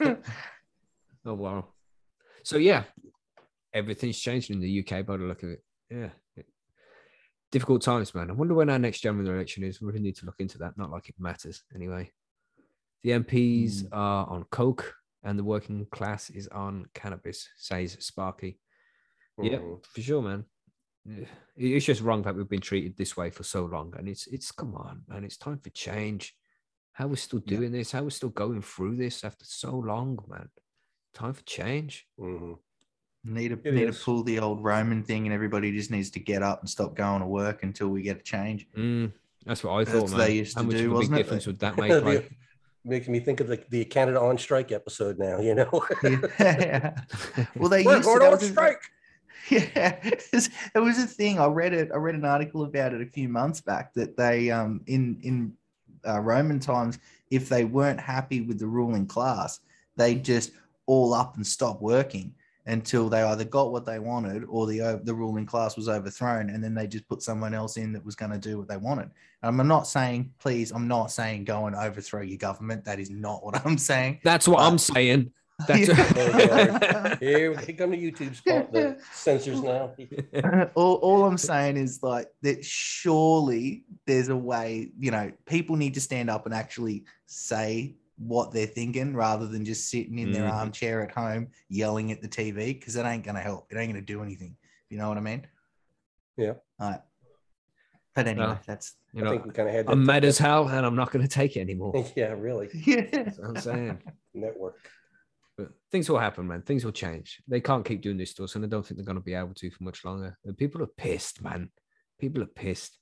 Oh 1.26 1.34
wow. 1.34 1.66
So 2.44 2.58
yeah, 2.58 2.84
everything's 3.72 4.18
changing 4.18 4.56
in 4.56 4.62
the 4.62 4.80
UK 4.80 5.06
by 5.06 5.16
the 5.16 5.24
look 5.24 5.42
of 5.42 5.50
it. 5.50 5.64
Yeah. 5.90 6.10
Difficult 7.52 7.82
times, 7.82 8.14
man. 8.14 8.30
I 8.30 8.32
wonder 8.32 8.54
when 8.54 8.70
our 8.70 8.78
next 8.78 9.00
general 9.00 9.28
election 9.28 9.64
is. 9.64 9.80
We 9.80 9.88
really 9.88 10.00
need 10.00 10.16
to 10.16 10.26
look 10.26 10.38
into 10.38 10.58
that. 10.58 10.78
Not 10.78 10.90
like 10.90 11.08
it 11.08 11.16
matters 11.18 11.64
anyway. 11.74 12.12
The 13.02 13.10
MPs 13.10 13.82
hmm. 13.82 13.88
are 13.92 14.26
on 14.28 14.44
coke 14.50 14.94
and 15.24 15.38
the 15.38 15.44
working 15.44 15.86
class 15.90 16.30
is 16.30 16.48
on 16.48 16.86
cannabis, 16.94 17.48
says 17.56 17.96
Sparky. 18.00 18.60
Yeah, 19.42 19.58
for 19.82 20.00
sure, 20.00 20.22
man. 20.22 20.44
Yeah. 21.04 21.24
It's 21.56 21.86
just 21.86 22.02
wrong 22.02 22.22
that 22.22 22.36
we've 22.36 22.48
been 22.48 22.60
treated 22.60 22.96
this 22.96 23.16
way 23.16 23.30
for 23.30 23.42
so 23.42 23.64
long. 23.64 23.94
And 23.96 24.08
it's 24.08 24.26
it's 24.26 24.52
come 24.52 24.74
on, 24.74 25.02
man. 25.08 25.24
It's 25.24 25.38
time 25.38 25.58
for 25.58 25.70
change. 25.70 26.34
How 26.92 27.06
we're 27.06 27.16
still 27.16 27.42
Yeah. 27.46 27.56
doing 27.56 27.72
this, 27.72 27.92
how 27.92 28.02
we're 28.02 28.10
still 28.10 28.30
going 28.30 28.62
through 28.62 28.96
this 28.96 29.24
after 29.24 29.44
so 29.44 29.76
long, 29.76 30.18
man. 30.28 30.50
Time 31.14 31.32
for 31.32 31.42
change. 31.42 32.06
Mhm. 32.18 32.58
Need 33.24 33.48
to 33.48 33.68
It 33.68 33.74
need 33.74 33.88
is. 33.88 33.98
to 33.98 34.04
pull 34.04 34.22
the 34.22 34.38
old 34.38 34.62
Roman 34.64 35.02
thing, 35.02 35.26
and 35.26 35.34
everybody 35.34 35.72
just 35.72 35.90
needs 35.90 36.10
to 36.12 36.20
get 36.20 36.42
up 36.42 36.60
and 36.60 36.70
stop 36.70 36.94
going 36.96 37.20
to 37.20 37.26
work 37.26 37.62
until 37.62 37.88
we 37.88 38.00
get 38.02 38.16
a 38.18 38.22
change. 38.22 38.66
Mm, 38.76 39.12
that's 39.44 39.62
what 39.62 39.72
I 39.72 39.78
That's 39.84 39.90
thought, 39.90 40.02
what 40.04 40.10
man. 40.12 40.18
they 40.20 40.34
used 40.36 40.54
How 40.54 40.62
to 40.62 40.66
much 40.68 40.76
do, 40.76 40.78
of 40.78 40.84
a 40.84 40.88
big 40.88 40.96
wasn't 40.96 41.14
it? 41.18 41.22
difference 41.22 41.46
would 41.46 41.58
that 41.58 41.76
make? 41.78 42.04
Like, 42.04 42.30
Making 42.82 43.12
me 43.12 43.20
think 43.20 43.40
of 43.40 43.48
the, 43.48 43.62
the 43.68 43.84
Canada 43.84 44.18
on 44.18 44.38
strike 44.38 44.72
episode 44.72 45.18
now. 45.18 45.38
You 45.38 45.54
know, 45.54 45.84
Yeah. 46.40 46.98
well, 47.56 47.68
they 47.68 47.82
we're 47.82 47.96
used 47.96 48.08
to, 48.08 48.18
going 48.18 48.20
that 48.20 48.32
on 48.32 48.40
strike. 48.40 48.80
Yeah, 49.50 49.98
it 50.02 50.78
was 50.78 50.98
a 50.98 51.06
thing. 51.06 51.38
I 51.38 51.46
read 51.46 51.74
it. 51.74 51.90
I 51.92 51.96
read 51.98 52.14
an 52.14 52.24
article 52.24 52.62
about 52.64 52.94
it 52.94 53.02
a 53.02 53.06
few 53.06 53.28
months 53.28 53.60
back 53.60 53.92
that 53.94 54.16
they, 54.16 54.50
um, 54.50 54.80
in 54.86 55.18
in 55.22 55.52
uh, 56.08 56.20
Roman 56.20 56.58
times, 56.58 56.98
if 57.30 57.50
they 57.50 57.64
weren't 57.66 58.00
happy 58.00 58.40
with 58.40 58.58
the 58.58 58.66
ruling 58.66 59.06
class, 59.06 59.60
they 59.96 60.14
just 60.14 60.52
all 60.90 61.14
up 61.14 61.36
and 61.36 61.46
stop 61.46 61.80
working 61.80 62.34
until 62.66 63.08
they 63.08 63.22
either 63.22 63.44
got 63.44 63.70
what 63.70 63.86
they 63.86 64.00
wanted 64.00 64.44
or 64.48 64.66
the 64.66 65.00
the 65.04 65.14
ruling 65.14 65.46
class 65.46 65.76
was 65.76 65.88
overthrown, 65.88 66.50
and 66.50 66.62
then 66.62 66.74
they 66.74 66.88
just 66.88 67.08
put 67.08 67.22
someone 67.22 67.54
else 67.54 67.76
in 67.76 67.92
that 67.92 68.04
was 68.04 68.16
going 68.16 68.32
to 68.32 68.38
do 68.38 68.58
what 68.58 68.66
they 68.66 68.76
wanted. 68.76 69.10
Um, 69.44 69.60
I'm 69.60 69.68
not 69.68 69.86
saying, 69.86 70.32
please, 70.40 70.72
I'm 70.72 70.88
not 70.88 71.12
saying 71.12 71.44
go 71.44 71.66
and 71.66 71.76
overthrow 71.76 72.22
your 72.22 72.38
government. 72.38 72.84
That 72.84 72.98
is 72.98 73.08
not 73.08 73.44
what 73.44 73.64
I'm 73.64 73.78
saying. 73.78 74.18
that's 74.24 74.48
what 74.48 74.60
I'm 74.60 74.78
saying. 74.78 75.30
That's 75.68 75.88
Yeah. 76.16 77.16
Here, 77.20 77.54
here 77.54 77.74
come 77.76 77.90
the 77.90 78.10
YouTube's 78.12 78.40
fault. 78.40 78.72
The 78.72 78.98
censors 79.12 79.60
now. 79.60 79.92
all, 80.74 80.94
all 80.94 81.24
I'm 81.24 81.38
saying 81.38 81.76
is 81.76 82.02
like 82.02 82.28
that 82.42 82.64
surely 82.64 83.84
there's 84.06 84.28
a 84.28 84.36
way, 84.36 84.90
you 84.98 85.10
know, 85.10 85.30
people 85.46 85.76
need 85.76 85.94
to 85.94 86.00
stand 86.00 86.30
up 86.30 86.46
and 86.46 86.54
actually 86.54 87.04
say 87.26 87.94
what 88.20 88.52
they're 88.52 88.66
thinking 88.66 89.14
rather 89.14 89.46
than 89.46 89.64
just 89.64 89.88
sitting 89.88 90.18
in 90.18 90.30
their 90.30 90.44
Mhm. 90.44 90.52
armchair 90.52 91.02
at 91.02 91.10
home 91.10 91.48
yelling 91.70 92.12
at 92.12 92.20
the 92.20 92.28
TV 92.28 92.74
because 92.74 92.94
it 92.96 93.04
ain't 93.06 93.24
gonna 93.24 93.40
help. 93.40 93.72
It 93.72 93.78
ain't 93.78 93.90
gonna 93.90 94.04
do 94.04 94.22
anything. 94.22 94.56
You 94.90 94.98
know 94.98 95.08
what 95.08 95.16
I 95.16 95.20
mean? 95.22 95.46
Yeah. 96.36 96.54
All 96.78 96.90
right. 96.90 97.00
But 98.14 98.26
anyway, 98.26 98.46
No. 98.48 98.58
that's 98.66 98.96
you 99.14 99.22
I 99.22 99.24
know, 99.24 99.30
think 99.30 99.46
we 99.46 99.52
kind 99.52 99.68
of 99.68 99.74
had. 99.74 99.86
that- 99.86 99.92
I'm 99.92 100.04
mad 100.04 100.24
as 100.24 100.36
hell, 100.38 100.68
and 100.68 100.84
I'm 100.84 100.94
not 100.96 101.10
going 101.12 101.22
to 101.26 101.28
take 101.28 101.56
it 101.56 101.60
anymore. 101.60 101.92
Yeah, 102.16 102.32
really. 102.32 102.68
yeah. 102.74 103.06
That's 103.10 103.38
what 103.38 103.48
I'm 103.48 103.56
saying. 103.56 104.02
Network. 104.34 104.76
But 105.56 105.72
things 105.90 106.08
will 106.10 106.18
happen, 106.18 106.46
man. 106.46 106.62
Things 106.62 106.84
will 106.84 106.92
change. 106.92 107.42
They 107.48 107.60
can't 107.60 107.84
keep 107.84 108.02
doing 108.02 108.18
this 108.18 108.34
to 108.34 108.44
us, 108.44 108.54
and 108.54 108.64
I 108.64 108.68
don't 108.68 108.84
think 108.86 108.96
they're 108.98 109.04
going 109.04 109.16
to 109.18 109.22
be 109.24 109.34
able 109.34 109.54
to 109.54 109.70
for 109.70 109.82
much 109.84 110.04
longer. 110.04 110.36
And 110.44 110.56
people 110.56 110.82
are 110.82 110.86
pissed, 110.86 111.42
man. 111.42 111.70
People 112.18 112.42
are 112.42 112.46
pissed. 112.46 112.98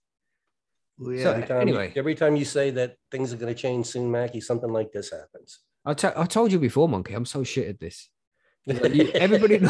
Yeah. 1.00 1.22
So, 1.22 1.30
Every 1.32 1.46
time, 1.46 1.60
Anyway. 1.60 1.92
every 1.96 2.14
time 2.14 2.36
you 2.36 2.44
say 2.44 2.70
that 2.72 2.96
things 3.10 3.32
are 3.32 3.36
going 3.36 3.54
to 3.54 3.60
change 3.60 3.86
soon, 3.86 4.10
Mackie, 4.10 4.40
something 4.40 4.70
like 4.72 4.90
this 4.92 5.10
happens. 5.12 5.60
I 5.84 5.92
I 6.22 6.26
told 6.26 6.52
you 6.52 6.58
before, 6.58 6.88
Monkey. 6.88 7.14
I'm 7.14 7.24
so 7.24 7.44
shit 7.44 7.68
at 7.68 7.78
this. 7.80 8.10
You- 8.66 9.10
everybody, 9.14 9.60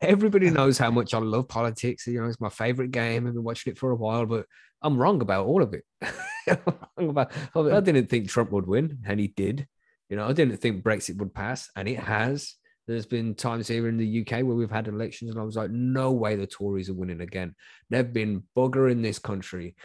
everybody 0.00 0.50
knows 0.50 0.78
how 0.78 0.90
much 0.90 1.12
I 1.14 1.18
love 1.18 1.48
politics. 1.48 2.06
You 2.06 2.20
know, 2.22 2.28
it's 2.28 2.40
my 2.40 2.48
favorite 2.48 2.90
game. 2.92 3.26
I've 3.26 3.34
been 3.34 3.42
watching 3.44 3.72
it 3.72 3.78
for 3.78 3.90
a 3.90 3.96
while, 3.96 4.24
but 4.24 4.46
I'm 4.80 4.96
wrong 4.96 5.20
about 5.20 5.46
all 5.46 5.62
of 5.62 5.74
it. 5.74 5.84
About, 6.96 7.30
I 7.54 7.80
didn't 7.80 8.08
think 8.08 8.28
Trump 8.28 8.50
would 8.52 8.66
win, 8.66 8.98
and 9.04 9.20
he 9.20 9.28
did. 9.28 9.66
You 10.08 10.16
know, 10.16 10.26
I 10.26 10.32
didn't 10.32 10.56
think 10.56 10.82
Brexit 10.82 11.16
would 11.18 11.34
pass, 11.34 11.68
and 11.76 11.86
it 11.86 11.98
has. 11.98 12.54
There's 12.86 13.04
been 13.06 13.34
times 13.34 13.68
here 13.68 13.86
in 13.86 13.98
the 13.98 14.20
UK 14.22 14.42
where 14.44 14.56
we've 14.56 14.70
had 14.70 14.88
elections, 14.88 15.30
and 15.30 15.38
I 15.38 15.44
was 15.44 15.56
like, 15.56 15.70
no 15.70 16.12
way 16.12 16.36
the 16.36 16.46
Tories 16.46 16.88
are 16.88 16.94
winning 16.94 17.20
again. 17.20 17.54
They've 17.90 18.10
been 18.10 18.44
buggering 18.56 19.02
this 19.02 19.18
country 19.18 19.76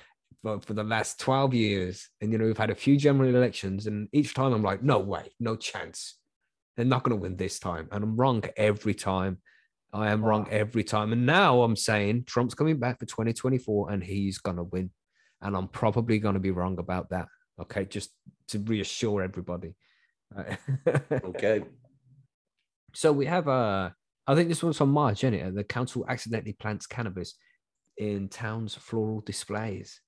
for, 0.44 0.62
for 0.62 0.74
the 0.74 0.84
last 0.84 1.20
12 1.20 1.54
years. 1.56 2.10
And, 2.22 2.32
you 2.32 2.38
know, 2.38 2.46
we've 2.46 2.58
had 2.58 2.70
a 2.70 2.76
few 2.76 2.98
general 2.98 3.34
elections, 3.34 3.88
and 3.88 4.08
each 4.12 4.36
time 4.36 4.54
I'm 4.54 4.62
like, 4.62 4.84
no 4.84 5.00
way, 5.00 5.32
no 5.40 5.56
chance. 5.56 6.18
They're 6.76 6.86
not 6.86 7.04
going 7.04 7.18
to 7.18 7.22
win 7.22 7.38
this 7.38 7.60
time. 7.60 7.88
And 7.92 8.04
I'm 8.04 8.16
wrong 8.16 8.44
every 8.58 8.94
time. 8.94 9.40
I 9.94 10.10
am 10.12 10.26
wrong 10.26 10.48
every 10.50 10.84
time. 10.84 11.14
And 11.14 11.26
now 11.26 11.62
I'm 11.62 11.76
saying 11.76 12.26
Trump's 12.26 12.56
coming 12.56 12.80
back 12.80 13.00
for 13.00 13.06
2024 13.06 13.92
and 13.92 14.04
he's 14.04 14.40
going 14.40 14.58
to 14.58 14.64
win. 14.64 14.90
And 15.42 15.56
I'm 15.56 15.68
probably 15.68 16.18
going 16.18 16.34
to 16.34 16.40
be 16.40 16.50
wrong 16.50 16.80
about 16.80 17.12
that. 17.12 17.28
Okay. 17.62 17.86
Just 17.86 18.10
to 18.50 18.60
reassure 18.60 19.22
everybody. 19.22 19.76
Okay. 21.12 21.62
so 22.96 23.12
we 23.12 23.28
have 23.28 23.48
uh 23.48 23.92
I 24.26 24.34
think 24.34 24.50
this 24.50 24.64
one's 24.64 24.78
from 24.78 24.90
March, 24.90 25.24
isn't 25.24 25.34
it? 25.36 25.54
The 25.54 25.64
council 25.64 26.06
accidentally 26.10 26.54
plants 26.54 26.88
cannabis 26.88 27.36
in 27.98 28.30
town's 28.30 28.74
floral 28.74 29.22
displays. 29.22 30.02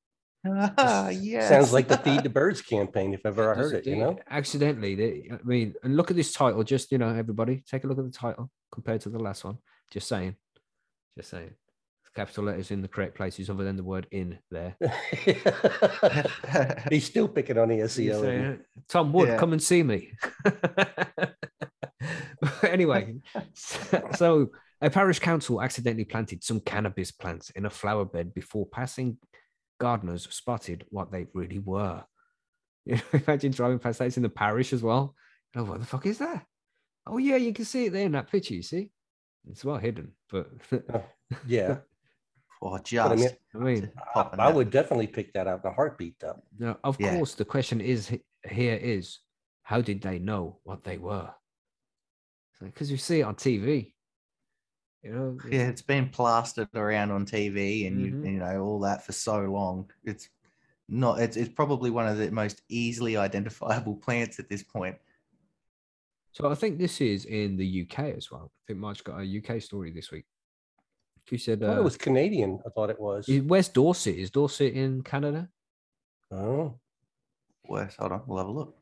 Ah, 0.77 1.09
yes. 1.09 1.49
Sounds 1.49 1.73
like 1.73 1.87
the 1.87 1.97
Feed 1.97 2.23
the 2.23 2.29
Birds 2.41 2.61
campaign, 2.61 3.13
if 3.13 3.25
ever 3.25 3.51
I 3.51 3.55
heard 3.55 3.73
it, 3.73 3.85
you 3.85 3.95
know? 3.95 4.17
Accidentally, 4.29 4.95
they, 4.95 5.29
I 5.31 5.37
mean, 5.43 5.73
and 5.83 5.97
look 5.97 6.11
at 6.11 6.17
this 6.17 6.33
title. 6.33 6.63
Just 6.63 6.91
you 6.91 6.97
know, 6.97 7.09
everybody, 7.09 7.63
take 7.69 7.83
a 7.83 7.87
look 7.87 7.97
at 7.97 8.05
the 8.05 8.11
title 8.11 8.51
compared 8.71 9.01
to 9.01 9.09
the 9.09 9.19
last 9.19 9.43
one. 9.43 9.57
Just 9.91 10.07
saying, 10.07 10.35
just 11.17 11.29
saying. 11.29 11.51
Capital 12.15 12.45
letters 12.45 12.71
in 12.71 12.81
the 12.81 12.87
correct 12.87 13.13
places, 13.15 13.49
other 13.49 13.65
than 13.65 13.75
the 13.75 13.83
word 13.83 14.07
"in" 14.09 14.39
there. 14.49 14.77
He's 16.89 17.03
still 17.03 17.27
picking 17.27 17.57
on 17.57 17.67
the 17.67 17.79
Just 17.79 17.95
saying, 17.97 18.59
Tom 18.87 19.11
Wood, 19.11 19.27
Yeah. 19.27 19.37
come 19.37 19.51
and 19.51 19.61
see 19.61 19.83
me. 19.83 20.13
anyway, 22.63 23.15
so, 23.53 24.09
so 24.15 24.51
a 24.81 24.89
parish 24.89 25.19
council 25.19 25.61
accidentally 25.61 26.05
planted 26.05 26.41
some 26.41 26.61
cannabis 26.61 27.11
plants 27.11 27.49
in 27.49 27.65
a 27.65 27.69
flower 27.69 28.05
bed 28.05 28.33
before 28.33 28.65
passing 28.65 29.17
gardeners 29.79 30.27
spotted 30.31 30.85
what 30.89 31.11
they 31.11 31.27
really 31.33 31.59
were. 31.59 32.03
You 32.87 32.97
know, 32.97 33.01
imagine 33.25 33.51
driving 33.51 33.79
past 33.79 33.97
that. 33.97 34.05
It's 34.05 34.17
in 34.17 34.21
the 34.21 34.29
parish 34.29 34.71
as 34.71 34.83
well. 34.83 35.15
Oh, 35.55 35.63
what 35.63 35.79
the 35.79 35.87
fuck 35.87 36.05
is 36.05 36.19
that? 36.19 36.45
Oh, 37.07 37.17
yeah, 37.17 37.35
you 37.35 37.51
can 37.51 37.65
see 37.65 37.85
it 37.85 37.93
there 37.93 38.05
in 38.05 38.11
that 38.11 38.29
picture. 38.29 38.53
You 38.53 38.61
see, 38.61 38.91
it's 39.49 39.65
well 39.65 39.77
hidden, 39.77 40.11
but 40.29 40.51
oh, 40.93 41.03
Yeah, 41.47 41.79
Or 42.61 42.77
I 42.77 42.83
just. 42.83 43.09
mean, 43.17 43.29
I 43.55 43.57
mean, 43.57 43.91
popping 44.13 44.39
I 44.39 44.49
would 44.49 44.69
definitely 44.69 45.07
pick 45.07 45.33
that 45.33 45.47
out 45.47 45.61
in 45.65 45.71
a 45.71 45.73
heartbeat, 45.73 46.19
though. 46.19 46.43
no, 46.59 46.77
of 46.83 46.99
Yeah. 46.99 47.15
course, 47.15 47.33
the 47.33 47.43
question 47.43 47.81
is 47.81 48.15
here 48.47 48.75
is 48.75 49.17
how 49.63 49.81
did 49.81 50.01
they 50.03 50.19
know 50.19 50.59
what 50.63 50.83
they 50.83 50.99
were? 50.99 51.33
Because 52.61 52.91
you 52.91 52.97
see 52.97 53.21
it 53.21 53.23
on 53.23 53.33
TV. 53.33 53.94
You 55.05 55.11
know, 55.11 55.37
Yeah, 55.51 55.67
it's 55.67 55.83
been 55.83 56.09
plastered 56.09 56.69
around 56.73 57.11
on 57.11 57.25
TV 57.27 57.85
and 57.87 57.97
Mhm. 57.97 58.25
you, 58.25 58.31
you 58.31 58.39
know 58.39 58.59
all 58.63 58.79
that 58.79 59.05
for 59.05 59.11
so 59.11 59.39
long. 59.41 59.91
It's 60.03 60.29
not. 60.89 61.19
It's, 61.19 61.37
it's 61.37 61.53
probably 61.53 61.91
one 61.91 62.07
of 62.07 62.17
the 62.17 62.31
most 62.31 62.63
easily 62.69 63.15
identifiable 63.15 63.95
plants 64.05 64.39
at 64.39 64.49
this 64.49 64.63
point. 64.63 64.97
So 66.31 66.49
I 66.49 66.55
think 66.55 66.79
this 66.79 67.01
is 67.01 67.25
in 67.25 67.55
the 67.55 67.83
UK 67.83 68.15
as 68.17 68.31
well. 68.31 68.51
I 68.51 68.61
think 68.67 68.79
March 68.79 69.03
got 69.03 69.21
a 69.21 69.23
UK 69.37 69.61
story 69.61 69.91
this 69.91 70.11
week. 70.11 70.25
She 71.29 71.37
said, 71.37 71.61
I 71.63 71.67
thought 71.67 71.77
uh, 71.77 71.81
it 71.81 71.83
was 71.83 71.97
Canadian. 71.97 72.59
I 72.65 72.69
thought 72.69 72.89
it 72.89 72.99
was. 72.99 73.29
is- 73.29 73.43
"Where's 73.43 73.69
Dorset? 73.69 74.15
Is 74.15 74.31
Dorset 74.31 74.73
in 74.73 75.03
Canada? 75.03 75.49
Oh, 76.31 76.79
West, 77.69 77.97
hold 77.97 78.11
on, 78.11 78.23
we'll 78.25 78.39
have 78.39 78.47
a 78.47 78.51
look. 78.51 78.75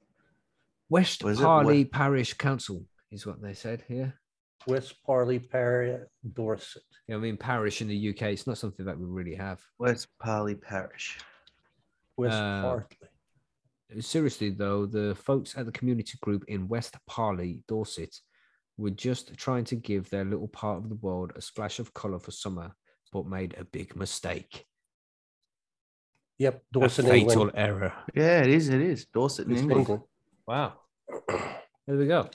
West 0.90 1.24
Was 1.24 1.40
it 1.40 1.44
Parley 1.44 1.84
Parish 1.86 2.34
Council 2.36 2.86
is 3.12 3.26
what 3.26 3.42
they 3.42 3.54
said 3.54 3.84
here. 3.88 4.16
West 4.68 4.96
Parley, 5.06 5.40
Parish, 5.40 6.02
Dorset. 6.34 6.84
Yeah, 7.08 7.16
I 7.16 7.20
mean 7.20 7.38
parish 7.38 7.82
in 7.82 7.88
the 7.88 8.10
UK. 8.10 8.22
It's 8.24 8.48
not 8.48 8.58
something 8.58 8.86
that 8.86 8.98
we 8.98 9.06
really 9.06 9.36
have. 9.36 9.62
West 9.80 10.08
Parley 10.22 10.56
Parish. 10.56 11.18
West 12.18 12.34
Uh, 12.36 12.62
Parley. 12.62 12.86
Seriously 14.00 14.50
though, 14.50 14.86
the 14.86 15.14
folks 15.16 15.56
at 15.58 15.66
the 15.66 15.72
community 15.72 16.18
group 16.22 16.44
in 16.48 16.68
West 16.68 16.96
Parley, 17.08 17.64
Dorset, 17.68 18.16
were 18.78 18.90
just 18.90 19.36
trying 19.38 19.66
to 19.66 19.76
give 19.76 20.10
their 20.10 20.26
little 20.26 20.48
part 20.48 20.78
of 20.78 20.90
the 20.90 20.96
world 20.96 21.32
a 21.36 21.42
splash 21.42 21.78
of 21.80 21.94
colour 21.94 22.20
for 22.20 22.32
summer, 22.32 22.72
but 23.12 23.28
made 23.28 23.54
a 23.58 23.66
big 23.66 23.96
mistake. 23.96 24.66
Yep, 26.40 26.56
A 26.56 26.62
Dorset, 26.74 27.06
fatal 27.06 27.30
England. 27.32 27.52
error. 27.54 27.94
Yeah, 28.16 28.42
it 28.42 28.48
is. 28.50 28.70
It 28.70 28.82
is 28.82 29.06
Dorset 29.14 29.48
in 29.48 29.58
England. 29.58 29.80
England. 29.82 30.02
Wow. 30.48 30.74
There 31.30 31.98
we 31.98 32.08
go. 32.08 32.30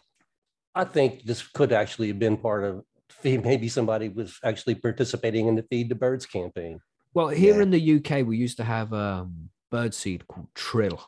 I 0.79 0.85
think 0.85 1.24
this 1.24 1.43
could 1.43 1.72
actually 1.72 2.07
have 2.09 2.20
been 2.20 2.37
part 2.37 2.62
of 2.62 2.85
maybe 3.24 3.68
somebody 3.68 4.09
was 4.09 4.39
actually 4.45 4.76
participating 4.76 5.49
in 5.49 5.57
the 5.57 5.64
Feed 5.64 5.89
the 5.89 5.97
Birds 5.97 6.24
campaign. 6.24 6.79
Well, 7.14 7.29
here 7.29 7.57
Yeah. 7.57 7.62
in 7.62 7.70
the 7.70 7.81
UK, 7.97 8.22
we 8.24 8.37
used 8.37 8.59
to 8.59 8.64
have 8.64 8.93
um, 8.93 9.51
bird 9.72 9.93
seed 9.93 10.29
called 10.29 10.49
trill, 10.55 11.01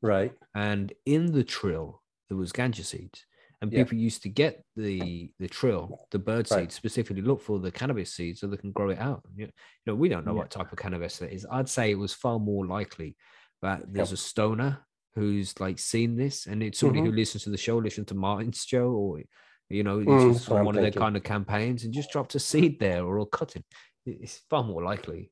Right. 0.00 0.32
and 0.54 0.92
in 1.04 1.32
the 1.32 1.44
trill 1.44 2.02
there 2.28 2.38
was 2.38 2.52
ganja 2.52 2.84
seeds, 2.84 3.26
and 3.60 3.70
Yeah. 3.70 3.80
people 3.84 3.98
used 3.98 4.22
to 4.22 4.30
get 4.30 4.64
the 4.76 5.34
the 5.38 5.48
trill, 5.48 6.06
the 6.10 6.18
bird 6.18 6.50
Right. 6.50 6.60
seed, 6.62 6.72
specifically 6.72 7.22
look 7.22 7.42
for 7.42 7.58
the 7.58 7.70
cannabis 7.70 8.14
seed 8.14 8.38
so 8.38 8.46
they 8.46 8.56
can 8.56 8.72
grow 8.72 8.88
it 8.90 8.98
out. 8.98 9.22
You 9.36 9.46
you 9.46 9.52
know, 9.86 9.94
we 9.94 10.08
don't 10.08 10.24
know 10.24 10.32
Yeah. 10.32 10.38
what 10.42 10.50
type 10.50 10.72
of 10.72 10.78
cannabis 10.78 11.18
that 11.18 11.34
is. 11.34 11.46
I'd 11.50 11.68
say 11.68 11.90
it 11.90 11.98
was 11.98 12.14
far 12.14 12.38
more 12.38 12.64
likely 12.66 13.16
that 13.60 13.92
there's 13.92 14.12
a 14.12 14.16
stoner 14.16 14.86
who's 15.14 15.58
like 15.60 15.78
seen 15.78 16.16
this, 16.16 16.46
and 16.46 16.62
it's 16.62 16.78
somebody 16.78 17.02
who 17.02 17.12
listens 17.12 17.44
to 17.44 17.50
the 17.50 17.56
show, 17.56 17.78
listen 17.78 18.04
to 18.06 18.14
Martin's 18.14 18.64
show, 18.64 18.90
or 18.90 19.20
you 19.68 19.82
know, 19.82 19.98
Mm, 19.98 20.06
just 20.06 20.26
that's 20.26 20.48
what 20.48 20.48
from 20.48 20.58
I'm 20.58 20.64
one 20.66 20.76
of 20.76 20.82
their 20.82 20.90
kind 20.92 21.16
of 21.16 21.22
campaigns, 21.22 21.84
and 21.84 21.92
just 21.94 22.10
dropped 22.10 22.34
a 22.34 22.38
seed 22.40 22.78
there 22.80 23.04
or 23.04 23.18
a 23.18 23.26
cutting. 23.26 23.64
It's 24.04 24.40
far 24.50 24.64
more 24.64 24.82
likely. 24.82 25.30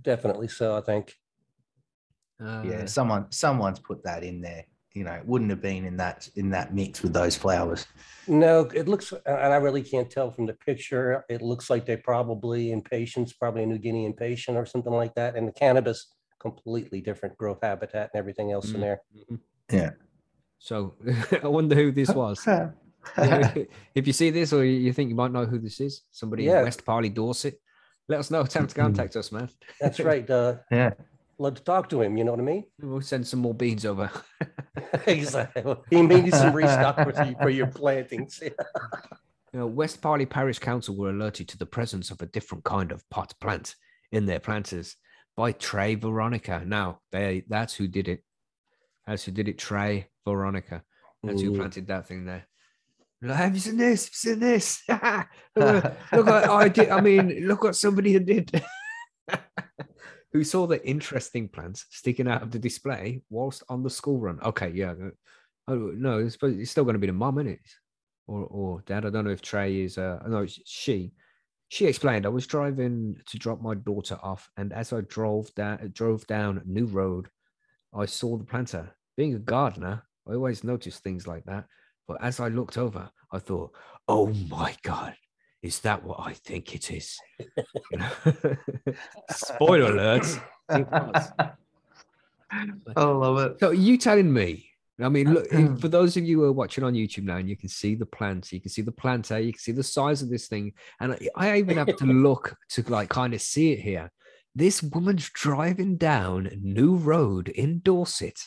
Definitely 0.00 0.48
so, 0.48 0.76
I 0.76 0.80
think. 0.80 1.14
Uh, 2.42 2.62
Yeah, 2.64 2.84
someone 2.86 3.30
someone's 3.30 3.80
put 3.80 4.04
that 4.04 4.22
in 4.24 4.40
there. 4.40 4.64
You 4.94 5.04
know, 5.04 5.12
it 5.12 5.26
wouldn't 5.26 5.50
have 5.50 5.62
been 5.62 5.84
in 5.84 5.96
that 5.98 6.28
in 6.36 6.50
that 6.50 6.74
mix 6.74 7.02
with 7.02 7.12
those 7.12 7.36
flowers. 7.36 7.86
No, 8.26 8.62
it 8.74 8.88
looks, 8.88 9.12
and 9.12 9.52
I 9.52 9.56
really 9.56 9.82
can't 9.82 10.10
tell 10.10 10.30
from 10.30 10.46
the 10.46 10.54
picture. 10.54 11.24
It 11.28 11.40
looks 11.42 11.70
like 11.70 11.86
they're 11.86 11.98
probably 11.98 12.72
impatiens, 12.72 13.32
probably 13.32 13.62
a 13.62 13.66
New 13.66 13.78
Guinea 13.78 14.06
impatient 14.06 14.56
or 14.56 14.66
something 14.66 14.92
like 14.92 15.14
that. 15.14 15.36
And 15.36 15.46
the 15.46 15.52
cannabis, 15.52 16.12
completely 16.40 17.00
different 17.00 17.36
growth 17.36 17.58
habitat 17.62 18.10
and 18.12 18.18
everything 18.18 18.52
else 18.52 18.70
in 18.70 18.76
Mm. 18.76 18.80
there. 18.80 19.00
Yeah. 19.70 19.90
So 20.58 20.94
I 21.42 21.48
wonder 21.48 21.74
who 21.74 21.92
this 21.92 22.10
was. 22.10 22.46
if 23.94 24.06
you 24.06 24.12
see 24.12 24.30
this 24.30 24.52
or 24.52 24.64
you 24.64 24.72
you 24.86 24.92
think 24.92 25.08
you 25.10 25.14
might 25.16 25.32
know 25.32 25.46
who 25.46 25.58
this 25.58 25.80
is, 25.80 26.02
somebody 26.10 26.44
Yeah. 26.44 26.58
in 26.58 26.64
West 26.64 26.84
Parley, 26.84 27.08
Dorset, 27.08 27.60
let 28.08 28.20
us 28.20 28.30
know. 28.30 28.44
Time 28.44 28.66
to 28.66 28.74
contact 28.74 29.16
us, 29.16 29.30
man. 29.32 29.48
That's 29.80 30.00
right. 30.00 30.28
Uh, 30.28 30.56
yeah. 30.70 30.90
love 31.38 31.54
to 31.54 31.62
talk 31.62 31.88
to 31.90 32.02
him. 32.02 32.16
You 32.16 32.24
know 32.24 32.32
what 32.32 32.40
I 32.40 32.44
mean? 32.44 32.64
We'll 32.80 33.00
send 33.00 33.26
some 33.26 33.40
more 33.40 33.54
beans 33.54 33.84
over. 33.86 34.10
exactly. 35.06 35.76
He 35.90 36.02
may 36.02 36.20
need 36.22 36.34
some 36.34 36.54
restock 36.54 36.96
for, 36.96 37.24
you- 37.24 37.36
for 37.40 37.50
your 37.50 37.66
plantings. 37.68 38.40
You 38.42 38.50
know, 39.60 39.66
West 39.66 40.02
Parley 40.02 40.26
Parish 40.26 40.58
Council 40.58 40.96
were 40.96 41.10
alerted 41.10 41.48
to 41.48 41.58
the 41.58 41.66
presence 41.66 42.10
of 42.10 42.20
a 42.20 42.26
different 42.26 42.64
kind 42.64 42.92
of 42.92 43.08
pot 43.10 43.32
plant 43.40 43.76
in 44.12 44.26
their 44.26 44.40
planters 44.40 44.96
by 45.38 45.52
Trey 45.52 45.94
Veronica. 45.94 46.64
Now, 46.66 46.98
they 47.12 47.44
that's 47.48 47.72
who 47.72 47.86
did 47.86 48.08
it. 48.08 48.24
That's 49.06 49.22
who 49.22 49.30
did 49.30 49.46
it, 49.46 49.56
Trey 49.56 50.08
Veronica. 50.26 50.82
That's 51.22 51.40
who 51.40 51.56
planted 51.56 51.86
that 51.86 52.08
thing 52.08 52.24
there. 52.24 52.44
Like, 53.22 53.36
Have 53.36 53.54
you 53.54 53.60
seen 53.60 53.76
this? 53.76 54.04
Have 54.04 54.12
you 54.12 54.16
seen 54.16 54.40
this? 54.40 54.82
look, 54.88 55.84
what, 55.84 55.96
look 56.12 56.26
what 56.26 56.50
I 56.50 56.68
did. 56.68 56.90
I 56.90 57.00
mean, 57.00 57.46
look 57.46 57.62
what 57.62 57.76
somebody 57.76 58.18
did. 58.18 58.62
who 60.32 60.42
saw 60.42 60.66
the 60.66 60.84
interesting 60.86 61.48
plants 61.48 61.86
sticking 61.90 62.28
out 62.28 62.42
of 62.42 62.50
the 62.50 62.58
display 62.58 63.22
whilst 63.30 63.62
on 63.68 63.84
the 63.84 63.90
school 63.90 64.18
run. 64.18 64.40
Okay, 64.42 64.72
yeah. 64.74 64.90
uh, 64.90 65.10
Oh 65.68 65.92
no, 65.94 66.18
it's, 66.18 66.36
it's 66.42 66.70
still 66.70 66.84
going 66.84 66.94
to 66.94 67.00
be 67.00 67.06
the 67.06 67.12
mum, 67.12 67.38
isn't 67.38 67.52
it? 67.52 67.60
Or 68.26 68.44
or 68.44 68.82
dad. 68.86 69.06
I 69.06 69.10
don't 69.10 69.24
know 69.24 69.30
if 69.30 69.42
Trey 69.42 69.82
is. 69.82 69.98
Uh, 69.98 70.18
no, 70.26 70.38
it's 70.38 70.58
she. 70.64 71.12
She 71.68 71.86
explained, 71.86 72.24
I 72.24 72.30
was 72.30 72.46
driving 72.46 73.20
to 73.26 73.38
drop 73.38 73.60
my 73.60 73.74
daughter 73.74 74.18
off, 74.22 74.50
and 74.56 74.72
as 74.72 74.92
I 74.92 75.02
drove 75.02 75.54
down 75.54 75.90
drove 75.94 76.26
down 76.26 76.62
New 76.64 76.86
Road, 76.86 77.28
I 77.94 78.06
saw 78.06 78.36
the 78.38 78.44
planter. 78.44 78.90
Being 79.16 79.34
a 79.34 79.38
gardener, 79.38 80.02
I 80.26 80.34
always 80.34 80.64
notice 80.64 80.98
things 80.98 81.26
like 81.26 81.44
that. 81.44 81.66
But 82.06 82.22
as 82.22 82.40
I 82.40 82.48
looked 82.48 82.78
over, 82.78 83.10
I 83.30 83.38
thought, 83.38 83.74
"Oh 84.06 84.28
my 84.48 84.74
god, 84.82 85.14
is 85.62 85.80
that 85.80 86.02
what 86.02 86.20
I 86.20 86.32
think 86.32 86.74
it 86.74 86.90
is?" 86.90 87.18
Spoiler 89.30 89.92
alert. 89.92 90.26
I 92.96 93.04
love 93.04 93.38
it. 93.38 93.60
So 93.60 93.72
you 93.72 93.98
telling 93.98 94.32
me? 94.32 94.67
I 95.00 95.08
mean, 95.08 95.32
look 95.34 95.46
if- 95.52 95.80
for 95.80 95.88
those 95.88 96.16
of 96.16 96.24
you 96.24 96.40
who 96.40 96.44
are 96.46 96.52
watching 96.52 96.82
on 96.84 96.94
YouTube 96.94 97.24
now, 97.24 97.36
and 97.36 97.48
you 97.48 97.56
can 97.56 97.68
see 97.68 97.94
the 97.94 98.06
plant, 98.06 98.50
you 98.52 98.60
can 98.60 98.70
see 98.70 98.82
the 98.82 98.92
planter, 98.92 99.38
you 99.38 99.52
can 99.52 99.60
see 99.60 99.72
the 99.72 99.82
size 99.82 100.22
of 100.22 100.28
this 100.28 100.48
thing, 100.48 100.72
and 101.00 101.12
I- 101.12 101.52
I 101.52 101.58
even 101.58 101.76
have 101.76 101.94
to 101.96 102.04
look 102.26 102.56
to 102.70 102.82
like 102.90 103.08
kind 103.08 103.32
of 103.34 103.40
see 103.40 103.72
it 103.72 103.80
here. 103.80 104.10
This 104.54 104.82
woman's 104.82 105.28
driving 105.30 105.96
down 105.98 106.50
New 106.60 106.96
Road 106.96 107.48
in 107.48 107.80
Dorset, 107.80 108.40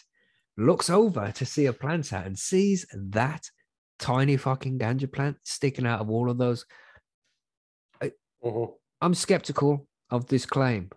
looks 0.57 0.89
over 0.89 1.31
to 1.31 1.45
see 1.45 1.67
a 1.67 1.73
planter 1.73 2.17
and 2.17 2.37
sees 2.37 2.85
that 2.93 3.49
tiny 3.97 4.35
fucking 4.35 4.77
ganja 4.79 5.09
plant 5.11 5.37
sticking 5.43 5.85
out 5.87 6.01
of 6.01 6.09
all 6.09 6.29
of 6.29 6.37
those. 6.37 6.65
Mhm. 8.43 8.73
I'm 9.01 9.13
skeptical 9.13 9.87
of 10.09 10.25
this 10.27 10.45
claim. 10.45 10.89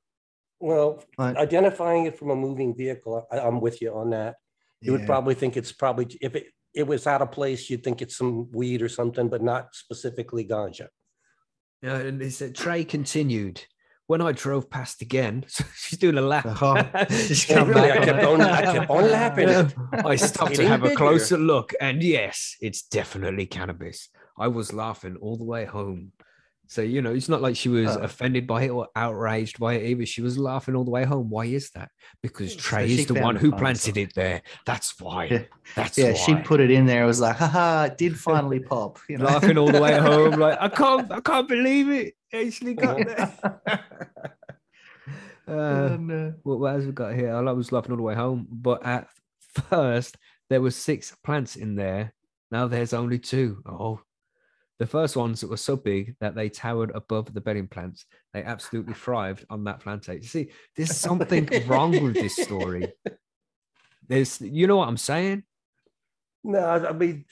Well, 0.61 1.05
identifying 1.37 2.07
it 2.07 2.19
from 2.19 2.31
a 2.31 2.37
moving 2.37 2.75
vehicle, 2.75 3.27
I, 3.31 3.39
I'm 3.41 3.61
with 3.61 3.83
you 3.83 3.95
on 3.95 4.11
that. 4.11 4.37
You 4.85 4.93
would 4.93 5.07
probably 5.07 5.35
think 5.35 5.57
it's 5.57 5.73
probably, 5.73 6.17
if 6.21 6.35
it, 6.35 6.47
it 6.75 6.87
was 6.87 7.07
out 7.07 7.23
of 7.23 7.33
place, 7.33 7.71
you'd 7.71 7.85
think 7.85 8.03
it's 8.03 8.17
some 8.17 8.51
weed 8.51 8.83
or 8.83 8.89
something, 8.89 9.29
but 9.29 9.43
not 9.43 9.75
specifically 9.75 10.47
ganja. 10.47 10.89
Yeah, 11.83 11.97
and 11.97 12.21
it 12.21 12.33
said 12.33 12.55
Trey 12.55 12.85
continued. 12.85 13.65
When 14.07 14.21
I 14.21 14.33
drove 14.33 14.69
past 14.69 15.01
again, 15.01 15.47
so 15.49 15.65
she's 15.77 15.99
doing 15.99 16.19
a 16.19 16.23
lap. 16.23 16.45
Uh-huh. 16.45 17.07
She's 17.11 17.45
Come 17.49 17.57
come 17.57 17.69
Really, 17.69 17.89
back 17.89 18.01
I 18.01 18.05
kept 18.05 18.25
on, 18.25 18.41
I 18.43 18.63
kept 18.63 18.91
on 18.91 19.11
lapping. 19.11 19.73
I 19.93 20.17
stopped 20.17 20.57
to 20.57 20.69
have 20.69 20.85
a 20.85 20.95
closer 20.95 21.39
look, 21.39 21.73
and 21.81 22.03
yes, 22.03 22.55
it's 22.61 22.83
definitely 22.83 23.47
cannabis. 23.47 24.11
I 24.39 24.49
was 24.49 24.75
laughing 24.75 25.17
all 25.23 25.39
the 25.39 25.45
way 25.45 25.65
home. 25.65 26.13
So 26.67 26.81
you 26.83 27.03
know, 27.03 27.13
it's 27.13 27.29
not 27.29 27.43
like 27.43 27.57
she 27.57 27.69
was 27.69 27.97
Oh. 27.97 28.01
offended 28.01 28.47
by 28.47 28.63
it 28.65 28.71
or 28.71 28.89
outraged 28.97 29.59
by 29.61 29.75
it 29.75 29.87
either. 29.91 30.07
She 30.07 30.23
was 30.23 30.39
laughing 30.39 30.75
all 30.75 30.85
the 30.85 30.91
way 30.91 31.05
home. 31.05 31.29
Why 31.29 31.45
is 31.45 31.71
that? 31.71 31.91
Because 32.23 32.53
So 32.55 32.59
Trey 32.59 32.89
she 32.89 33.01
is 33.03 33.07
the 33.07 33.15
one 33.15 33.37
who 33.37 33.53
planted 33.53 33.97
it 33.97 34.15
there. 34.15 34.43
That's 34.65 34.99
why. 34.99 35.27
Yeah. 35.27 35.43
That's 35.77 35.99
Yeah, 35.99 36.13
why. 36.13 36.15
she 36.15 36.35
put 36.37 36.61
it 36.61 36.71
in 36.71 36.87
there. 36.87 37.05
It 37.05 37.07
was 37.07 37.21
like, 37.21 37.37
haha, 37.37 37.85
it 37.85 37.99
did 37.99 38.19
finally 38.19 38.61
pop. 38.61 38.99
You 39.09 39.19
know? 39.19 39.27
laughing 39.27 39.59
all 39.59 39.71
the 39.71 39.81
way 39.81 39.99
home. 39.99 40.33
Like 40.41 40.59
I 40.61 40.69
can't, 40.69 41.11
I 41.19 41.21
can't 41.21 41.49
believe 41.49 41.91
it. 41.91 42.15
Actually 42.33 42.75
got 42.75 42.97
there. 43.07 43.61
Oh, 45.47 45.59
uh, 45.59 45.97
no. 46.01 46.35
what, 46.43 46.59
what 46.61 46.75
else 46.75 46.85
we 46.87 46.93
got 46.93 47.15
here? 47.15 47.35
I 47.35 47.41
was 47.53 47.71
laughing 47.71 47.91
all 47.91 47.99
the 47.99 48.03
way 48.03 48.15
home. 48.15 48.47
But 48.51 48.85
at 48.87 49.09
first, 49.69 50.17
there 50.49 50.63
were 50.63 50.71
six 50.71 51.15
plants 51.23 51.57
in 51.57 51.75
there. 51.75 52.15
Now 52.51 52.67
there's 52.67 52.95
only 52.95 53.19
two. 53.19 53.63
Oh, 53.67 54.01
the 54.79 54.87
first 54.87 55.17
ones 55.17 55.41
that 55.41 55.51
were 55.51 55.57
so 55.57 55.77
big 55.77 56.17
that 56.21 56.35
they 56.35 56.49
towered 56.49 56.91
above 56.95 57.33
the 57.33 57.41
bedding 57.41 57.69
plants. 57.69 58.07
They 58.33 58.43
absolutely 58.43 58.95
thrived 59.05 59.45
on 59.51 59.65
that 59.65 59.81
plantation. 59.81 60.23
See, 60.23 60.51
there's 60.77 60.97
something 61.09 61.49
wrong 61.67 62.03
with 62.03 62.15
this 62.21 62.37
story. 62.37 62.93
There's, 64.09 64.41
you 64.41 64.67
know 64.67 64.79
what 64.79 64.89
I'm 64.89 64.97
saying? 64.97 65.45
No, 66.43 66.59
I 66.59 66.89
I 66.89 66.93
mean, 66.93 67.25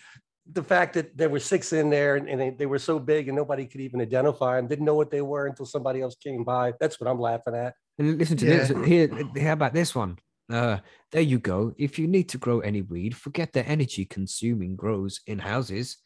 the 0.51 0.63
fact 0.63 0.95
that 0.95 1.17
there 1.17 1.29
were 1.29 1.41
six 1.41 1.73
in 1.73 1.91
there 1.91 2.17
and, 2.17 2.29
and 2.29 2.41
they, 2.41 2.51
they 2.51 2.67
were 2.67 2.79
so 2.79 2.99
big 2.99 3.29
and 3.29 3.37
nobody 3.37 3.67
could 3.67 3.81
even 3.81 4.01
identify 4.01 4.57
them, 4.57 4.67
didn't 4.69 4.85
know 4.85 4.95
what 4.95 5.11
they 5.11 5.23
were 5.23 5.47
until 5.47 5.67
somebody 5.67 6.01
else 6.01 6.17
came 6.17 6.45
by. 6.45 6.73
That's 6.81 7.01
what 7.01 7.09
I'm 7.09 7.21
laughing 7.21 7.55
at. 7.55 7.75
And 7.99 8.19
listen 8.19 8.37
to 8.39 8.47
Yeah. 8.47 8.67
this. 8.67 8.87
Here, 8.89 9.09
how 9.41 9.53
about 9.53 9.75
this 9.75 9.95
one? 9.95 10.19
Uh, 10.51 10.79
there 11.13 11.23
you 11.23 11.39
go. 11.39 11.75
If 11.79 11.99
you 11.99 12.09
need 12.09 12.29
to 12.31 12.39
grow 12.39 12.61
any 12.61 12.83
weed, 12.83 13.17
forget 13.17 13.53
the 13.53 13.67
energy 13.67 14.05
consuming 14.05 14.77
grows 14.77 15.21
in 15.27 15.39
houses. 15.39 15.99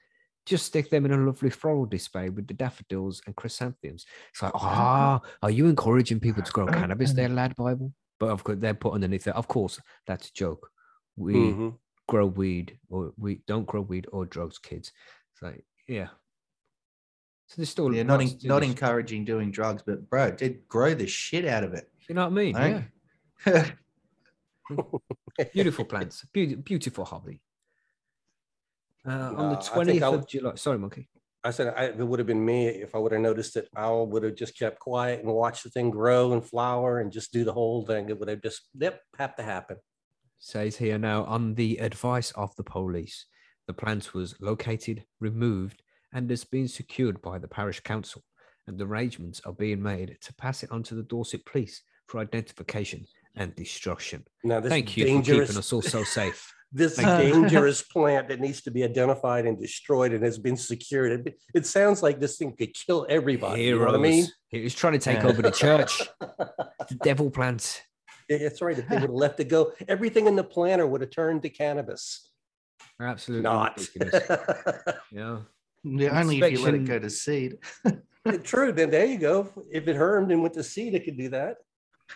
Just 0.46 0.66
stick 0.66 0.88
them 0.90 1.04
in 1.04 1.12
a 1.12 1.16
lovely 1.18 1.50
floral 1.50 1.86
display 1.86 2.28
with 2.30 2.46
the 2.46 2.54
daffodils 2.54 3.20
and 3.26 3.34
chrysanthemums. 3.34 4.06
It's 4.30 4.42
like, 4.42 4.52
ah, 4.54 5.20
are 5.42 5.50
you 5.50 5.66
encouraging 5.66 6.20
people 6.20 6.42
to 6.42 6.52
grow 6.52 6.66
cannabis 6.66 7.12
there, 7.12 7.28
LADbible? 7.40 7.92
But 8.20 8.30
of 8.30 8.44
course, 8.44 8.58
they're 8.60 8.72
put 8.74 8.94
underneath 8.94 9.26
it. 9.26 9.34
Of 9.34 9.48
course, 9.48 9.80
that's 10.06 10.28
a 10.28 10.32
joke. 10.32 10.70
We 11.16 11.34
Mhm. 11.34 11.78
grow 12.08 12.26
weed 12.26 12.78
or 12.88 13.12
we 13.18 13.40
don't 13.46 13.66
grow 13.66 13.80
weed 13.80 14.06
or 14.12 14.24
drugs, 14.24 14.58
kids. 14.58 14.92
It's 15.32 15.42
like, 15.42 15.64
yeah. 15.88 16.08
So 17.48 17.54
there's 17.56 17.68
still 17.70 17.92
Yeah, 17.92 18.04
not, 18.04 18.20
en- 18.20 18.38
not 18.44 18.60
this. 18.60 18.70
encouraging 18.70 19.24
doing 19.24 19.50
drugs, 19.50 19.82
but 19.84 20.08
bro, 20.08 20.30
did 20.30 20.66
grow 20.68 20.94
the 20.94 21.06
shit 21.06 21.44
out 21.44 21.64
of 21.64 21.74
it. 21.74 21.90
You 22.08 22.14
know 22.14 22.28
what 22.28 22.32
I 22.32 22.34
mean? 22.34 22.54
Right? 22.54 22.84
Yeah. 23.46 23.70
Beautiful 25.52 25.84
plants. 25.84 26.24
Beautiful, 26.32 26.62
beautiful 26.62 27.04
hobby. 27.04 27.40
Uh, 29.06 29.10
on 29.10 29.50
the 29.50 29.56
Uh, 29.56 29.58
I 29.58 29.84
think 29.84 30.00
20th 30.00 30.02
I'll- 30.02 30.14
of 30.14 30.28
July. 30.28 30.54
Sorry, 30.56 30.78
Monkey. 30.78 31.08
I 31.44 31.50
said 31.50 31.68
I, 31.76 31.84
it 31.84 31.98
would 31.98 32.18
have 32.18 32.26
been 32.26 32.44
me 32.44 32.66
if 32.66 32.94
I 32.96 32.98
would 32.98 33.12
have 33.12 33.20
noticed 33.20 33.56
it. 33.56 33.68
I 33.76 33.88
would 33.92 34.24
have 34.24 34.34
just 34.34 34.58
kept 34.58 34.80
quiet 34.80 35.20
and 35.22 35.32
watched 35.32 35.62
the 35.62 35.70
thing 35.70 35.90
grow 35.90 36.32
and 36.32 36.44
flower 36.44 36.98
and 36.98 37.12
just 37.12 37.32
do 37.32 37.44
the 37.44 37.52
whole 37.52 37.86
thing. 37.86 38.08
It 38.08 38.18
would 38.18 38.28
have 38.28 38.42
just, 38.42 38.62
yep, 38.74 39.00
have 39.16 39.36
to 39.36 39.44
happen. 39.44 39.76
Says 40.40 40.76
here 40.76 40.98
now, 40.98 41.24
on 41.24 41.54
the 41.54 41.76
advice 41.78 42.32
of 42.32 42.54
the 42.56 42.64
police, 42.64 43.26
the 43.68 43.72
plant 43.74 44.12
was 44.12 44.34
located, 44.40 45.04
removed, 45.20 45.82
and 46.12 46.28
has 46.30 46.42
been 46.42 46.66
secured 46.66 47.22
by 47.22 47.38
the 47.38 47.48
parish 47.48 47.78
council. 47.80 48.22
And 48.66 48.80
arrangements 48.82 49.40
are 49.44 49.52
being 49.52 49.80
made 49.80 50.16
to 50.22 50.34
pass 50.34 50.64
it 50.64 50.72
on 50.72 50.82
to 50.84 50.96
the 50.96 51.04
Dorset 51.04 51.46
police 51.46 51.80
for 52.08 52.18
identification 52.20 53.06
and 53.36 53.54
destruction. 53.54 54.24
Now, 54.42 54.58
this 54.58 54.70
Thank 54.70 54.96
you 54.96 55.04
dangerous, 55.04 55.26
for 55.38 55.44
keeping 55.46 55.58
us 55.58 55.72
all 55.72 55.82
so 55.82 56.02
safe. 56.02 56.52
this 56.72 56.96
Thank 56.96 57.32
dangerous 57.32 57.82
plant 57.82 58.28
that 58.28 58.40
needs 58.40 58.62
to 58.62 58.70
be 58.70 58.84
identified 58.84 59.46
and 59.46 59.58
destroyed 59.58 60.12
and 60.12 60.22
has 60.24 60.38
been 60.38 60.56
secured. 60.56 61.26
It, 61.26 61.38
it 61.54 61.66
sounds 61.66 62.02
like 62.02 62.20
this 62.20 62.36
thing 62.36 62.54
could 62.56 62.74
kill 62.74 63.06
everybody. 63.08 63.64
You 63.64 63.78
know 63.78 63.86
what 63.86 63.94
I 63.94 63.98
mean? 63.98 64.12
Heroes. 64.12 64.32
He 64.48 64.62
was 64.62 64.74
trying 64.74 64.94
to 64.94 64.98
take 64.98 65.18
Yeah. 65.18 65.28
over 65.28 65.42
the 65.42 65.50
church. 65.50 66.02
the 66.20 66.94
devil 67.02 67.30
plant. 67.30 67.82
Yeah, 68.28 68.38
That's 68.38 68.60
right. 68.60 68.76
If 68.78 68.88
they 68.88 68.96
would 68.96 69.02
have 69.02 69.10
let 69.10 69.38
it 69.40 69.44
go, 69.48 69.72
everything 69.86 70.26
in 70.26 70.34
the 70.36 70.44
planter 70.44 70.86
would 70.86 71.00
have 71.00 71.10
turned 71.10 71.42
to 71.42 71.48
cannabis. 71.48 72.30
Absolutely 73.00 73.42
Not. 73.44 73.78
ridiculous. 73.78 74.28
Yeah. 75.12 75.38
Yeah, 75.84 76.20
only 76.20 76.40
if 76.40 76.50
you 76.52 76.64
let 76.64 76.74
it 76.74 76.84
go 76.84 76.98
to 76.98 77.08
seed. 77.08 77.58
True. 78.42 78.72
Then 78.72 78.90
there 78.90 79.04
you 79.06 79.18
go. 79.18 79.48
If 79.70 79.86
it 79.86 79.94
hermed 79.94 80.32
and 80.32 80.42
went 80.42 80.54
to 80.54 80.64
seed, 80.64 80.94
it 80.94 81.04
could 81.04 81.16
do 81.16 81.28
that. 81.28 81.58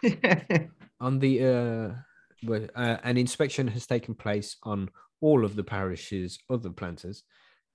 on 1.00 1.20
the 1.20 1.44
uh, 1.46 1.94
well, 2.42 2.66
uh, 2.74 2.96
an 3.02 3.16
inspection 3.16 3.68
has 3.68 3.86
taken 3.86 4.14
place 4.14 4.56
on 4.62 4.90
all 5.20 5.44
of 5.44 5.56
the 5.56 5.64
parish's 5.64 6.38
other 6.48 6.70
planters, 6.70 7.22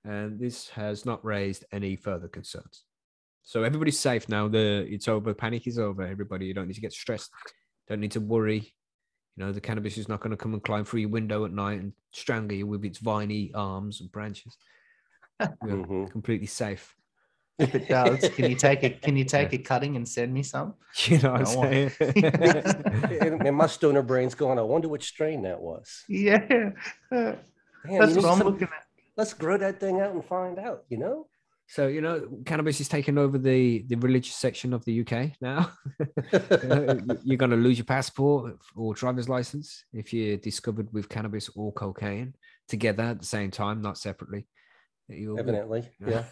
and 0.04 0.40
this 0.40 0.70
has 0.70 1.06
not 1.06 1.24
raised 1.24 1.66
any 1.72 1.96
further 1.96 2.28
concerns. 2.28 2.86
So 3.44 3.64
everybody's 3.64 4.00
safe 4.00 4.28
now. 4.28 4.48
The 4.48 4.88
it's 4.90 5.08
over. 5.08 5.34
Panic 5.34 5.68
is 5.68 5.78
over. 5.78 6.02
Everybody, 6.02 6.48
you 6.48 6.54
don't 6.54 6.68
need 6.68 6.74
to 6.74 6.82
get 6.82 6.94
stressed. 6.94 7.32
Don't 7.88 8.00
need 8.00 8.12
to 8.12 8.20
worry. 8.20 8.74
You 9.36 9.46
know 9.46 9.52
the 9.52 9.62
cannabis 9.62 9.98
is 9.98 10.08
not 10.08 10.22
going 10.22 10.32
to 10.32 10.38
come 10.38 10.54
and 10.54 10.64
climb 10.64 10.86
through 10.86 11.02
your 11.02 11.10
window 11.10 11.46
at 11.46 11.52
night 11.52 11.80
and 11.82 11.94
strangle 12.12 12.58
you 12.58 12.66
with 12.66 12.86
its 12.86 13.00
viney 13.00 13.52
arms 13.54 14.02
and 14.02 14.12
branches. 14.12 14.58
You're 15.40 15.86
Mhm. 15.86 16.12
completely 16.12 16.48
safe. 16.48 16.95
If 17.60 17.74
it 17.74 17.88
does, 17.88 18.30
can 18.30 18.50
you 18.50 18.56
take 18.56 18.84
it? 18.84 19.02
Can 19.06 19.16
you 19.16 19.24
take 19.24 19.54
a 19.54 19.58
cutting 19.58 19.96
and 19.96 20.08
send 20.08 20.34
me 20.34 20.44
some? 20.44 20.74
You 21.06 21.20
know 21.20 21.32
what 21.32 21.42
I'm 21.42 21.46
saying? 21.46 21.92
and, 22.00 23.48
and 23.48 23.56
my 23.56 23.68
stoner 23.68 24.02
brain's 24.02 24.36
going, 24.36 24.60
I 24.60 24.62
wonder 24.62 24.88
which 24.90 25.06
strain 25.06 25.42
that 25.44 25.62
was. 25.62 26.04
Yeah, 26.10 26.40
Man, 27.12 27.38
you 27.90 28.00
that's 28.00 28.16
what 28.16 28.26
I'm 28.26 28.38
some- 28.40 28.48
looking 28.48 28.68
at. 28.68 28.84
Let's 29.18 29.34
grow 29.34 29.58
that 29.58 29.80
thing 29.80 30.02
out 30.02 30.12
and 30.14 30.26
find 30.26 30.60
out, 30.60 30.84
you 30.90 30.98
know? 30.98 31.28
So 31.68 31.88
you 31.88 32.02
know, 32.02 32.28
cannabis 32.46 32.80
is 32.82 32.88
taking 32.90 33.18
over 33.18 33.38
the 33.40 33.84
the 33.88 33.96
religious 33.96 34.36
section 34.36 34.72
of 34.74 34.84
the 34.86 35.02
UK 35.02 35.32
now. 35.42 35.72
you 36.00 36.68
know, 36.68 37.00
you're 37.24 37.38
going 37.38 37.50
to 37.52 37.58
lose 37.58 37.78
your 37.80 37.86
passport 37.86 38.58
or 38.76 38.94
driver's 38.94 39.28
license 39.30 39.84
if 39.94 40.14
you're 40.14 40.38
discovered 40.38 40.94
with 40.94 41.10
cannabis 41.10 41.50
or 41.56 41.72
cocaine 41.74 42.36
together 42.68 43.04
at 43.04 43.20
the 43.20 43.26
same 43.26 43.50
time, 43.50 43.82
not 43.82 43.98
separately. 43.98 44.46
You'll- 45.08 45.40
Evidently. 45.40 45.90
Yeah. 46.06 46.26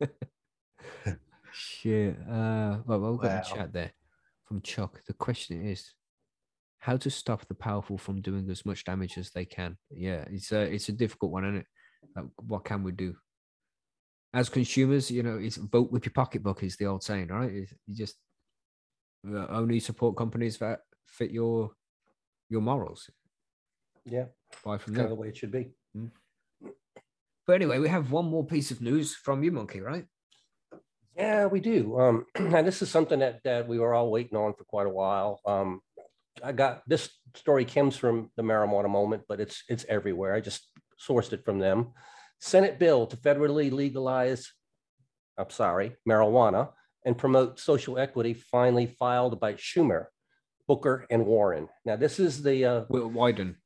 Shit. 1.52 2.16
Uh, 2.28 2.78
well, 2.86 3.12
we've 3.12 3.20
got 3.20 3.46
a 3.46 3.54
chat 3.54 3.72
there 3.72 3.92
from 4.46 4.60
Chuck. 4.62 5.00
The 5.06 5.14
question 5.14 5.66
is, 5.66 5.92
how 6.78 6.96
to 6.96 7.10
stop 7.10 7.46
the 7.48 7.54
powerful 7.54 7.98
from 7.98 8.20
doing 8.22 8.48
as 8.50 8.64
much 8.64 8.84
damage 8.84 9.18
as 9.18 9.30
they 9.30 9.44
can? 9.44 9.76
Yeah, 9.90 10.24
it's 10.30 10.52
a 10.52 10.60
it's 10.62 10.88
a 10.88 10.92
difficult 10.92 11.32
one, 11.32 11.44
isn't 11.44 11.56
it? 11.58 11.66
Like, 12.16 12.24
what 12.36 12.64
can 12.64 12.82
we 12.82 12.92
do? 12.92 13.14
As 14.32 14.48
consumers, 14.48 15.10
you 15.10 15.22
know, 15.22 15.38
it's 15.38 15.56
vote 15.56 15.90
with 15.90 16.06
your 16.06 16.12
pocketbook 16.12 16.62
is 16.62 16.76
the 16.76 16.86
old 16.86 17.02
saying, 17.02 17.28
right? 17.28 17.50
It's- 17.50 17.74
You 17.86 17.96
just 17.96 18.16
uh, 19.28 19.46
only 19.48 19.80
support 19.80 20.16
companies 20.16 20.58
that 20.58 20.80
fit 21.06 21.30
your 21.32 21.72
your 22.48 22.62
morals. 22.62 23.10
Yeah. 24.04 24.26
Buy 24.64 24.78
from 24.78 24.94
Kind 24.94 25.04
of 25.06 25.10
the 25.10 25.14
way 25.16 25.28
it 25.28 25.36
should 25.36 25.52
be. 25.52 25.72
But 27.46 27.54
anyway, 27.54 27.78
we 27.78 27.88
have 27.88 28.12
one 28.12 28.26
more 28.26 28.46
piece 28.46 28.70
of 28.70 28.80
news 28.80 29.14
from 29.14 29.42
you, 29.42 29.52
Monkey, 29.52 29.80
right? 29.80 30.04
Yeah, 31.16 31.46
we 31.46 31.60
do. 31.60 31.98
Um, 31.98 32.26
and 32.34 32.66
this 32.66 32.82
is 32.82 32.90
something 32.90 33.18
that, 33.20 33.40
that 33.44 33.68
we 33.68 33.78
were 33.78 33.94
all 33.94 34.10
waiting 34.10 34.38
on 34.38 34.54
for 34.54 34.64
quite 34.64 34.86
a 34.86 34.90
while. 34.90 35.40
Um, 35.46 35.80
I 36.42 36.52
got 36.52 36.82
this 36.86 37.10
story 37.34 37.64
comes 37.64 37.96
from 37.96 38.30
the 38.36 38.42
marijuana 38.42 38.88
moment, 38.88 39.24
but 39.28 39.40
it's 39.40 39.62
it's 39.68 39.84
everywhere. 39.88 40.34
I 40.34 40.40
just 40.40 40.62
sourced 40.98 41.32
it 41.32 41.44
from 41.44 41.58
them. 41.58 41.92
Senate 42.40 42.78
bill 42.78 43.06
to 43.06 43.16
federally 43.16 43.70
legalize, 43.70 44.50
I'm 45.36 45.50
sorry, 45.50 45.96
marijuana 46.08 46.70
and 47.04 47.16
promote 47.16 47.58
social 47.58 47.98
equity 47.98 48.34
finally 48.34 48.86
filed 48.86 49.40
by 49.40 49.54
Schumer, 49.54 50.06
Booker, 50.66 51.06
and 51.10 51.26
Warren. 51.26 51.68
Now, 51.84 51.96
this 51.96 52.18
is 52.18 52.42
the 52.42 52.64
uh, 52.64 52.80
Wi- 52.90 53.10
Wyden. 53.10 53.56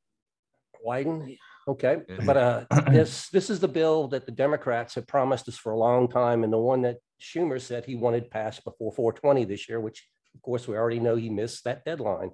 Wyden. 0.86 1.36
Okay, 1.66 2.02
but 2.26 2.36
uh, 2.36 2.64
this 2.90 3.28
this 3.30 3.48
is 3.48 3.58
the 3.60 3.68
bill 3.68 4.08
that 4.08 4.26
the 4.26 4.32
Democrats 4.32 4.94
have 4.96 5.06
promised 5.06 5.48
us 5.48 5.56
for 5.56 5.72
a 5.72 5.78
long 5.78 6.08
time, 6.08 6.44
and 6.44 6.52
the 6.52 6.58
one 6.58 6.82
that 6.82 6.98
Schumer 7.20 7.60
said 7.60 7.86
he 7.86 7.94
wanted 7.94 8.30
passed 8.30 8.64
before 8.64 8.92
420 8.92 9.44
this 9.44 9.68
year, 9.68 9.80
which 9.80 10.06
of 10.34 10.42
course 10.42 10.68
we 10.68 10.76
already 10.76 11.00
know 11.00 11.16
he 11.16 11.30
missed 11.30 11.64
that 11.64 11.84
deadline. 11.84 12.32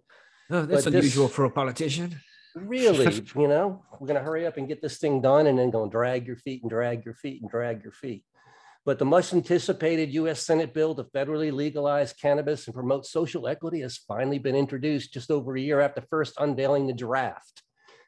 Oh, 0.51 0.62
that's 0.66 0.85
But 0.85 0.95
unusual 0.95 1.26
this- 1.26 1.37
for 1.37 1.45
a 1.45 1.51
politician. 1.51 2.16
Really, 2.57 3.22
you 3.37 3.47
know, 3.47 3.85
we're 4.01 4.09
gonna 4.09 4.18
hurry 4.18 4.45
up 4.47 4.57
and 4.57 4.66
get 4.66 4.83
this 4.83 4.99
thing 4.99 5.20
done, 5.20 5.47
and 5.47 5.57
then 5.57 5.70
gonna 5.70 5.91
drag 5.91 6.26
your 6.26 6.37
feet 6.37 6.62
and 6.62 6.70
drag 6.70 7.05
your 7.05 7.14
feet 7.14 7.41
and 7.41 7.51
drag 7.51 7.85
your 7.85 7.93
feet. 7.93 8.24
But 8.85 8.99
the 8.99 9.05
much 9.05 9.33
anticipated 9.33 10.12
U.S. 10.14 10.43
Senate 10.45 10.74
bill 10.74 10.95
to 10.97 11.05
federally 11.05 11.53
legalize 11.53 12.12
cannabis 12.12 12.66
and 12.66 12.74
promote 12.74 13.07
social 13.07 13.47
equity 13.47 13.83
has 13.83 13.99
finally 13.99 14.39
been 14.39 14.57
introduced 14.57 15.12
just 15.12 15.31
over 15.31 15.55
a 15.55 15.61
year 15.61 15.81
after 15.81 16.03
first 16.11 16.35
unveiling 16.39 16.87
the 16.87 16.95
draft. 16.95 17.62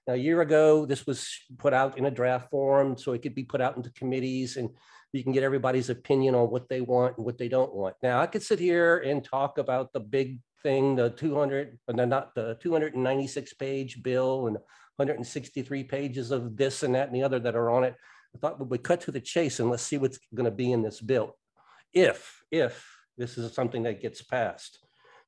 Now, 0.07 0.15
a 0.15 0.17
year 0.17 0.41
ago, 0.41 0.85
this 0.85 1.07
was 1.07 1.29
put 1.59 1.73
out 1.73 1.97
in 1.97 2.07
a 2.07 2.11
draft 2.11 2.51
form 2.51 2.97
so 2.97 3.13
it 3.13 3.23
could 3.23 3.35
be 3.35 3.45
put 3.45 3.61
out 3.61 3.77
into 3.77 3.91
committees 3.93 4.57
and 4.57 4.71
you 5.13 5.23
can 5.23 5.33
get 5.33 5.45
everybody's 5.45 5.91
opinion 5.91 6.35
on 6.35 6.51
what 6.51 6.69
they 6.69 6.81
want 6.81 7.17
and 7.17 7.27
what 7.27 7.39
they 7.39 7.49
don't 7.49 7.75
want. 7.75 7.95
Now, 8.03 8.21
I 8.21 8.27
could 8.27 8.43
sit 8.43 8.59
here 8.59 8.99
and 8.99 9.23
talk 9.23 9.59
about 9.59 9.93
the 9.93 10.01
big 10.01 10.41
thing, 10.63 10.97
the 10.97 11.11
200, 11.11 11.79
but 11.87 11.97
no, 11.97 12.05
not 12.05 12.35
the 12.35 12.57
296 12.61 13.55
page 13.55 14.03
bill 14.03 14.47
and 14.47 14.57
163 14.97 15.85
pages 15.85 16.31
of 16.31 16.57
this 16.57 16.83
and 16.83 16.95
that 16.95 17.09
and 17.09 17.15
the 17.15 17.23
other 17.23 17.39
that 17.41 17.57
are 17.57 17.71
on 17.71 17.85
it. 17.85 17.95
I 18.35 18.39
thought 18.39 18.59
we 18.59 18.67
would 18.67 18.83
cut 18.83 19.03
to 19.03 19.13
the 19.13 19.21
chase 19.21 19.61
and 19.61 19.71
let's 19.71 19.83
see 19.83 19.99
what's 19.99 20.19
going 20.35 20.47
to 20.47 20.51
be 20.51 20.73
in 20.73 20.83
this 20.83 21.01
bill. 21.01 21.37
if, 21.93 22.43
if 22.51 22.85
this 23.19 23.37
is 23.37 23.55
something 23.55 23.83
that 23.83 24.01
gets 24.01 24.23
passed. 24.23 24.79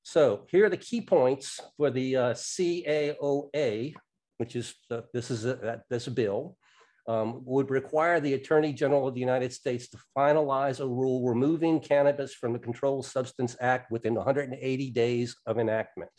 So 0.03 0.47
here 0.51 0.67
are 0.67 0.71
the 0.71 0.77
key 0.77 1.01
points 1.01 1.61
for 1.77 1.91
the 1.91 2.17
uh, 2.17 2.33
CAOA, 2.35 3.95
which 4.39 4.57
is, 4.57 4.75
the- 4.89 5.05
this 5.13 5.31
is, 5.31 5.45
a- 5.45 5.83
this 5.91 6.09
bill, 6.09 6.57
um, 7.07 7.43
would 7.45 7.71
require 7.71 8.19
the 8.19 8.33
Attorney 8.35 8.73
General 8.73 9.07
of 9.09 9.15
the 9.15 9.21
United 9.21 9.53
States 9.53 9.89
to 9.91 9.99
finalize 10.17 10.81
a 10.81 10.87
rule 10.87 11.27
removing 11.27 11.79
cannabis 11.79 12.33
from 12.35 12.53
the 12.53 12.59
Controlled 12.59 13.05
Substance 13.05 13.57
Act 13.61 13.91
within 13.91 14.15
180 14.15 14.91
days 14.91 15.37
of 15.47 15.59
enactment. 15.59 16.11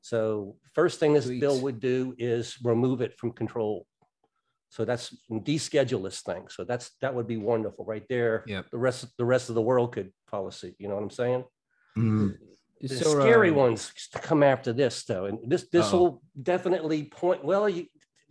So 0.00 0.56
first 0.74 0.98
thing 1.00 1.12
this 1.12 1.26
bill 1.26 1.60
would 1.60 1.80
do 1.80 2.14
is 2.18 2.56
remove 2.64 3.00
it 3.00 3.16
from 3.18 3.32
control. 3.32 3.86
So 4.70 4.84
that's 4.84 5.16
deschedule 5.30 6.02
this 6.04 6.20
thing. 6.20 6.48
So 6.48 6.64
that's, 6.64 6.90
that 7.00 7.14
would 7.14 7.26
be 7.26 7.36
wonderful 7.36 7.84
right 7.84 8.04
there. 8.08 8.44
Yep. 8.46 8.70
The 8.70 8.78
rest, 8.78 9.06
the 9.18 9.24
rest 9.24 9.48
of 9.48 9.54
the 9.54 9.62
world 9.62 9.92
could 9.92 10.12
policy, 10.30 10.74
you 10.78 10.88
know 10.88 10.94
what 10.94 11.02
I'm 11.04 11.10
saying? 11.10 11.44
Mm. 11.96 12.36
The 12.80 12.88
So, 12.88 13.20
scary 13.20 13.50
uh, 13.50 13.54
ones 13.54 13.92
to 14.12 14.18
come 14.20 14.42
after 14.42 14.72
this 14.72 15.04
though, 15.04 15.24
and 15.26 15.38
this, 15.50 15.66
this 15.72 15.92
Uh-oh. 15.92 15.98
will 15.98 16.22
definitely 16.40 17.04
point, 17.04 17.44
well, 17.44 17.68
you, 17.68 17.86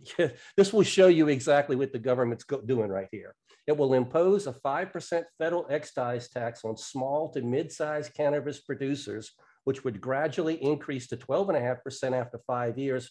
this 0.56 0.72
will 0.72 0.82
show 0.84 1.08
you 1.08 1.28
exactly 1.28 1.76
what 1.76 1.92
the 1.92 1.98
government's 1.98 2.44
go- 2.44 2.62
doing 2.62 2.88
right 2.88 3.08
here. 3.12 3.34
It 3.66 3.76
will 3.76 3.92
impose 3.92 4.46
a 4.46 4.54
five 4.54 4.90
percent 4.92 5.26
federal 5.38 5.66
excise 5.68 6.30
tax 6.30 6.64
on 6.64 6.76
small 6.78 7.30
to 7.32 7.42
mid-sized 7.42 8.14
cannabis 8.14 8.60
producers, 8.60 9.32
which 9.64 9.84
would 9.84 10.00
gradually 10.00 10.54
increase 10.62 11.06
to 11.08 11.16
twelve 11.16 11.50
and 11.50 11.58
a 11.58 11.60
half 11.60 11.84
percent 11.84 12.14
after 12.14 12.38
five 12.46 12.78
years. 12.78 13.10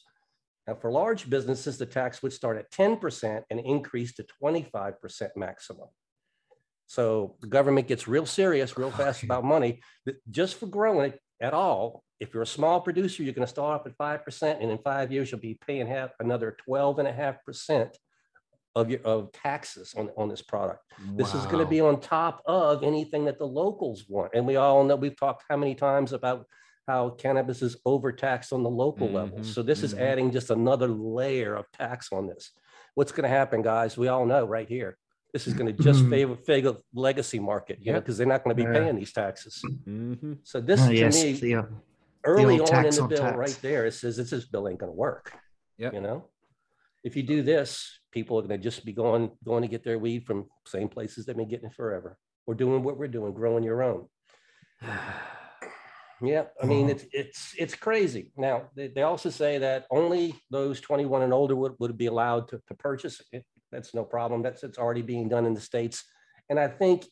now 0.65 0.73
for 0.73 0.91
large 0.91 1.29
businesses, 1.29 1.77
the 1.77 1.85
tax 1.85 2.23
would 2.23 2.33
start 2.33 2.57
at 2.57 2.71
ten 2.71 2.97
percent 2.97 3.45
and 3.51 3.59
increase 3.59 4.15
to 4.15 4.23
twenty-five 4.23 4.99
percent 4.99 5.33
maximum. 5.35 5.89
So 6.87 7.35
the 7.41 7.47
government 7.47 7.87
gets 7.87 8.07
real 8.07 8.25
serious, 8.25 8.77
real 8.77 8.91
fast 8.91 9.21
about 9.21 9.43
money, 9.43 9.81
just 10.31 10.55
for 10.55 10.65
growing 10.67 11.11
it 11.11 11.19
at 11.41 11.53
all. 11.53 12.03
If 12.19 12.33
you're 12.33 12.43
a 12.43 12.47
small 12.47 12.81
producer, 12.81 13.23
you're 13.23 13.33
gonna 13.33 13.47
start 13.47 13.81
off 13.81 13.87
at 13.87 13.95
five 13.95 14.23
percent, 14.23 14.61
and 14.61 14.71
in 14.71 14.77
five 14.79 15.11
years, 15.11 15.31
you'll 15.31 15.39
be 15.41 15.57
paying 15.65 15.87
half, 15.87 16.11
another 16.19 16.57
twelve 16.65 16.99
and 16.99 17.07
a 17.07 17.13
half 17.13 17.43
percent 17.45 17.97
of 18.75 18.89
your, 18.89 18.99
of 19.01 19.31
taxes 19.31 19.93
on, 19.97 20.09
on 20.17 20.29
this 20.29 20.41
product. 20.41 20.83
This 21.15 21.33
is 21.33 21.45
gonna 21.47 21.65
be 21.65 21.81
on 21.81 21.99
top 21.99 22.41
of 22.45 22.83
anything 22.83 23.25
that 23.25 23.39
the 23.39 23.47
locals 23.47 24.05
want. 24.07 24.31
And 24.35 24.45
we 24.45 24.55
all 24.55 24.83
know, 24.83 24.95
we've 24.95 25.17
talked 25.19 25.43
how 25.49 25.57
many 25.57 25.73
times 25.75 26.13
about 26.13 26.45
how 26.87 27.09
cannabis 27.09 27.61
is 27.61 27.77
overtaxed 27.85 28.53
on 28.53 28.63
the 28.63 28.69
local 28.69 29.09
level. 29.09 29.39
Mhm, 29.39 29.45
So 29.45 29.61
this 29.61 29.83
is 29.83 29.93
mhm. 29.93 29.99
adding 30.01 30.31
just 30.31 30.51
another 30.51 30.87
layer 30.87 31.55
of 31.55 31.65
tax 31.71 32.11
on 32.13 32.27
this. 32.27 32.51
What's 32.93 33.11
gonna 33.11 33.27
happen, 33.27 33.61
guys? 33.61 33.97
We 33.97 34.07
all 34.07 34.25
know 34.25 34.45
right 34.45 34.67
here. 34.67 34.97
This 35.37 35.45
is 35.45 35.53
gonna 35.53 35.71
just 35.71 36.03
Mhm. 36.03 36.09
favor, 36.09 36.35
favor 36.35 36.77
legacy 36.95 37.37
market, 37.37 37.77
you 37.79 37.93
know, 37.93 37.99
because 37.99 38.17
they're 38.17 38.25
not 38.25 38.43
gonna 38.43 38.55
be 38.55 38.63
Yeah. 38.63 38.71
paying 38.73 38.95
these 38.95 39.13
taxes. 39.13 39.61
Mhm. 39.63 40.39
So 40.41 40.59
this 40.59 40.81
Oh, 40.81 40.87
to 40.87 40.95
yes, 40.95 41.23
me, 41.23 41.33
the, 41.33 41.55
uh, 41.57 41.63
early 42.23 42.59
on 42.59 42.85
in 42.85 42.89
the 42.91 43.01
on 43.03 43.07
bill, 43.09 43.19
tax. 43.19 43.37
right 43.37 43.59
there, 43.61 43.85
it 43.85 43.91
says 43.91 44.17
this, 44.17 44.31
this 44.31 44.47
bill 44.47 44.67
ain't 44.67 44.79
gonna 44.79 44.91
work. 45.07 45.31
Yep. 45.77 45.93
You 45.93 46.01
know? 46.01 46.29
If 47.03 47.15
you 47.15 47.21
do 47.21 47.43
this, 47.43 47.99
people 48.11 48.39
are 48.39 48.41
gonna 48.41 48.57
just 48.57 48.83
be 48.83 48.93
going, 48.93 49.37
going 49.45 49.61
to 49.61 49.67
get 49.67 49.83
their 49.83 49.99
weed 49.99 50.25
from 50.25 50.49
same 50.65 50.89
places 50.89 51.27
they've 51.27 51.37
been 51.37 51.47
getting 51.47 51.67
it 51.69 51.75
forever. 51.75 52.17
We're 52.47 52.55
doing 52.55 52.81
what 52.81 52.97
we're 52.97 53.07
doing, 53.07 53.31
growing 53.35 53.63
your 53.63 53.83
own. 53.83 54.09
Yeah, 56.19 56.45
I 56.59 56.65
mean, 56.65 56.87
Oh. 56.87 56.89
it's, 56.93 57.05
it's, 57.13 57.53
it's 57.59 57.75
crazy. 57.75 58.31
Now, 58.35 58.71
they, 58.73 58.87
they 58.87 59.03
also 59.03 59.29
say 59.29 59.59
that 59.59 59.85
only 59.91 60.33
those 60.49 60.81
twenty-one 60.81 61.21
and 61.21 61.31
older 61.31 61.55
would, 61.55 61.75
would 61.77 61.95
be 61.95 62.07
allowed 62.07 62.47
to, 62.47 62.59
to 62.65 62.73
purchase 62.73 63.21
it. 63.31 63.45
That's 63.71 63.93
no 63.93 64.03
problem. 64.03 64.41
That's, 64.41 64.63
it's 64.63 64.77
already 64.77 65.01
being 65.01 65.29
done 65.29 65.45
in 65.45 65.53
the 65.53 65.61
States. 65.61 66.03
And 66.49 66.59
I 66.59 66.67
think 66.67 67.05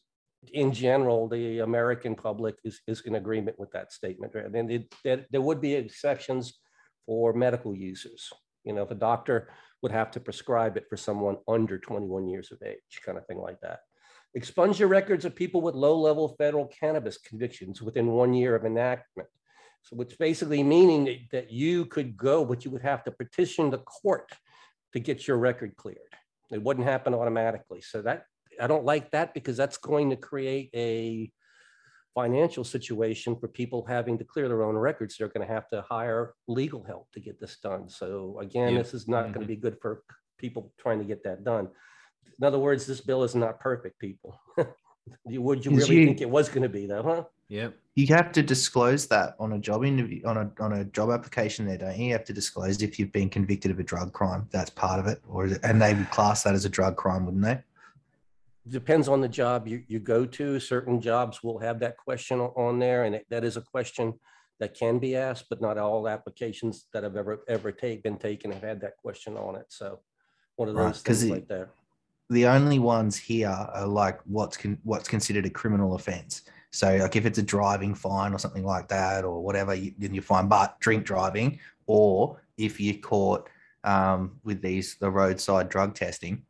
in 0.53 0.71
general, 0.71 1.27
the 1.27 1.59
American 1.59 2.15
public 2.15 2.55
is, 2.63 2.81
is 2.87 3.01
in 3.01 3.15
agreement 3.15 3.59
with 3.59 3.71
that 3.71 3.91
statement. 3.91 4.33
And 4.35 4.85
there, 5.03 5.25
there 5.29 5.41
would 5.41 5.59
be 5.59 5.73
exceptions 5.73 6.59
for 7.05 7.33
medical 7.33 7.75
users. 7.75 8.31
You 8.63 8.73
know, 8.73 8.83
if 8.83 8.91
a 8.91 8.95
doctor 8.95 9.49
would 9.81 9.91
have 9.91 10.11
to 10.11 10.19
prescribe 10.19 10.77
it 10.77 10.85
for 10.89 10.97
someone 10.97 11.37
under 11.47 11.77
twenty-one 11.77 12.27
years 12.27 12.51
of 12.51 12.59
age, 12.65 13.01
kind 13.05 13.17
of 13.17 13.25
thing 13.27 13.37
like 13.37 13.59
that. 13.61 13.79
Expunge 14.33 14.79
your 14.79 14.89
records 14.89 15.25
of 15.25 15.35
people 15.35 15.61
with 15.61 15.75
low-level 15.75 16.35
federal 16.37 16.67
cannabis 16.67 17.17
convictions 17.17 17.81
within 17.81 18.07
one 18.07 18.33
year 18.33 18.55
of 18.55 18.65
enactment. 18.65 19.29
So 19.83 20.01
it's 20.01 20.15
basically 20.15 20.63
meaning 20.63 21.05
that, 21.05 21.17
that 21.31 21.51
you 21.51 21.85
could 21.85 22.17
go, 22.17 22.43
but 22.43 22.65
you 22.65 22.71
would 22.71 22.81
have 22.81 23.03
to 23.03 23.11
petition 23.11 23.69
the 23.69 23.77
court 23.79 24.31
to 24.93 24.99
get 24.99 25.27
your 25.27 25.37
record 25.37 25.75
cleared. 25.75 25.99
It 26.51 26.61
wouldn't 26.61 26.85
happen 26.85 27.13
automatically. 27.13 27.81
So 27.81 28.01
that, 28.03 28.25
I 28.61 28.67
don't 28.67 28.85
like 28.85 29.11
that 29.11 29.33
because 29.33 29.57
that's 29.57 29.77
going 29.77 30.09
to 30.11 30.15
create 30.15 30.69
a 30.73 31.31
financial 32.13 32.63
situation 32.63 33.35
for 33.35 33.47
people 33.47 33.85
having 33.85 34.17
to 34.17 34.23
clear 34.23 34.47
their 34.47 34.63
own 34.63 34.75
records. 34.75 35.17
They're 35.17 35.27
going 35.27 35.45
to 35.45 35.53
have 35.53 35.67
to 35.69 35.81
hire 35.81 36.33
legal 36.47 36.83
help 36.83 37.11
to 37.13 37.19
get 37.19 37.39
this 37.41 37.57
done. 37.59 37.89
So 37.89 38.39
again, 38.39 38.73
Yeah. 38.73 38.79
this 38.79 38.93
is 38.93 39.07
not 39.07 39.33
going 39.33 39.33
Mhm. 39.33 39.41
to 39.41 39.47
be 39.47 39.55
good 39.57 39.77
for 39.81 40.03
people 40.37 40.73
trying 40.77 40.99
to 40.99 41.05
get 41.05 41.23
that 41.23 41.43
done. 41.43 41.69
In 42.39 42.45
other 42.45 42.59
words, 42.59 42.85
this 42.85 43.01
bill 43.01 43.23
is 43.23 43.35
not 43.35 43.59
perfect, 43.59 43.99
people. 43.99 44.39
You- 45.27 45.41
Would 45.41 45.65
you 45.65 45.71
really 45.71 45.95
you- 45.97 46.05
think 46.05 46.21
it 46.21 46.29
was 46.29 46.49
going 46.49 46.63
to 46.63 46.69
be 46.69 46.85
though, 46.85 47.03
huh? 47.03 47.23
Yep. 47.47 47.75
you 47.93 48.07
have 48.07 48.31
to 48.31 48.41
disclose 48.41 49.07
that 49.07 49.35
on 49.39 49.53
a 49.53 49.59
job 49.59 49.85
interview 49.85 50.25
on 50.25 50.35
a 50.37 50.51
on 50.59 50.73
a 50.73 50.83
job 50.85 51.11
application 51.11 51.67
there, 51.67 51.77
don't 51.77 51.95
you? 51.97 52.07
You 52.07 52.13
have 52.13 52.25
to 52.25 52.33
disclose 52.33 52.81
if 52.81 52.97
you've 52.97 53.11
been 53.11 53.29
convicted 53.29 53.69
of 53.69 53.79
a 53.79 53.83
drug 53.83 54.13
crime. 54.13 54.47
That's 54.51 54.71
part 54.71 54.99
of 54.99 55.05
it, 55.05 55.21
or 55.29 55.45
is 55.45 55.51
it, 55.53 55.59
and 55.63 55.79
they 55.79 55.93
would 55.93 56.09
class 56.09 56.41
that 56.43 56.55
as 56.55 56.65
a 56.65 56.69
drug 56.69 56.95
crime, 56.97 57.25
wouldn't 57.25 57.43
they? 57.43 57.61
depends 58.67 59.07
on 59.07 59.21
the 59.21 59.27
job 59.29 59.67
you, 59.67 59.83
you 59.87 59.99
go 59.99 60.25
to. 60.25 60.59
Certain 60.59 60.99
jobs 60.99 61.43
will 61.43 61.59
have 61.59 61.79
that 61.81 61.97
question 61.97 62.39
on 62.39 62.79
there, 62.79 63.03
and 63.03 63.13
it- 63.13 63.27
that 63.29 63.43
is 63.43 63.57
a 63.57 63.61
question 63.61 64.19
that 64.59 64.73
can 64.73 64.97
be 64.97 65.15
asked, 65.15 65.45
but 65.51 65.61
not 65.61 65.77
all 65.77 66.07
applications 66.07 66.87
that 66.91 67.03
have 67.03 67.15
ever, 67.15 67.43
ever 67.47 67.71
take, 67.71 68.01
been 68.01 68.17
taken 68.17 68.51
have 68.51 68.63
had 68.63 68.81
that 68.81 68.97
question 68.97 69.37
on 69.37 69.55
it. 69.55 69.67
So 69.69 69.99
one 70.55 70.67
of 70.67 70.73
Right, 70.75 70.85
those 70.87 71.03
'cause 71.03 71.19
things 71.19 71.29
it- 71.29 71.33
like 71.33 71.47
that. 71.49 71.69
The 72.29 72.47
only 72.47 72.79
ones 72.79 73.15
here 73.15 73.49
are 73.49 73.85
like 73.87 74.19
what's 74.25 74.57
con- 74.57 74.79
what's 74.83 75.07
considered 75.07 75.45
a 75.45 75.49
criminal 75.49 75.95
offence. 75.95 76.41
So, 76.71 76.95
like 76.97 77.15
if 77.15 77.25
it's 77.25 77.37
a 77.37 77.43
driving 77.43 77.93
fine 77.93 78.33
or 78.33 78.39
something 78.39 78.65
like 78.65 78.87
that, 78.89 79.23
or 79.23 79.41
whatever, 79.43 79.75
you, 79.75 79.93
then 79.97 80.13
you're 80.13 80.23
fine. 80.23 80.47
But 80.47 80.79
drink 80.79 81.05
driving, 81.05 81.59
or 81.85 82.41
if 82.57 82.79
you're 82.79 82.95
caught 82.97 83.47
um, 83.83 84.39
with 84.43 84.61
these 84.61 84.95
the 84.95 85.09
roadside 85.09 85.69
drug 85.69 85.93
testing, 85.93 86.41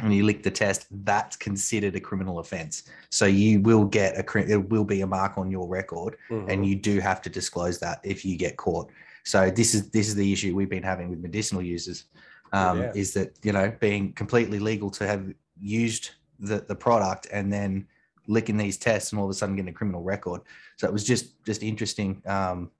and 0.00 0.12
you 0.12 0.24
lick 0.24 0.42
the 0.42 0.50
test, 0.50 0.86
that's 1.04 1.36
considered 1.36 1.94
a 1.94 2.00
criminal 2.00 2.40
offence. 2.40 2.82
So 3.10 3.26
you 3.26 3.60
will 3.60 3.84
get 3.84 4.16
a 4.18 4.38
it 4.38 4.68
will 4.68 4.84
be 4.84 5.02
a 5.02 5.06
mark 5.06 5.38
on 5.38 5.48
your 5.50 5.68
record, 5.68 6.16
Mhm. 6.28 6.50
and 6.50 6.66
you 6.66 6.74
do 6.74 6.98
have 6.98 7.22
to 7.22 7.30
disclose 7.30 7.78
that 7.78 8.00
if 8.02 8.24
you 8.24 8.36
get 8.36 8.56
caught. 8.56 8.90
So 9.24 9.48
this 9.50 9.74
is 9.74 9.90
this 9.90 10.08
is 10.08 10.16
the 10.16 10.32
issue 10.32 10.56
we've 10.56 10.68
been 10.68 10.82
having 10.82 11.08
with 11.08 11.20
medicinal 11.20 11.62
users, 11.62 12.04
um, 12.54 12.80
Yeah. 12.80 12.92
is 12.94 13.12
that 13.14 13.38
you 13.42 13.52
know 13.52 13.72
being 13.80 14.12
completely 14.12 14.58
legal 14.58 14.90
to 14.90 15.06
have 15.06 15.32
used 15.60 16.10
the 16.38 16.60
the 16.60 16.74
product 16.74 17.26
and 17.32 17.52
then 17.52 17.86
licking 18.26 18.56
these 18.56 18.78
tests 18.78 19.12
and 19.12 19.18
all 19.20 19.26
of 19.26 19.30
a 19.30 19.34
sudden 19.34 19.56
getting 19.56 19.68
a 19.68 19.72
criminal 19.72 20.02
record. 20.02 20.40
So 20.76 20.86
it 20.86 20.92
was 20.92 21.04
just 21.04 21.44
just 21.44 21.62
interesting 21.62 22.22
um, 22.26 22.70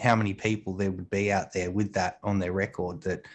how 0.00 0.14
many 0.14 0.34
people 0.34 0.74
there 0.74 0.90
would 0.90 1.10
be 1.10 1.32
out 1.32 1.52
there 1.52 1.70
with 1.70 1.92
that 1.94 2.18
on 2.22 2.38
their 2.38 2.52
record 2.52 3.02
that 3.02 3.26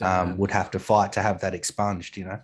um, 0.00 0.36
would 0.38 0.50
have 0.50 0.70
to 0.70 0.78
fight 0.78 1.12
to 1.12 1.22
have 1.22 1.40
that 1.40 1.54
expunged. 1.54 2.16
You 2.16 2.24
know. 2.24 2.40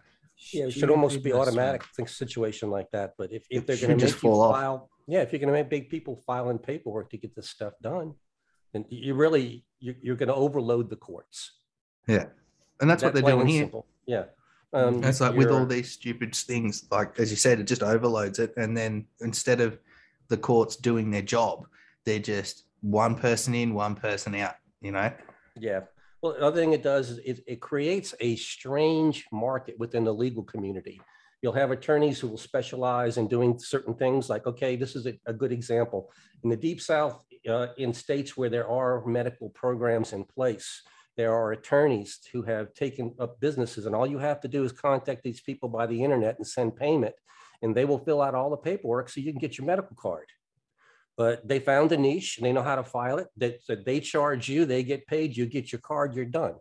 Yeah, 0.53 0.67
it 0.67 0.73
should 0.73 0.91
almost 0.91 1.23
be 1.23 1.33
automatic 1.33 1.85
think 1.97 2.09
situation 2.09 2.69
like 2.69 2.91
that, 2.91 3.15
but 3.17 3.33
if, 3.33 3.47
if 3.51 3.67
they're 3.67 3.77
gonna 3.77 3.97
just 3.97 4.17
make 4.17 4.23
you 4.25 4.31
fall 4.31 4.43
off. 4.43 4.57
file, 4.57 4.91
yeah, 5.07 5.21
if 5.21 5.33
you're 5.33 5.39
gonna 5.39 5.53
make 5.53 5.71
big 5.71 5.89
people 5.89 6.17
filing 6.27 6.59
paperwork 6.59 7.09
to 7.11 7.17
get 7.17 7.35
this 7.35 7.49
stuff 7.49 7.75
done, 7.81 8.15
then 8.73 8.85
you 8.91 9.15
really, 9.15 9.65
you, 9.79 9.95
you're 10.03 10.17
gonna 10.17 10.35
overload 10.35 10.91
the 10.91 10.97
courts. 10.97 11.53
Yeah, 12.09 12.27
and 12.81 12.91
that's, 12.91 13.03
what 13.03 13.15
they're 13.15 13.23
doing 13.23 13.47
here. 13.47 13.63
simple. 13.63 13.87
Yeah. 14.07 14.25
Um, 14.73 15.05
It's 15.05 15.21
like 15.21 15.37
with 15.37 15.51
all 15.51 15.67
these 15.67 15.93
stupid 15.93 16.35
things, 16.35 16.85
like 16.91 17.19
as 17.21 17.31
you 17.31 17.37
said, 17.37 17.61
it 17.61 17.65
just 17.65 17.83
overloads 17.83 18.39
it. 18.39 18.55
And 18.57 18.77
then 18.77 19.07
instead 19.21 19.61
of 19.61 19.79
the 20.29 20.37
courts 20.37 20.77
doing 20.77 21.11
their 21.11 21.23
job, 21.23 21.67
they're 22.05 22.19
just 22.19 22.65
one 22.81 23.15
person 23.15 23.55
in, 23.55 23.75
one 23.75 23.95
person 23.95 24.35
out, 24.35 24.57
you 24.81 24.91
know? 24.91 25.13
Yeah. 25.57 25.81
Well, 26.21 26.33
the 26.33 26.41
other 26.41 26.61
thing 26.61 26.73
it 26.73 26.83
does 26.83 27.11
is 27.11 27.19
it, 27.19 27.45
it 27.47 27.61
creates 27.61 28.15
a 28.21 28.35
strange 28.37 29.27
market 29.31 29.79
within 29.79 30.05
the 30.05 30.13
legal 30.13 30.43
community. 30.43 31.01
You'll 31.41 31.53
have 31.53 31.71
attorneys 31.71 32.19
who 32.19 32.29
will 32.29 32.39
specialize 32.39 33.17
in 33.17 33.29
doing 33.29 33.59
certain 33.59 33.95
things 33.95 34.29
like, 34.29 34.47
okay, 34.47 34.77
this 34.77 34.97
is 34.97 35.07
a, 35.07 35.19
a 35.27 35.33
good 35.33 35.53
example. 35.53 36.11
In 36.43 36.51
the 36.51 36.57
deep 36.57 36.81
south, 36.81 37.25
uh, 37.49 37.69
in 37.77 37.93
states 37.93 38.37
where 38.37 38.49
there 38.49 38.69
are 38.69 39.05
medical 39.05 39.51
programs 39.51 40.15
in 40.15 40.25
place, 40.25 40.83
there 41.17 41.33
are 41.35 41.53
attorneys 41.53 42.19
who 42.33 42.43
have 42.43 42.75
taken 42.75 43.15
up 43.21 43.41
businesses 43.41 43.87
and 43.87 43.95
all 43.95 44.07
you 44.07 44.19
have 44.19 44.41
to 44.41 44.49
do 44.49 44.65
is 44.65 44.73
contact 44.73 45.23
these 45.23 45.41
people 45.41 45.69
by 45.69 45.87
the 45.87 46.03
internet 46.03 46.37
and 46.39 46.47
send 46.47 46.77
payment 46.77 47.15
and 47.63 47.75
they 47.75 47.85
will 47.85 47.99
fill 47.99 48.21
out 48.21 48.35
all 48.35 48.51
the 48.51 48.57
paperwork 48.57 49.09
so 49.09 49.21
you 49.21 49.33
can 49.33 49.41
get 49.41 49.57
your 49.57 49.67
medical 49.67 49.97
card. 49.97 50.27
But 51.17 51.47
they 51.47 51.61
found 51.61 51.93
a 51.93 51.97
niche 51.97 52.39
and 52.39 52.47
they 52.47 52.53
know 52.53 52.63
how 52.63 52.77
to 52.77 52.83
file 52.83 53.19
it. 53.19 53.29
That 53.37 53.63
so 53.63 53.77
they 53.77 54.01
charge 54.01 54.49
you, 54.49 54.65
they 54.65 54.83
get 54.83 55.07
paid, 55.07 55.37
you 55.37 55.47
get 55.47 55.71
your 55.71 55.81
card, 55.81 56.15
you're 56.15 56.25
done. 56.25 56.57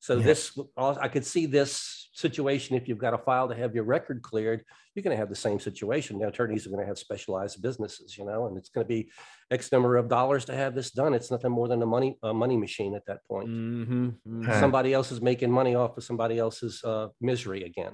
So 0.00 0.18
Yeah. 0.18 0.26
this, 0.26 0.58
I 0.76 1.08
could 1.08 1.26
see 1.26 1.46
this 1.46 2.07
situation, 2.18 2.76
if 2.76 2.88
you've 2.88 2.98
got 2.98 3.14
a 3.14 3.18
file 3.18 3.48
to 3.48 3.54
have 3.54 3.74
your 3.74 3.84
record 3.84 4.22
cleared, 4.22 4.64
you're 4.94 5.04
going 5.04 5.14
to 5.14 5.20
have 5.20 5.28
the 5.28 5.36
same 5.36 5.60
situation. 5.60 6.18
Now, 6.18 6.28
attorneys 6.28 6.66
are 6.66 6.70
going 6.70 6.80
to 6.82 6.86
have 6.86 6.98
specialized 6.98 7.62
businesses, 7.62 8.18
you 8.18 8.24
know, 8.24 8.46
and 8.46 8.58
it's 8.58 8.70
going 8.70 8.84
to 8.84 8.88
be 8.88 9.10
X 9.52 9.70
number 9.70 9.96
of 9.96 10.08
dollars 10.08 10.44
to 10.46 10.54
have 10.56 10.74
this 10.74 10.90
done. 10.90 11.14
It's 11.14 11.30
nothing 11.30 11.52
more 11.52 11.68
than 11.68 11.80
a 11.80 11.86
money, 11.86 12.18
a 12.24 12.34
money 12.34 12.56
machine 12.56 12.96
at 12.96 13.06
that 13.06 13.24
point. 13.24 13.48
Mhm, 13.48 14.16
mhm. 14.26 14.60
Somebody 14.60 14.92
else 14.92 15.12
is 15.12 15.20
making 15.20 15.52
money 15.52 15.76
off 15.76 15.96
of 15.96 16.02
somebody 16.02 16.38
else's 16.38 16.82
uh, 16.82 17.08
misery 17.20 17.62
again. 17.62 17.92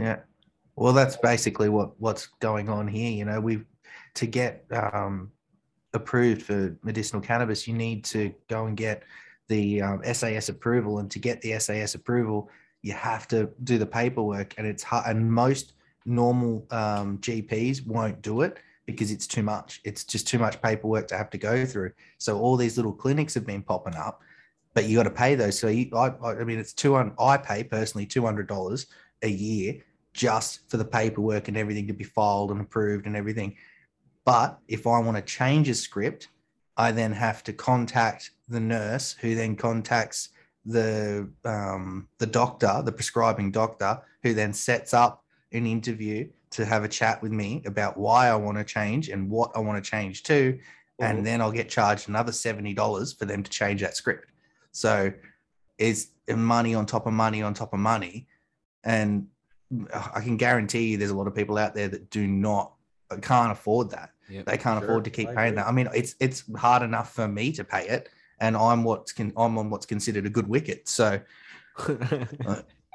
Yeah. 0.00 0.20
Well, 0.76 0.94
that's 0.94 1.16
basically 1.16 1.68
what 1.68 2.00
what's 2.00 2.26
going 2.40 2.68
on 2.68 2.88
here. 2.88 3.12
You 3.12 3.26
know, 3.26 3.40
we 3.40 3.62
to 4.14 4.26
get 4.26 4.64
um, 4.72 5.30
approved 5.92 6.42
for 6.42 6.76
medicinal 6.82 7.20
cannabis, 7.20 7.68
you 7.68 7.74
need 7.74 8.04
to 8.06 8.34
go 8.48 8.66
and 8.66 8.76
get 8.76 9.04
the 9.48 9.82
um, 9.82 10.00
SAS 10.12 10.48
approval, 10.48 10.98
and 10.98 11.10
to 11.10 11.18
get 11.18 11.42
the 11.42 11.58
SAS 11.58 11.94
approval, 11.94 12.50
you 12.84 12.92
have 12.92 13.26
to 13.26 13.48
do 13.64 13.78
the 13.78 13.86
paperwork, 13.86 14.54
and 14.58 14.66
it's 14.66 14.82
hard. 14.82 15.06
And 15.06 15.32
most 15.32 15.72
normal 16.04 16.66
um, 16.70 17.16
GPs 17.16 17.86
won't 17.86 18.20
do 18.20 18.42
it 18.42 18.58
because 18.84 19.10
it's 19.10 19.26
too 19.26 19.42
much. 19.42 19.80
It's 19.84 20.04
just 20.04 20.28
too 20.28 20.38
much 20.38 20.60
paperwork 20.60 21.08
to 21.08 21.16
have 21.16 21.30
to 21.30 21.38
go 21.38 21.64
through. 21.64 21.92
So 22.18 22.38
all 22.38 22.58
these 22.58 22.76
little 22.76 22.92
clinics 22.92 23.32
have 23.32 23.46
been 23.46 23.62
popping 23.62 23.94
up, 23.94 24.20
but 24.74 24.84
you 24.84 24.98
got 24.98 25.04
to 25.04 25.10
pay 25.10 25.34
those. 25.34 25.58
So 25.58 25.68
you, 25.68 25.88
I, 25.96 26.12
I 26.22 26.44
mean, 26.44 26.58
it's 26.58 26.74
two 26.74 26.94
hundred. 26.94 27.14
I 27.18 27.38
pay 27.38 27.64
personally 27.64 28.04
two 28.04 28.22
hundred 28.22 28.48
dollars 28.48 28.86
a 29.22 29.28
year 29.28 29.80
just 30.12 30.70
for 30.70 30.76
the 30.76 30.84
paperwork 30.84 31.48
and 31.48 31.56
everything 31.56 31.86
to 31.86 31.94
be 31.94 32.04
filed 32.04 32.50
and 32.50 32.60
approved 32.60 33.06
and 33.06 33.16
everything. 33.16 33.56
But 34.26 34.58
if 34.68 34.86
I 34.86 34.98
want 34.98 35.16
to 35.16 35.22
change 35.22 35.70
a 35.70 35.74
script, 35.74 36.28
I 36.76 36.92
then 36.92 37.12
have 37.12 37.42
to 37.44 37.54
contact 37.54 38.32
the 38.46 38.60
nurse, 38.60 39.16
who 39.22 39.34
then 39.34 39.56
contacts 39.56 40.28
the 40.64 41.30
um, 41.44 42.08
the 42.18 42.26
doctor, 42.26 42.82
the 42.84 42.92
prescribing 42.92 43.50
doctor, 43.50 44.00
who 44.22 44.34
then 44.34 44.52
sets 44.52 44.94
up 44.94 45.24
an 45.52 45.66
interview 45.66 46.28
to 46.50 46.64
have 46.64 46.84
a 46.84 46.88
chat 46.88 47.20
with 47.22 47.32
me 47.32 47.62
about 47.66 47.96
why 47.96 48.28
I 48.28 48.36
want 48.36 48.58
to 48.58 48.64
change 48.64 49.08
and 49.08 49.30
what 49.30 49.50
I 49.54 49.60
want 49.60 49.82
to 49.82 49.90
change 49.90 50.22
to, 50.24 50.52
Mhm. 50.54 50.60
and 51.00 51.26
then 51.26 51.40
I'll 51.40 51.52
get 51.52 51.68
charged 51.68 52.08
another 52.08 52.32
seventy 52.32 52.72
dollars 52.74 53.12
for 53.12 53.24
them 53.24 53.42
to 53.42 53.50
change 53.50 53.80
that 53.82 53.96
script. 53.96 54.30
So 54.72 55.12
it's 55.78 56.08
money 56.28 56.74
on 56.74 56.86
top 56.86 57.06
of 57.06 57.12
money 57.12 57.42
on 57.42 57.52
top 57.54 57.72
of 57.72 57.80
money, 57.80 58.26
and 58.84 59.26
I 59.92 60.20
can 60.20 60.36
guarantee 60.36 60.90
you 60.90 60.96
there's 60.98 61.10
a 61.10 61.16
lot 61.16 61.26
of 61.26 61.34
people 61.34 61.58
out 61.58 61.74
there 61.74 61.88
that 61.88 62.10
do 62.10 62.26
not 62.26 62.72
can't 63.20 63.52
afford 63.52 63.90
that. 63.90 64.10
Yep. 64.30 64.46
They 64.46 64.56
can't 64.56 64.80
Sure, 64.80 64.88
afford 64.88 65.04
to 65.04 65.10
keep 65.10 65.28
I 65.28 65.34
paying 65.34 65.48
agree. 65.48 65.56
that. 65.56 65.66
I 65.66 65.72
mean, 65.72 65.88
it's 65.94 66.14
it's 66.20 66.44
hard 66.56 66.82
enough 66.82 67.12
for 67.12 67.26
me 67.28 67.52
to 67.52 67.64
pay 67.64 67.86
it, 67.88 68.08
and 68.44 68.56
I'm 68.56 68.84
what's 68.84 69.12
can 69.12 69.32
I'm 69.36 69.56
on 69.56 69.70
what's 69.70 69.86
considered 69.86 70.26
a 70.26 70.30
good 70.30 70.46
wicket. 70.46 70.86
So 70.88 71.20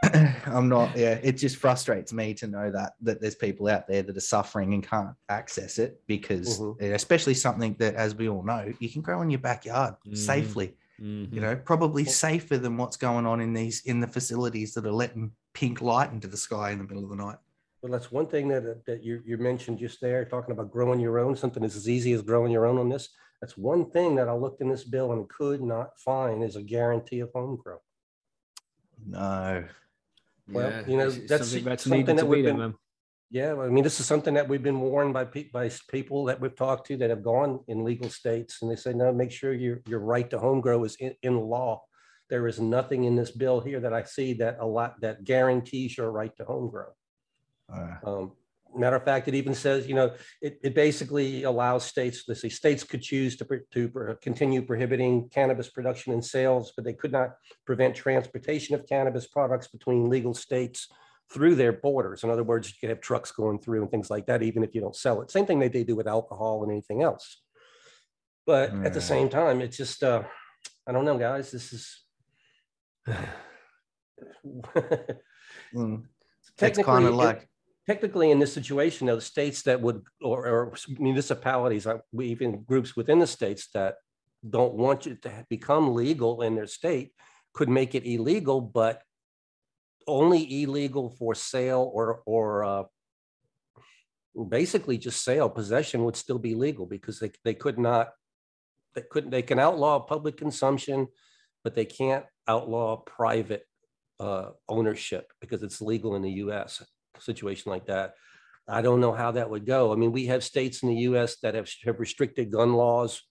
I'm 0.04 0.70
not. 0.70 0.96
Yeah, 0.96 1.20
it 1.22 1.34
just 1.34 1.58
frustrates 1.58 2.14
me 2.14 2.34
to 2.36 2.48
know 2.48 2.72
that 2.72 2.94
that 3.02 3.20
there's 3.20 3.36
people 3.36 3.68
out 3.68 3.88
there 3.88 4.04
that 4.04 4.16
are 4.16 4.22
suffering 4.22 4.74
and 4.74 4.88
can't 4.88 5.16
access 5.28 5.80
it 5.80 6.02
because, 6.08 6.60
Mhm. 6.60 6.94
especially 6.94 7.34
something 7.34 7.76
that, 7.80 7.96
as 7.96 8.16
we 8.16 8.30
all 8.30 8.44
know, 8.44 8.72
you 8.80 8.90
can 8.90 9.02
grow 9.02 9.22
in 9.22 9.30
your 9.30 9.40
backyard 9.40 9.96
Mhm. 10.08 10.16
safely. 10.16 10.78
Mhm. 11.02 11.34
You 11.34 11.42
know, 11.42 11.56
probably 11.56 12.06
safer 12.06 12.58
than 12.58 12.78
what's 12.78 12.98
going 12.98 13.26
on 13.26 13.42
in 13.42 13.54
these 13.54 13.82
in 13.86 14.00
the 14.00 14.08
facilities 14.08 14.74
that 14.76 14.86
are 14.86 14.92
letting 14.92 15.32
pink 15.54 15.82
light 15.82 16.12
into 16.12 16.28
the 16.28 16.38
sky 16.38 16.72
in 16.72 16.78
the 16.78 16.84
middle 16.86 17.04
of 17.04 17.10
the 17.10 17.16
night. 17.16 17.38
Well, 17.82 17.92
that's 17.94 18.12
one 18.12 18.28
thing 18.28 18.50
that, 18.50 18.86
that 18.86 19.04
you, 19.04 19.22
you 19.26 19.38
mentioned 19.38 19.80
just 19.80 20.02
there, 20.02 20.26
talking 20.26 20.52
about 20.52 20.70
growing 20.70 21.00
your 21.00 21.18
own, 21.18 21.36
something 21.38 21.64
as 21.64 21.88
easy 21.88 22.12
as 22.12 22.22
growing 22.22 22.52
your 22.52 22.66
own 22.66 22.78
on 22.78 22.90
this. 22.90 23.08
That's 23.42 23.58
one 23.58 23.90
thing 23.90 24.16
that 24.16 24.28
I 24.28 24.34
looked 24.34 24.62
in 24.62 24.70
this 24.70 24.84
bill 24.84 25.14
and 25.14 25.28
could 25.30 25.62
not 25.62 25.98
find 26.00 26.44
is 26.44 26.56
a 26.56 26.62
guarantee 26.62 27.22
of 27.22 27.32
home 27.34 27.56
grow. 27.64 27.78
No. 29.06 29.66
Well, 30.52 30.70
Yeah, 30.70 30.88
you 30.88 30.98
know, 30.98 31.04
it's- 31.08 31.18
it's 31.18 31.30
that's 31.30 31.48
something 31.50 31.64
that's 31.66 31.84
something 31.84 32.16
that 32.18 32.28
we've 32.28 32.44
been- 32.44 32.58
man. 32.58 32.76
Yeah, 33.32 33.56
I 33.60 33.70
mean, 33.70 33.84
this 33.84 34.00
is 34.00 34.08
something 34.08 34.34
that 34.34 34.50
we've 34.50 34.64
been 34.64 34.82
warned 34.82 35.14
by 35.14 35.24
pe- 35.24 35.50
by 35.52 35.70
people 35.88 36.26
that 36.26 36.42
we've 36.42 36.56
talked 36.56 36.88
to 36.88 36.98
that 36.98 37.12
have 37.12 37.22
gone 37.22 37.64
in 37.68 37.84
legal 37.84 38.10
states, 38.10 38.62
and 38.62 38.72
they 38.72 38.76
say, 38.76 38.92
no, 38.92 39.14
make 39.14 39.32
sure 39.32 39.54
your 39.54 39.82
your 39.86 40.00
right 40.00 40.28
to 40.32 40.40
home 40.40 40.62
grow 40.62 40.84
is 40.84 40.96
in, 40.96 41.16
in 41.22 41.40
law. 41.40 41.84
There 42.30 42.48
is 42.48 42.60
nothing 42.60 43.04
in 43.04 43.16
this 43.16 43.30
bill 43.32 43.62
here 43.62 43.80
that 43.82 43.94
I 43.94 44.04
see 44.04 44.34
that 44.36 44.58
a 44.60 44.66
lot 44.66 45.00
that 45.02 45.24
guarantees 45.24 45.96
your 45.98 46.12
right 46.12 46.36
to 46.38 46.44
home 46.46 46.70
grow. 46.72 46.92
Uh, 47.72 47.98
Um, 48.04 48.36
matter 48.76 48.96
of 48.96 49.04
fact, 49.04 49.28
it 49.28 49.36
even 49.36 49.54
says, 49.54 49.88
you 49.88 49.96
know, 49.96 50.14
it, 50.42 50.60
it 50.64 50.76
basically 50.76 51.44
allows 51.44 51.86
states, 51.86 52.24
let's 52.28 52.42
say, 52.42 52.50
states 52.50 52.84
could 52.84 53.02
choose 53.02 53.36
to, 53.38 53.62
to 53.72 54.18
continue 54.22 54.62
prohibiting 54.62 55.30
cannabis 55.30 55.70
production 55.70 56.14
and 56.14 56.24
sales, 56.24 56.74
but 56.76 56.86
they 56.86 56.94
could 56.94 57.12
not 57.12 57.36
prevent 57.66 57.96
transportation 57.96 58.76
of 58.76 58.88
cannabis 58.88 59.28
products 59.28 59.68
between 59.68 60.10
legal 60.10 60.34
states 60.34 60.88
through 61.32 61.56
their 61.56 61.74
borders. 61.74 62.24
In 62.24 62.30
other 62.30 62.44
words, 62.44 62.70
you 62.70 62.76
could 62.80 62.90
have 62.90 63.02
trucks 63.02 63.32
going 63.32 63.60
through 63.60 63.82
and 63.82 63.92
things 63.92 64.10
like 64.10 64.26
that, 64.28 64.42
even 64.42 64.64
if 64.64 64.74
you 64.74 64.82
don't 64.82 64.96
sell 64.96 65.22
it. 65.22 65.32
Same 65.32 65.46
thing 65.46 65.60
that 65.60 65.74
they 65.74 65.84
do 65.84 65.96
with 65.96 66.08
alcohol 66.08 66.64
and 66.64 66.72
anything 66.72 67.04
else. 67.04 67.42
But 68.46 68.72
at 68.84 68.94
the 68.94 69.02
same 69.02 69.30
time, 69.30 69.62
it's 69.62 69.78
just, 69.78 70.04
uh, 70.04 70.24
I 70.88 70.92
don't 70.92 71.06
know, 71.06 71.18
guys, 71.18 71.52
this 71.52 71.72
is. 71.74 72.02
mm, 75.76 76.04
it's 76.42 76.52
Technically, 76.58 76.84
kind 76.84 77.06
of 77.06 77.14
it- 77.14 77.18
like 77.18 77.49
technically 77.90 78.30
in 78.30 78.38
this 78.38 78.54
situation, 78.54 79.08
though, 79.08 79.16
the 79.16 79.22
states 79.22 79.64
that 79.64 79.82
would, 79.82 80.04
or, 80.22 80.46
or 80.46 80.74
municipalities, 81.00 81.88
uh, 81.88 81.98
even 82.22 82.62
groups 82.62 82.96
within 82.96 83.18
the 83.18 83.26
states 83.26 83.70
that 83.74 83.96
don't 84.48 84.76
want 84.76 85.08
you 85.08 85.16
to 85.16 85.32
become 85.50 85.96
legal 85.96 86.44
in 86.44 86.54
their 86.54 86.68
state 86.68 87.10
could 87.52 87.68
make 87.68 87.96
it 87.96 88.06
illegal, 88.06 88.62
but 88.62 89.02
only 90.06 90.62
illegal 90.62 91.10
for 91.18 91.34
sale 91.34 91.90
or, 91.92 92.22
or 92.28 92.64
uh, 92.64 92.84
basically 94.50 95.00
just 95.00 95.24
sale. 95.24 95.50
Possession 95.50 96.04
would 96.04 96.16
still 96.16 96.38
be 96.38 96.54
legal 96.54 96.86
because 96.86 97.20
they, 97.20 97.32
they 97.44 97.56
could 97.56 97.80
not, 97.80 98.10
they 98.94 99.02
couldn't, 99.10 99.32
they 99.32 99.42
can 99.42 99.58
outlaw 99.58 100.00
public 100.00 100.38
consumption, 100.38 101.08
but 101.64 101.74
they 101.74 101.86
can't 101.86 102.26
outlaw 102.48 102.98
private 102.98 103.64
uh, 104.20 104.52
ownership 104.68 105.34
because 105.42 105.64
it's 105.64 105.82
legal 105.82 106.16
in 106.16 106.22
the 106.22 106.34
US 106.46 106.84
situation 107.20 107.72
like 107.72 107.88
that. 107.88 108.14
I 108.68 108.82
don't 108.82 109.02
know 109.02 109.14
how 109.14 109.32
that 109.32 109.50
would 109.50 109.66
go. 109.66 109.92
I 109.92 109.96
mean, 109.96 110.12
we 110.12 110.28
have 110.28 110.44
states 110.44 110.84
in 110.84 110.90
the 110.90 111.02
US 111.02 111.38
that 111.38 111.56
have, 111.56 111.70
have 111.86 112.00
restricted 112.00 112.52
gun 112.52 112.74
laws. 112.74 113.24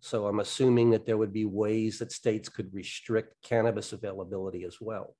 So 0.00 0.26
I'm 0.26 0.40
assuming 0.40 0.90
that 0.90 1.06
there 1.06 1.16
would 1.16 1.32
be 1.32 1.44
ways 1.44 1.98
that 1.98 2.12
states 2.12 2.48
could 2.48 2.72
restrict 2.72 3.34
cannabis 3.42 3.92
availability 3.92 4.64
as 4.64 4.76
well. 4.80 5.16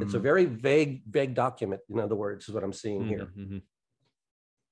It's 0.00 0.14
a 0.14 0.18
mm, 0.18 0.22
very 0.22 0.44
vague, 0.44 1.02
vague 1.10 1.34
document, 1.34 1.80
in 1.88 1.98
other 1.98 2.14
words, 2.14 2.48
is 2.48 2.54
what 2.54 2.62
I'm 2.62 2.72
seeing 2.72 3.06
here. 3.06 3.32
Mhm, 3.36 3.62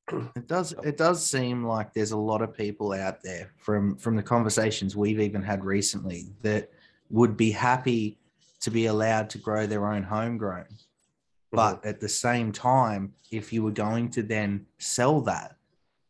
it 0.36 0.46
does 0.46 0.72
it 0.84 0.96
does 0.96 1.24
seem 1.24 1.64
like 1.64 1.94
there's 1.94 2.12
a 2.12 2.16
lot 2.16 2.42
of 2.42 2.54
people 2.54 2.92
out 2.92 3.22
there 3.22 3.50
from 3.56 3.96
from 3.96 4.16
the 4.16 4.22
conversations 4.22 4.94
we've 4.94 5.20
even 5.20 5.42
had 5.42 5.64
recently 5.64 6.26
that 6.42 6.70
would 7.10 7.36
be 7.36 7.50
happy 7.50 8.18
to 8.60 8.70
be 8.70 8.86
allowed 8.86 9.30
to 9.30 9.38
grow 9.38 9.66
their 9.66 9.86
own 9.86 10.02
homegrown. 10.02 10.66
But 11.54 11.84
at 11.84 12.00
the 12.00 12.08
same 12.08 12.52
time, 12.52 13.14
if 13.30 13.52
you 13.52 13.62
were 13.62 13.70
going 13.70 14.10
to 14.10 14.22
then 14.22 14.66
sell 14.78 15.20
that, 15.22 15.56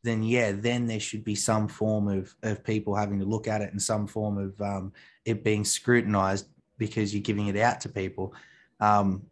then 0.03 0.23
yeah, 0.23 0.53
then 0.53 0.87
there 0.87 1.01
should 1.01 1.25
be 1.25 1.35
some 1.35 1.67
form 1.69 2.09
of 2.09 2.35
of 2.43 2.63
people 2.65 2.95
having 2.95 3.19
to 3.21 3.25
look 3.25 3.49
at 3.49 3.63
it 3.63 3.73
and 3.73 3.81
some 3.81 4.07
form 4.07 4.39
of 4.39 4.61
um, 4.61 4.93
it 5.25 5.43
being 5.43 5.65
scrutinized 5.65 6.47
because 6.79 7.15
you're 7.15 7.23
giving 7.23 7.47
it 7.47 7.57
out 7.57 7.81
to 7.81 7.89
people. 7.89 8.35
Um, 8.81 9.27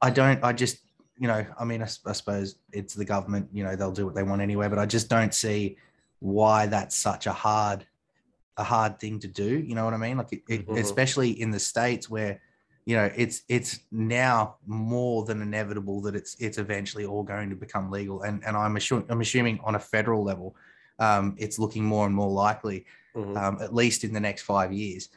I 0.00 0.10
don't. 0.10 0.42
I 0.42 0.52
just 0.52 0.78
you 1.18 1.28
know. 1.28 1.44
I 1.58 1.64
mean, 1.64 1.82
I 1.82 1.86
suppose 1.86 2.56
it's 2.72 2.94
the 2.94 3.04
government. 3.04 3.48
You 3.52 3.64
know, 3.64 3.76
they'll 3.76 3.92
do 3.92 4.06
what 4.06 4.14
they 4.14 4.22
want 4.22 4.40
anyway. 4.40 4.68
But 4.68 4.78
I 4.78 4.86
just 4.86 5.08
don't 5.10 5.34
see 5.34 5.76
why 6.20 6.66
that's 6.66 6.96
such 6.96 7.26
a 7.26 7.32
hard 7.32 7.86
a 8.56 8.64
hard 8.64 8.98
thing 9.00 9.18
to 9.18 9.28
do. 9.28 9.58
You 9.58 9.74
know 9.74 9.84
what 9.84 9.94
I 9.94 9.96
mean? 9.98 10.16
Like, 10.16 10.32
it, 10.32 10.42
it, 10.48 10.66
Mhm. 10.68 10.78
especially 10.78 11.30
in 11.30 11.50
the 11.50 11.58
states 11.58 12.08
where 12.08 12.40
you 12.86 12.94
know 12.96 13.10
it's 13.16 13.42
it's 13.48 13.80
now 13.90 14.56
more 14.66 15.24
than 15.24 15.40
inevitable 15.42 16.00
that 16.02 16.14
it's 16.14 16.36
it's 16.38 16.58
eventually 16.58 17.04
all 17.06 17.22
going 17.22 17.48
to 17.50 17.56
become 17.56 17.90
legal 17.90 18.22
and 18.22 18.42
and 18.46 18.56
i'm 18.56 18.76
assuming 18.76 19.06
i'm 19.08 19.20
assuming 19.22 19.58
on 19.64 19.74
a 19.74 19.78
federal 19.80 20.22
level 20.22 20.54
um 20.98 21.34
it's 21.38 21.58
looking 21.58 21.84
more 21.84 22.06
and 22.06 22.14
more 22.14 22.30
likely 22.30 22.84
Mhm. 23.16 23.36
um 23.42 23.62
at 23.62 23.72
least 23.74 24.02
in 24.04 24.12
the 24.12 24.20
next 24.20 24.42
five 24.42 24.72
years 24.72 25.08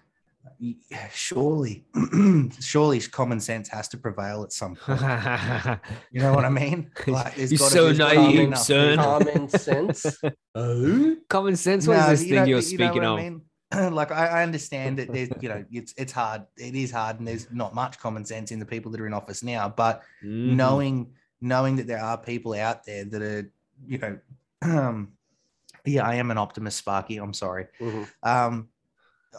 Y- 0.62 0.76
surely 1.14 1.84
surely 2.62 3.00
common 3.02 3.40
sense 3.40 3.68
has 3.70 3.88
to 3.90 3.98
prevail 3.98 4.44
at 4.44 4.54
some 4.54 4.76
point 4.76 5.02
you 6.12 6.22
know 6.22 6.34
what 6.34 6.46
i 6.46 6.50
mean 6.50 6.90
there's 7.06 7.52
You're 7.52 7.58
so 7.70 7.90
be- 7.92 7.98
there's 7.98 7.98
gotta 7.98 8.16
be 8.16 8.22
naive, 8.22 8.40
enough 8.40 8.60
son. 8.60 8.98
people- 8.98 9.20
Common 9.20 9.50
sense. 9.50 10.06
Oh, 10.56 11.16
Common 11.30 11.56
sense. 11.56 11.86
What 11.88 11.98
is 11.98 12.04
No, 12.04 12.10
this 12.12 12.24
you 12.24 12.30
thing 12.30 12.36
know- 12.40 12.46
you're 12.46 12.60
you 12.60 12.78
know 12.78 12.86
speaking 12.86 13.04
what 13.04 13.04
I 13.04 13.12
of? 13.12 13.18
mean? 13.34 13.42
like 13.92 14.12
I, 14.12 14.28
I 14.28 14.44
understand 14.44 14.98
that 15.00 15.12
there's 15.12 15.30
you 15.42 15.50
know 15.50 15.66
it's 15.72 15.94
it's 15.98 16.14
hard 16.14 16.44
it 16.58 16.76
is 16.76 16.92
hard 16.92 17.20
and 17.20 17.28
there's 17.28 17.52
not 17.52 17.76
much 17.76 18.00
common 18.00 18.24
sense 18.26 18.52
in 18.52 18.60
the 18.60 18.66
people 18.66 18.92
that 18.92 19.02
are 19.02 19.08
in 19.08 19.14
office 19.14 19.44
now 19.44 19.68
but 19.70 20.04
Mhm. 20.24 20.56
knowing 20.56 21.14
knowing 21.42 21.76
that 21.76 21.88
there 21.88 22.02
are 22.02 22.18
people 22.18 22.54
out 22.54 22.86
there 22.86 23.06
that 23.06 23.22
are 23.22 23.52
you 23.86 23.98
know 23.98 24.20
um 24.62 25.12
yeah 25.86 26.08
i 26.08 26.16
am 26.16 26.32
an 26.32 26.38
optimist 26.38 26.78
sparky 26.78 27.18
i'm 27.18 27.34
sorry 27.34 27.68
Mhm. 27.80 28.08
um 28.24 28.70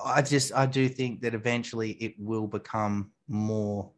i 0.05 0.21
just 0.23 0.53
i 0.55 0.67
do 0.67 0.89
think 0.89 1.23
that 1.23 1.35
eventually 1.35 1.93
it 1.93 2.15
will 2.19 2.47
become 2.47 3.11
more 3.29 3.91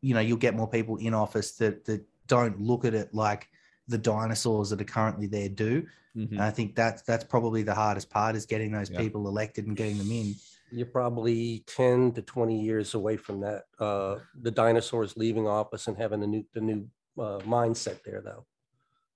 you 0.00 0.14
know 0.14 0.20
you'll 0.20 0.36
get 0.36 0.56
more 0.56 0.68
people 0.68 0.96
in 0.96 1.14
office 1.14 1.52
that 1.52 1.84
that 1.84 2.02
don't 2.26 2.58
look 2.58 2.84
at 2.84 2.94
it 2.94 3.14
like 3.14 3.48
the 3.88 3.98
dinosaurs 3.98 4.70
that 4.70 4.80
are 4.80 4.84
currently 4.84 5.26
there 5.26 5.48
do. 5.48 5.82
Mhm. 6.16 6.30
And 6.32 6.40
I 6.42 6.50
think 6.50 6.74
that's 6.76 7.02
that's 7.02 7.24
probably 7.24 7.62
the 7.62 7.74
hardest 7.74 8.08
part 8.10 8.36
is 8.36 8.46
getting 8.46 8.72
those 8.72 8.90
Yeah. 8.90 8.98
people 9.00 9.26
elected 9.28 9.66
and 9.66 9.76
getting 9.76 9.98
them 9.98 10.10
in. 10.10 10.34
You're 10.70 10.86
probably 10.86 11.64
10 11.66 12.12
to 12.12 12.22
20 12.22 12.60
years 12.62 12.94
away 12.94 13.16
from 13.16 13.40
that. 13.40 13.64
Uh, 13.78 14.20
the 14.40 14.50
dinosaurs 14.50 15.16
leaving 15.16 15.46
office 15.46 15.86
and 15.86 15.96
having 15.96 16.20
the 16.20 16.26
new, 16.26 16.44
the 16.52 16.60
new 16.60 16.88
uh, 17.18 17.38
mindset 17.40 18.02
there 18.04 18.22
though. 18.22 18.46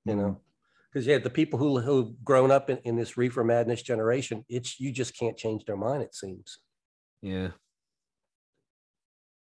You 0.05 0.16
know, 0.16 0.41
because 0.91 1.07
yeah, 1.07 1.19
the 1.19 1.31
people 1.31 1.59
who, 1.59 1.81
who've 1.81 2.23
grown 2.25 2.51
up 2.51 2.71
in, 2.71 2.79
in 2.79 2.97
this 2.97 3.16
reefer 3.16 3.45
madness 3.45 3.83
generation, 3.83 4.45
it's, 4.49 4.79
you 4.81 4.91
just 4.93 5.16
can't 5.16 5.37
change 5.37 5.64
their 5.66 5.77
mind, 5.77 6.03
it 6.03 6.14
seems. 6.14 6.61
Yeah, 7.21 7.51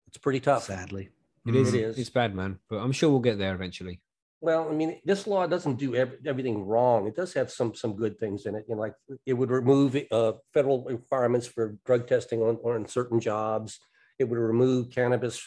It's 0.07 0.17
pretty 0.17 0.39
tough. 0.39 0.63
Sadly, 0.63 1.09
it 1.45 1.55
is. 1.55 1.73
It 1.73 1.81
is. 1.81 1.97
It's 1.99 2.09
bad, 2.09 2.33
man. 2.35 2.59
But 2.69 2.77
I'm 2.77 2.91
sure 2.93 3.09
we'll 3.09 3.19
get 3.19 3.37
there 3.37 3.53
eventually. 3.53 4.01
Well, 4.45 4.69
I 4.69 4.73
mean, 4.73 5.01
this 5.03 5.25
law 5.25 5.47
doesn't 5.47 5.77
do 5.79 5.95
ev- 5.95 6.19
everything 6.23 6.67
wrong. 6.67 7.07
It 7.07 7.15
does 7.15 7.33
have 7.33 7.49
some, 7.49 7.73
some 7.73 7.95
good 7.95 8.19
things 8.19 8.45
in 8.45 8.53
it. 8.53 8.63
You 8.69 8.75
know, 8.75 8.81
like 8.81 8.93
it 9.25 9.33
would 9.33 9.49
remove 9.49 9.97
uh, 10.11 10.33
federal 10.53 10.83
requirements 10.83 11.47
for 11.47 11.79
drug 11.83 12.07
testing 12.07 12.43
on, 12.43 12.57
on 12.57 12.87
certain 12.87 13.19
jobs. 13.19 13.79
It 14.19 14.25
would 14.25 14.37
remove 14.37 14.91
cannabis 14.91 15.41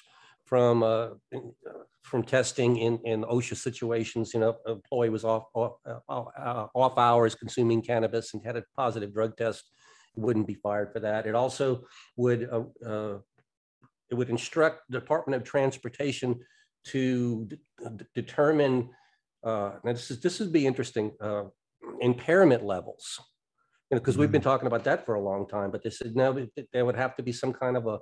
from, 0.47 0.83
uh, 0.83 1.11
uh, 1.33 1.39
from 2.03 2.25
testing 2.25 2.77
in, 2.79 2.99
in 3.05 3.23
OSHA 3.23 3.59
situations. 3.59 4.35
You 4.35 4.41
know, 4.41 4.57
employee 4.67 5.11
was 5.11 5.23
off, 5.23 5.45
off, 5.55 5.75
uh, 5.87 6.67
off 6.75 6.99
hours 6.99 7.37
consuming 7.37 7.83
cannabis 7.83 8.35
and 8.35 8.45
had 8.45 8.57
a 8.57 8.65
positive 8.77 9.15
drug 9.15 9.37
test, 9.37 9.71
wouldn't 10.17 10.49
be 10.49 10.55
fired 10.55 10.93
for 10.93 10.99
that. 10.99 11.25
It 11.25 11.37
also 11.37 11.85
would, 12.17 12.49
uh, 12.51 12.65
uh, 12.85 13.19
it 14.11 14.17
would 14.17 14.29
instruct 14.29 14.91
Department 14.91 15.41
of 15.41 15.49
Transportation 15.49 16.41
to 16.93 17.49
determine, 18.15 18.91
uh, 19.45 19.73
now 19.85 19.93
this 19.93 20.11
is, 20.11 20.21
this 20.21 20.41
would 20.41 20.53
be 20.53 20.67
interesting, 20.67 21.13
uh, 21.21 21.45
impairment 22.01 22.65
levels. 22.65 23.21
You 23.91 23.95
know, 23.97 24.01
because 24.01 24.19
we've 24.19 24.33
been 24.33 24.43
talking 24.43 24.67
about 24.67 24.85
that 24.85 25.07
for 25.07 25.15
a 25.15 25.21
long 25.21 25.49
time, 25.49 25.71
but 25.71 25.83
they 25.83 25.89
said, 25.89 26.15
no, 26.15 26.35
th- 26.35 26.51
th- 26.55 26.69
there 26.75 26.85
would 26.85 26.97
have 26.97 27.17
to 27.17 27.23
be 27.23 27.33
some 27.33 27.55
kind 27.55 27.75
of 27.75 27.87
a, 27.87 27.99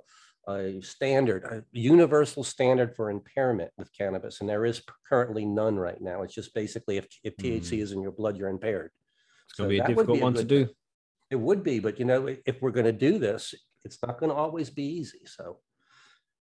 a 0.51 0.81
standard, 0.81 1.45
a 1.45 1.63
universal 1.71 2.43
standard 2.43 2.93
for 2.93 3.09
impairment 3.09 3.71
with 3.77 3.89
cannabis, 3.97 4.41
and 4.41 4.49
there 4.49 4.65
is 4.65 4.81
currently 5.07 5.45
none 5.45 5.77
right 5.77 6.01
now. 6.01 6.23
It's 6.23 6.33
just 6.33 6.53
basically 6.53 6.97
if, 6.97 7.07
if 7.23 7.37
THC 7.37 7.81
is 7.81 7.93
in 7.93 8.01
your 8.01 8.11
blood, 8.11 8.35
you're 8.35 8.49
impaired. 8.49 8.91
It's 9.49 9.57
gonna 9.57 9.67
So 9.67 9.69
be 9.69 9.79
a 9.79 9.87
difficult 9.87 10.17
be 10.17 10.19
a 10.19 10.23
one 10.23 10.33
to 10.33 10.43
do. 10.43 10.67
It 11.29 11.39
would 11.39 11.63
be, 11.63 11.79
but 11.79 11.99
you 11.99 12.05
know, 12.05 12.27
if 12.45 12.61
we're 12.61 12.71
going 12.71 12.85
to 12.85 12.91
do 12.91 13.17
this, 13.17 13.53
it's 13.83 13.99
not 14.05 14.19
going 14.19 14.29
to 14.29 14.35
always 14.35 14.69
be 14.69 14.83
easy. 14.83 15.21
So 15.25 15.59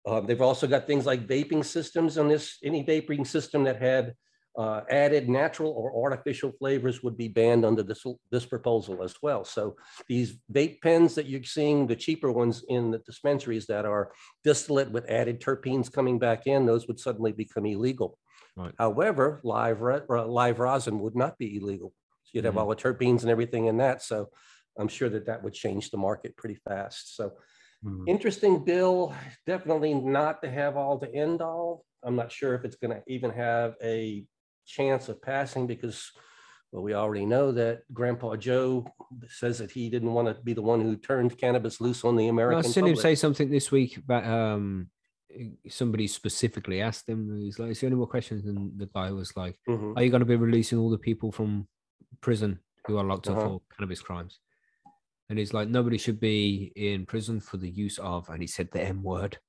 uh, 0.05 0.21
they've 0.21 0.41
also 0.41 0.67
got 0.67 0.87
things 0.87 1.05
like 1.05 1.27
vaping 1.27 1.63
systems 1.63 2.17
on 2.17 2.27
this. 2.27 2.57
Any 2.63 2.83
vaping 2.83 3.25
system 3.25 3.63
that 3.63 3.81
had 3.81 4.15
uh, 4.57 4.81
added 4.89 5.29
natural 5.29 5.71
or 5.71 6.03
artificial 6.03 6.51
flavors 6.51 7.01
would 7.01 7.17
be 7.17 7.27
banned 7.27 7.65
under 7.65 7.81
this 7.81 8.03
this 8.29 8.45
proposal 8.45 9.01
as 9.01 9.15
well. 9.21 9.43
So 9.43 9.75
these 10.07 10.37
vape 10.51 10.81
pens 10.81 11.15
that 11.15 11.25
you're 11.25 11.43
seeing, 11.43 11.87
the 11.87 11.95
cheaper 11.95 12.31
ones 12.31 12.63
in 12.67 12.91
the 12.91 12.99
dispensaries 12.99 13.65
that 13.67 13.85
are 13.85 14.11
distillate 14.43 14.91
with 14.91 15.09
added 15.09 15.41
terpenes 15.41 15.91
coming 15.91 16.19
back 16.19 16.45
in, 16.45 16.65
those 16.65 16.87
would 16.87 16.99
suddenly 16.99 17.31
become 17.31 17.65
illegal. 17.65 18.19
Right. 18.55 18.75
However, 18.77 19.41
live 19.43 19.81
uh, 19.81 20.27
live 20.27 20.59
rosin 20.59 20.99
would 20.99 21.15
not 21.15 21.37
be 21.39 21.57
illegal. 21.57 21.93
So 22.23 22.31
you'd 22.33 22.45
have 22.45 22.53
Mhm. 22.53 22.59
all 22.59 22.69
the 22.69 22.75
terpenes 22.75 23.21
and 23.21 23.31
everything 23.31 23.65
in 23.65 23.77
that. 23.77 24.03
So 24.03 24.29
I'm 24.77 24.87
sure 24.87 25.09
that 25.09 25.25
that 25.25 25.43
would 25.43 25.53
change 25.53 25.89
the 25.89 25.97
market 25.97 26.37
pretty 26.37 26.55
fast. 26.55 27.15
So 27.15 27.33
Mm. 27.83 28.07
interesting 28.07 28.63
bill, 28.63 29.13
definitely 29.45 29.93
not 29.93 30.41
to 30.43 30.49
have 30.49 30.77
all 30.77 30.97
the 30.97 31.13
end 31.13 31.41
all. 31.41 31.85
I'm 32.03 32.15
not 32.15 32.31
sure 32.31 32.55
if 32.55 32.63
it's 32.65 32.75
going 32.77 32.91
to 32.91 33.03
even 33.07 33.31
have 33.31 33.75
a 33.83 34.25
chance 34.65 35.09
of 35.09 35.21
passing 35.21 35.67
because, 35.67 36.11
well, 36.71 36.83
we 36.83 36.93
already 36.93 37.25
know 37.25 37.51
that 37.51 37.81
Grandpa 37.93 38.35
Joe 38.37 38.85
says 39.27 39.57
that 39.59 39.71
he 39.71 39.89
didn't 39.89 40.13
want 40.13 40.27
to 40.29 40.41
be 40.43 40.53
the 40.53 40.61
one 40.61 40.81
who 40.81 40.95
turned 40.95 41.37
cannabis 41.37 41.81
loose 41.81 42.03
on 42.05 42.15
the 42.15 42.27
American 42.29 42.65
I've 42.65 42.71
seen 42.71 42.87
him 42.87 42.95
say 42.95 43.15
something 43.15 43.49
this 43.49 43.71
week 43.71 43.97
about 43.97 44.25
um 44.25 44.89
somebody 45.67 46.07
specifically 46.07 46.79
asked 46.81 47.09
him. 47.09 47.39
He's 47.39 47.57
like, 47.59 47.71
"Is 47.71 47.79
there 47.81 47.87
any 47.87 47.95
more 47.95 48.07
questions?" 48.07 48.45
And 48.45 48.77
the 48.79 48.85
guy 48.85 49.11
was 49.11 49.35
like, 49.35 49.57
Mhm. 49.67 49.97
"Are 49.97 50.03
you 50.03 50.09
going 50.09 50.19
to 50.21 50.25
be 50.25 50.35
releasing 50.35 50.77
all 50.77 50.89
the 50.91 50.97
people 50.97 51.31
from 51.31 51.67
prison 52.21 52.59
who 52.85 52.97
are 52.97 53.03
locked 53.03 53.27
up 53.27 53.37
Uh-huh. 53.37 53.47
for 53.47 53.61
cannabis 53.75 54.01
crimes?" 54.01 54.39
And 55.33 55.39
he's 55.39 55.51
like, 55.51 55.67
"Nobody 55.67 55.97
should 55.97 56.19
be 56.19 56.71
in 56.75 57.07
prison 57.07 57.39
for 57.39 57.57
the 57.57 57.67
use 57.67 57.97
of," 57.97 58.29
and 58.29 58.39
he 58.39 58.45
said 58.45 58.69
the 58.71 58.83
M 58.83 59.01
word. 59.01 59.39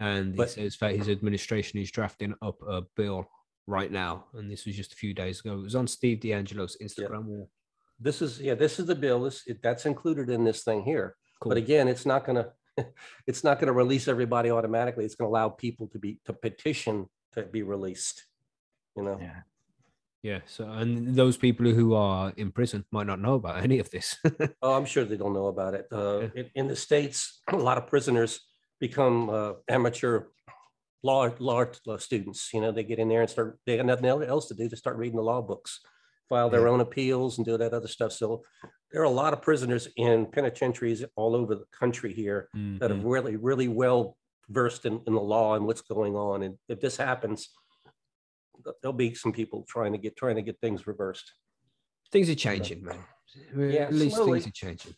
And 0.00 0.34
But- 0.34 0.48
he 0.48 0.54
says 0.54 0.76
that 0.78 0.96
his 0.96 1.08
administration 1.08 1.78
is 1.78 1.92
drafting 1.92 2.34
up 2.42 2.60
a 2.66 2.82
bill 2.96 3.28
right 3.68 3.92
now, 3.92 4.26
and 4.34 4.50
this 4.50 4.66
was 4.66 4.74
just 4.74 4.92
a 4.92 4.96
few 4.96 5.14
days 5.14 5.38
ago. 5.38 5.54
It 5.54 5.62
was 5.62 5.76
on 5.76 5.86
Steve 5.86 6.18
DeAngelo's 6.18 6.76
Instagram 6.82 7.26
wall. 7.26 7.48
This 8.00 8.20
is, 8.22 8.40
yeah, 8.40 8.54
this 8.56 8.80
is 8.80 8.86
the 8.86 8.96
bill. 8.96 9.22
This, 9.22 9.46
it- 9.46 9.62
that's 9.62 9.86
included 9.86 10.30
in 10.30 10.42
this 10.42 10.64
thing 10.64 10.82
here. 10.82 11.14
Cool. 11.38 11.50
But 11.50 11.58
again, 11.58 11.86
it's 11.86 12.04
not 12.06 12.24
gonna, 12.24 12.52
it's 13.28 13.44
not 13.44 13.60
gonna 13.60 13.72
release 13.72 14.08
everybody 14.08 14.50
automatically. 14.50 15.04
It's 15.04 15.14
gonna 15.14 15.30
allow 15.30 15.48
people 15.48 15.86
to 15.92 15.98
be, 16.00 16.18
to 16.24 16.32
petition 16.32 17.08
to 17.34 17.44
be 17.44 17.62
released. 17.62 18.26
You 18.96 19.04
know, 19.04 19.18
Yeah. 19.20 19.42
Yeah. 20.24 20.40
So, 20.46 20.64
and 20.80 21.14
those 21.14 21.36
people 21.36 21.66
who 21.78 21.94
are 21.94 22.32
in 22.36 22.50
prison 22.50 22.84
might 22.90 23.06
not 23.06 23.20
know 23.20 23.34
about 23.34 23.62
any 23.68 23.78
of 23.78 23.88
this. 23.90 24.16
oh, 24.62 24.72
I'm 24.78 24.86
sure 24.86 25.04
they 25.04 25.16
don't 25.22 25.34
know 25.34 25.46
about 25.54 25.74
it. 25.74 25.86
Uh, 25.92 26.18
Yeah. 26.20 26.28
in, 26.40 26.46
in 26.60 26.66
the 26.68 26.76
States, 26.76 27.42
a 27.52 27.56
lot 27.68 27.78
of 27.78 27.86
prisoners 27.86 28.40
become 28.80 29.30
uh, 29.30 29.52
amateur 29.68 30.14
law, 31.02 31.28
law 31.38 31.64
uh, 31.88 31.98
students. 31.98 32.50
You 32.54 32.60
know, 32.62 32.72
they 32.72 32.82
get 32.84 32.98
in 32.98 33.08
there 33.08 33.20
and 33.20 33.30
start, 33.30 33.58
they 33.66 33.76
got 33.76 33.86
nothing 33.86 34.06
else 34.06 34.48
to 34.48 34.54
do, 34.54 34.68
to 34.68 34.76
start 34.76 34.96
reading 34.96 35.16
the 35.16 35.22
law 35.32 35.42
books, 35.42 35.80
file 36.30 36.48
their 36.50 36.64
Yeah. 36.66 36.72
own 36.72 36.80
appeals 36.80 37.36
and 37.38 37.44
do 37.46 37.56
that 37.58 37.74
other 37.74 37.88
stuff. 37.88 38.12
So 38.12 38.42
there 38.90 39.02
are 39.02 39.12
a 39.14 39.20
lot 39.22 39.32
of 39.34 39.42
prisoners 39.42 39.88
in 39.96 40.26
penitentiaries 40.26 41.04
all 41.16 41.36
over 41.36 41.54
the 41.54 41.66
country 41.78 42.12
here 42.14 42.48
that 42.80 42.90
are 42.90 42.94
really, 43.14 43.36
really 43.36 43.68
well 43.68 44.16
versed 44.48 44.86
in, 44.86 45.00
in 45.06 45.14
the 45.14 45.20
law 45.20 45.54
and 45.56 45.66
what's 45.66 45.82
going 45.82 46.14
on. 46.16 46.42
And 46.44 46.56
if 46.68 46.80
this 46.80 46.96
happens, 46.96 47.48
there'll 48.82 48.92
be 48.96 49.14
some 49.14 49.32
people 49.32 49.64
trying 49.68 49.92
to 49.92 49.98
get, 49.98 50.16
trying 50.16 50.36
to 50.36 50.42
get 50.42 50.58
things 50.60 50.86
reversed. 50.86 51.32
Things 52.12 52.28
are 52.30 52.34
changing, 52.34 52.84
man. 52.84 52.98
Yeah, 53.56 53.82
At 53.84 53.94
least 53.94 54.16
slowly. 54.16 54.40
things 54.40 54.48
are 54.48 54.52
changing. 54.52 54.94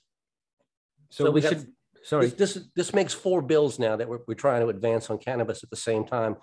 So, 1.11 1.25
So 1.25 1.31
we 1.31 1.35
we 1.37 1.41
got- 1.43 1.49
should. 1.53 1.67
Sorry. 2.05 2.27
This, 2.29 2.55
this, 2.55 2.65
this 2.77 2.95
makes 2.95 3.13
four 3.15 3.43
bills 3.43 3.79
now 3.81 3.97
that 3.97 4.09
we're, 4.09 4.21
we're 4.29 4.35
trying 4.35 4.61
to 4.61 4.69
advance 4.69 5.11
on 5.11 5.19
cannabis 5.19 5.65
at 5.65 5.71
the 5.71 5.77
same 5.77 6.05
time. 6.05 6.37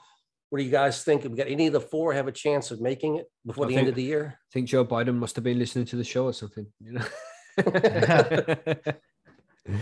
What 0.49 0.59
do 0.59 0.66
you 0.66 0.72
guys 0.72 1.03
think? 1.03 1.24
Have 1.24 1.32
we 1.32 1.38
got 1.38 1.47
any 1.47 1.68
of 1.68 1.74
the 1.74 1.80
four 1.80 2.14
have 2.14 2.28
a 2.28 2.32
chance 2.34 2.70
of 2.70 2.82
making 2.82 3.16
it 3.16 3.28
before 3.45 3.66
I 3.66 3.70
the 3.70 3.78
end 3.78 3.88
of 3.88 3.95
the 3.95 4.03
year? 4.03 4.38
I 4.38 4.49
think 4.51 4.68
Joe 4.68 4.84
Biden 4.86 5.16
must 5.16 5.36
have 5.36 5.43
been 5.45 5.57
listening 5.57 5.86
to 5.86 5.95
the 5.95 6.03
show 6.03 6.26
or 6.26 6.34
something. 6.34 6.68
You 6.82 6.93
know. 6.93 7.05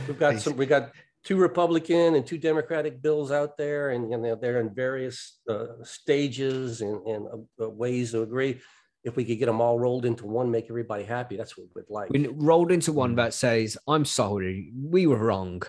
We've 0.08 0.20
got 0.20 0.40
some, 0.40 0.56
we 0.56 0.66
got 0.68 0.92
two 1.24 1.38
Republican 1.38 2.16
and 2.16 2.26
two 2.26 2.38
Democratic 2.38 3.02
bills 3.02 3.32
out 3.32 3.58
there 3.58 3.92
and, 3.92 4.10
you 4.12 4.18
know, 4.18 4.36
they're 4.36 4.60
in 4.60 4.74
various 4.74 5.40
uh, 5.50 5.68
stages 5.84 6.82
and, 6.82 7.06
and 7.06 7.28
uh, 7.62 7.70
ways 7.70 8.12
to 8.12 8.22
agree. 8.24 8.60
If 9.04 9.16
we 9.16 9.26
could 9.26 9.40
get 9.40 9.48
them 9.48 9.62
all 9.62 9.80
rolled 9.80 10.06
into 10.06 10.28
one, 10.28 10.52
make 10.52 10.68
everybody 10.70 11.04
happy, 11.04 11.36
that's 11.36 11.58
what 11.58 11.68
we'd 11.76 11.86
like. 11.90 12.12
we 12.12 12.28
rolled 12.28 12.72
into 12.72 12.92
one 12.94 13.16
that 13.16 13.34
says, 13.34 13.76
"I'm 13.88 14.06
sorry, 14.06 14.72
we 14.80 15.08
were 15.08 15.18
wrong. 15.18 15.64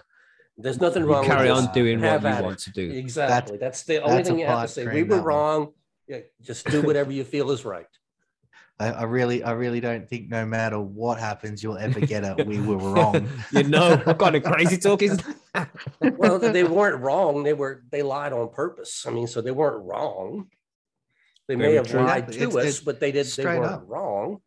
There's 0.59 0.79
nothing 0.79 1.05
You 1.05 1.09
wrong. 1.11 1.21
with 1.21 1.31
carry 1.31 1.49
this. 1.49 1.59
on 1.67 1.73
doing 1.73 1.99
what 2.03 2.11
Have 2.11 2.23
you 2.25 2.29
at 2.29 2.41
it. 2.41 2.45
want 2.45 2.59
to 2.59 2.71
do." 2.73 2.91
Exactly. 2.91 3.57
That's 3.57 3.85
the 3.85 4.03
only 4.03 4.17
that's 4.17 4.29
thing 4.29 4.39
you 4.39 4.45
have 4.45 4.63
to 4.67 4.69
say. 4.69 4.87
We 4.87 5.03
were 5.05 5.23
wrong. 5.23 5.73
Yeah, 6.07 6.19
just 6.43 6.67
do 6.67 6.83
whatever 6.83 7.11
you 7.11 7.25
feel 7.25 7.51
is 7.53 7.65
right. 7.65 7.87
I, 8.79 8.89
I 8.91 9.03
really, 9.05 9.43
I 9.43 9.53
really 9.53 9.81
don't 9.81 10.07
think 10.07 10.29
no 10.29 10.45
matter 10.45 10.79
what 10.79 11.19
happens, 11.19 11.63
you'll 11.63 11.79
ever 11.79 12.01
get 12.01 12.25
a 12.25 12.45
"we 12.45 12.61
were 12.61 12.77
wrong." 12.93 13.27
you 13.51 13.63
know, 13.63 13.97
what 14.05 14.19
kind 14.19 14.37
of 14.37 14.43
crazy 14.45 14.77
talk 14.77 15.01
is 15.01 15.17
that? 15.17 15.37
Well, 16.17 16.39
they 16.39 16.65
weren't 16.79 17.03
wrong. 17.03 17.43
They 17.43 17.53
were 17.53 17.83
they 17.91 18.03
lied 18.03 18.33
on 18.33 18.49
purpose. 18.51 19.05
I 19.07 19.11
mean, 19.11 19.27
so 19.27 19.41
they 19.41 19.51
weren't 19.51 19.85
wrong. 19.85 20.49
They 21.49 21.57
may 21.57 21.65
Very 21.65 21.77
have 21.77 21.89
true. 21.89 22.01
lied 22.01 22.29
to 22.33 22.35
It's- 22.35 22.57
us, 22.57 22.65
it's 22.65 22.81
but 22.81 23.01
they 23.01 23.13
did. 23.13 23.27
They 23.27 23.45
weren't 23.45 23.65
up. 23.65 23.85
wrong. 23.87 24.39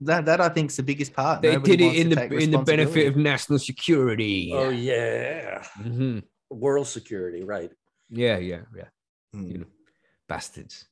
That, 0.00 0.26
that 0.26 0.40
I 0.40 0.48
think 0.50 0.70
is 0.70 0.76
the 0.76 0.82
biggest 0.82 1.14
part. 1.14 1.40
They 1.40 1.52
Nobody 1.52 1.76
did 1.76 1.84
it 1.94 1.96
in 2.00 2.08
the 2.10 2.36
in 2.36 2.50
the 2.50 2.58
benefit 2.58 3.06
of 3.06 3.16
national 3.16 3.58
security. 3.60 4.50
Oh 4.52 4.68
yeah, 4.70 5.62
Mhm. 5.78 6.24
world 6.50 6.88
security, 6.88 7.42
right? 7.44 7.70
Yeah, 8.10 8.38
yeah, 8.38 8.62
yeah. 8.76 8.88
Mm. 9.34 9.52
you 9.52 9.58
know, 9.58 9.66
bastards. 10.28 10.84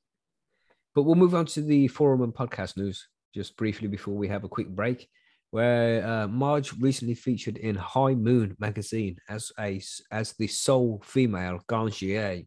But 0.94 1.02
we'll 1.02 1.16
move 1.16 1.34
on 1.34 1.46
to 1.46 1.60
the 1.62 1.88
forum 1.88 2.22
and 2.22 2.32
podcast 2.34 2.76
news 2.76 3.08
just 3.34 3.56
briefly 3.56 3.88
before 3.88 4.14
we 4.14 4.28
have 4.28 4.44
a 4.44 4.48
quick 4.48 4.68
break. 4.68 5.08
Where 5.52 6.04
uh, 6.06 6.28
Marge 6.28 6.72
recently 6.80 7.14
featured 7.14 7.58
in 7.58 7.74
High 7.76 8.14
Moon 8.14 8.56
magazine 8.58 9.18
as 9.28 9.52
a 9.58 9.76
s- 9.76 10.00
as 10.10 10.32
the 10.32 10.46
sole 10.46 11.02
female 11.04 11.60
Ganjier 11.68 12.46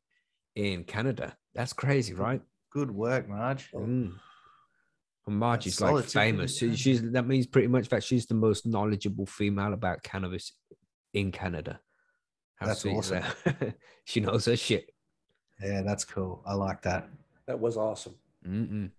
in 0.56 0.84
Canada. 0.86 1.38
That's 1.54 1.72
crazy, 1.72 2.16
right? 2.16 2.42
Good 2.72 2.90
work, 2.90 3.30
Marge. 3.30 3.70
Mm. 3.72 4.14
And 5.28 5.38
Marge 5.38 5.66
That's 5.66 5.76
is 5.76 5.82
like 5.82 6.06
famous. 6.06 6.58
She- 6.58 6.76
She's 6.76 7.12
that 7.12 7.28
means 7.28 7.46
pretty 7.46 7.68
much 7.68 7.90
that 7.90 8.04
she's 8.04 8.26
the 8.26 8.34
most 8.34 8.66
knowledgeable 8.66 9.28
female 9.28 9.74
about 9.74 10.02
cannabis 10.02 10.54
in 11.14 11.32
Canada. 11.32 11.80
How 12.56 12.66
That's 12.66 12.86
awesome. 12.88 13.24
that? 13.46 13.76
she 14.06 14.20
knows 14.20 14.46
her 14.46 14.56
shit. 14.58 14.90
Yeah, 15.62 15.84
that's 15.84 16.06
cool. 16.06 16.42
I 16.44 16.56
like 16.56 16.82
that. 16.82 17.08
That 17.46 17.60
was 17.60 17.78
awesome. 17.78 18.16
Mm-mm. 18.48 18.90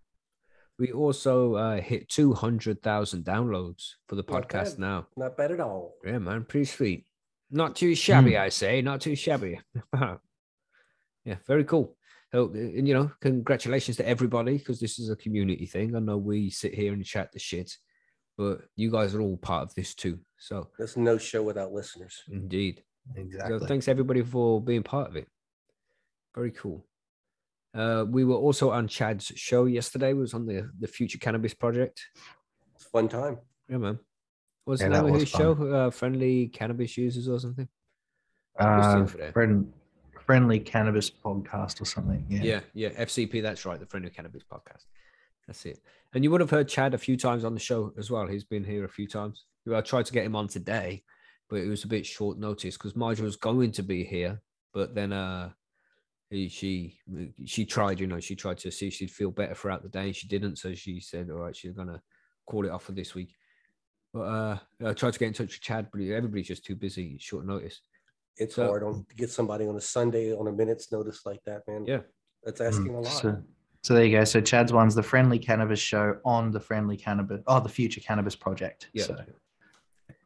We 0.79 0.93
also 0.93 1.55
uh, 1.55 1.81
hit 1.81 2.09
200,000 2.11 3.25
downloads 3.25 3.93
for 4.09 4.15
the 4.17 4.25
Not 4.29 4.49
podcast 4.49 4.73
bad. 4.73 4.79
now. 4.79 5.07
Not 5.17 5.37
bad 5.37 5.53
at 5.53 5.61
all. 5.61 5.95
Yeah, 6.05 6.19
man, 6.19 6.45
pretty 6.45 6.67
sweet. 6.67 7.07
Not 7.51 7.77
too 7.77 7.95
shabby, 7.95 8.33
Mm. 8.33 8.41
I 8.41 8.49
say. 8.51 8.83
Not 8.83 9.01
too 9.01 9.17
shabby. 9.17 9.61
yeah, 11.25 11.37
very 11.47 11.65
cool. 11.65 11.97
So, 12.33 12.49
uh, 12.55 12.59
and 12.59 12.87
you 12.87 12.93
know, 12.95 13.11
congratulations 13.21 13.97
to 13.99 14.07
everybody 14.09 14.59
because 14.59 14.81
this 14.81 14.99
is 14.99 15.09
a 15.11 15.17
community 15.17 15.65
thing. 15.67 15.95
I 15.97 16.01
know 16.01 16.19
we 16.19 16.51
sit 16.51 16.75
here 16.75 16.93
and 16.93 17.05
chat 17.05 17.33
the 17.33 17.39
shit, 17.39 17.73
but 18.37 18.59
you 18.75 18.91
guys 18.91 19.15
are 19.15 19.21
all 19.23 19.37
part 19.39 19.63
of 19.63 19.75
this 19.75 19.95
too. 19.95 20.19
So, 20.39 20.69
There's 20.77 20.97
no 20.97 21.17
show 21.19 21.43
without 21.43 21.73
listeners. 21.73 22.23
indeed. 22.31 22.83
Exactly. 23.15 23.59
So, 23.61 23.67
thanks 23.67 23.89
everybody 23.89 24.23
for 24.23 24.61
being 24.61 24.83
part 24.83 25.09
of 25.09 25.17
it. 25.17 25.29
Very 26.35 26.51
cool. 26.51 26.85
Uh, 27.77 28.05
we 28.09 28.25
were 28.25 28.37
also 28.37 28.71
on 28.71 28.89
Chad's 28.89 29.27
show 29.37 29.67
yesterday. 29.67 30.13
Was 30.13 30.35
on 30.35 30.47
the 30.47 30.71
the 30.81 30.87
Future 30.89 31.19
Cannabis 31.19 31.55
Project. 31.55 32.01
It's 32.75 32.87
a 32.87 32.89
fun 32.89 33.09
time. 33.09 33.39
Yeah, 33.69 33.79
man. 33.79 33.99
What's 34.65 34.81
Yeah, 34.81 34.89
the 34.89 34.95
that 34.97 35.05
name 35.05 35.15
of 35.15 35.21
his 35.21 35.31
fun. 35.31 35.41
show? 35.41 35.73
Uh, 35.75 35.91
Friendly 35.91 36.49
Cannabis 36.49 36.97
Users 36.97 37.29
or 37.29 37.39
something? 37.39 37.69
Uh, 38.59 39.05
friend, 39.33 39.73
friendly 40.25 40.59
cannabis 40.59 41.11
podcast 41.11 41.81
or 41.81 41.85
something. 41.85 42.25
Yeah. 42.29 42.43
Yeah, 42.43 42.61
yeah, 42.75 42.89
FCP. 43.05 43.43
That's 43.43 43.67
right, 43.67 43.79
the 43.79 43.87
Friendly 43.87 44.11
Cannabis 44.11 44.43
Podcast. 44.51 44.85
That's 45.47 45.65
it. 45.67 45.79
And 46.15 46.25
you 46.25 46.31
would 46.31 46.41
have 46.41 46.51
heard 46.51 46.67
Chad 46.69 46.95
a 46.95 46.99
few 46.99 47.17
times 47.17 47.45
on 47.45 47.53
the 47.55 47.61
show 47.61 47.93
as 47.99 48.11
well. 48.11 48.27
He's 48.27 48.45
been 48.45 48.65
here 48.65 48.85
a 48.85 48.89
few 48.89 49.07
times. 49.07 49.45
I 49.73 49.81
tried 49.83 50.07
to 50.07 50.13
get 50.13 50.25
him 50.25 50.35
on 50.35 50.49
today, 50.49 51.05
but 51.51 51.57
it 51.57 51.69
was 51.69 51.85
a 51.85 51.89
bit 51.89 52.07
short 52.07 52.39
notice 52.39 52.77
because 52.77 52.97
Marjorie 52.97 53.27
was 53.27 53.37
going 53.37 53.73
to 53.73 53.83
be 53.83 54.05
here, 54.05 54.41
but 54.73 54.95
then 54.95 55.13
uh, 55.13 55.51
he, 56.31 56.49
she 56.49 56.99
she 57.45 57.65
tried. 57.65 58.01
You 58.01 58.07
know, 58.07 58.21
she 58.21 58.35
tried 58.35 58.59
to 58.59 58.71
see 58.71 58.89
if 58.89 58.95
she'd 58.95 59.11
feel 59.11 59.31
better 59.31 59.55
throughout 59.55 59.83
the 59.83 59.89
day, 59.89 60.07
and 60.07 60.17
she 60.17 60.27
didn't. 60.29 60.57
So 60.57 60.75
she 60.75 61.01
said, 61.01 61.31
"All 61.31 61.39
right, 61.39 61.55
she's 61.57 61.73
gonna 61.73 62.03
call 62.47 62.65
it 62.67 62.71
off 62.71 62.85
for 62.85 62.93
this 62.93 63.15
week." 63.15 63.35
But 64.13 64.21
uh, 64.23 64.59
I 64.85 64.93
tried 64.93 65.13
to 65.13 65.19
get 65.19 65.29
in 65.29 65.35
touch 65.35 65.49
with 65.55 65.61
Chad, 65.61 65.89
but 65.93 66.01
everybody's 66.01 66.49
just 66.49 66.65
too 66.65 66.75
busy. 66.77 67.17
Short 67.19 67.47
notice. 67.47 67.81
It's 68.39 68.55
So- 68.57 68.67
hard 68.67 68.83
on 68.83 69.05
to 69.09 69.15
get 69.15 69.31
somebody 69.31 69.67
on 69.67 69.77
a 69.77 69.81
Sunday 69.81 70.33
on 70.35 70.47
a 70.49 70.53
minute's 70.53 70.91
notice 70.93 71.25
like 71.27 71.43
that, 71.45 71.63
man. 71.69 71.85
Yeah. 71.87 72.01
That's 72.45 72.61
Mm, 72.61 72.67
asking 72.69 72.95
a 72.95 73.01
lot. 73.01 73.13
So, 73.13 73.43
so 73.83 73.95
there 73.95 74.05
you 74.05 74.19
go. 74.19 74.25
So 74.25 74.41
Chad's 74.41 74.73
one's 74.73 74.95
the 74.95 75.03
Friendly 75.03 75.39
Cannabis 75.39 75.81
Show 75.81 76.19
on 76.25 76.51
the 76.51 76.61
Friendly 76.61 76.97
Cannabis, 76.97 77.43
oh, 77.47 77.61
the 77.61 77.69
Future 77.69 78.01
Cannabis 78.01 78.37
Project. 78.37 78.89
Yeah. 78.93 79.05
So, 79.05 79.17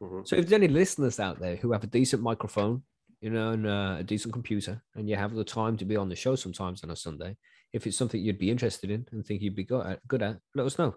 Mhm. 0.01 0.27
So 0.27 0.35
if 0.35 0.43
there's 0.47 0.53
any 0.53 0.67
listeners 0.67 1.19
out 1.19 1.39
there 1.39 1.55
who 1.57 1.71
have 1.73 1.83
a 1.83 1.87
decent 1.87 2.21
microphone, 2.23 2.83
you 3.21 3.29
know, 3.29 3.51
and 3.51 3.67
uh, 3.67 3.95
a 3.99 4.03
decent 4.03 4.33
computer, 4.33 4.81
and 4.95 5.07
you 5.09 5.15
have 5.15 5.33
the 5.33 5.43
time 5.43 5.77
to 5.77 5.85
be 5.85 5.95
on 5.95 6.09
the 6.09 6.15
show 6.15 6.35
sometimes 6.35 6.83
on 6.83 6.89
a 6.91 6.95
Sunday, 6.95 7.37
if 7.71 7.85
it's 7.87 7.95
something 7.97 8.19
you'd 8.21 8.39
be 8.39 8.49
interested 8.51 8.89
in 8.89 9.07
and 9.11 9.25
think 9.25 9.41
you'd 9.41 9.55
be 9.55 9.63
good 9.63 9.85
at, 9.85 10.07
good 10.07 10.21
at 10.23 10.37
let 10.55 10.65
us 10.65 10.77
know. 10.79 10.95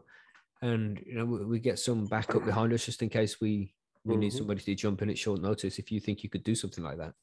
And 0.62 0.98
you 1.06 1.14
know, 1.14 1.24
we, 1.26 1.44
we 1.44 1.58
get 1.60 1.78
some 1.78 2.06
backup 2.06 2.44
behind 2.44 2.72
us 2.72 2.84
just 2.86 3.02
in 3.02 3.08
case 3.10 3.40
we 3.40 3.74
we 4.06 4.16
need 4.16 4.32
Mhm. 4.32 4.38
somebody 4.38 4.60
to 4.60 4.74
jump 4.74 5.00
in 5.02 5.08
at 5.10 5.18
short 5.18 5.40
notice. 5.40 5.78
If 5.78 5.90
you 5.92 5.98
think 6.00 6.22
you 6.22 6.28
could 6.30 6.44
do 6.44 6.54
something 6.54 6.84
like 6.84 6.98
that, 6.98 7.14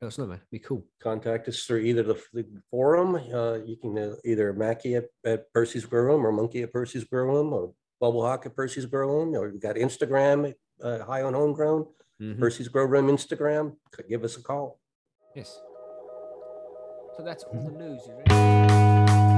let 0.00 0.08
us 0.08 0.16
know, 0.18 0.26
man. 0.26 0.40
Be 0.50 0.58
cool. 0.58 0.86
Contact 1.00 1.48
us 1.48 1.64
through 1.64 1.80
either 1.80 2.02
the, 2.02 2.18
the 2.32 2.46
forum. 2.70 3.14
Uh, 3.16 3.58
you 3.64 3.76
can 3.76 3.96
uh, 3.98 4.14
either 4.24 4.52
Mackie 4.54 4.94
at, 4.94 5.04
at 5.24 5.52
Percy's 5.52 5.84
Grow 5.84 6.02
Room 6.02 6.26
or 6.26 6.32
Monkey 6.32 6.62
at 6.62 6.72
Percy's 6.72 7.04
Grow 7.04 7.24
Room 7.24 7.52
or 7.52 7.74
Bubble 8.00 8.22
Hawk 8.22 8.46
at 8.46 8.56
Percy's 8.56 8.86
Grow 8.86 9.06
Room. 9.08 9.34
Or 9.34 9.50
we've 9.50 9.60
got 9.60 9.76
Instagram, 9.76 10.54
uh, 10.82 11.04
High 11.04 11.22
on 11.22 11.34
Homegrown, 11.34 11.86
Mhm. 12.20 12.38
Percy's 12.38 12.68
Grow 12.68 12.84
Room 12.84 13.08
Instagram. 13.08 13.76
Give 14.08 14.24
us 14.24 14.36
a 14.36 14.42
call. 14.42 14.80
Yes. 15.34 15.60
So 17.16 17.22
that's 17.22 17.44
all 17.44 17.60
the 17.64 17.70
news. 17.72 18.00
you? 18.06 19.34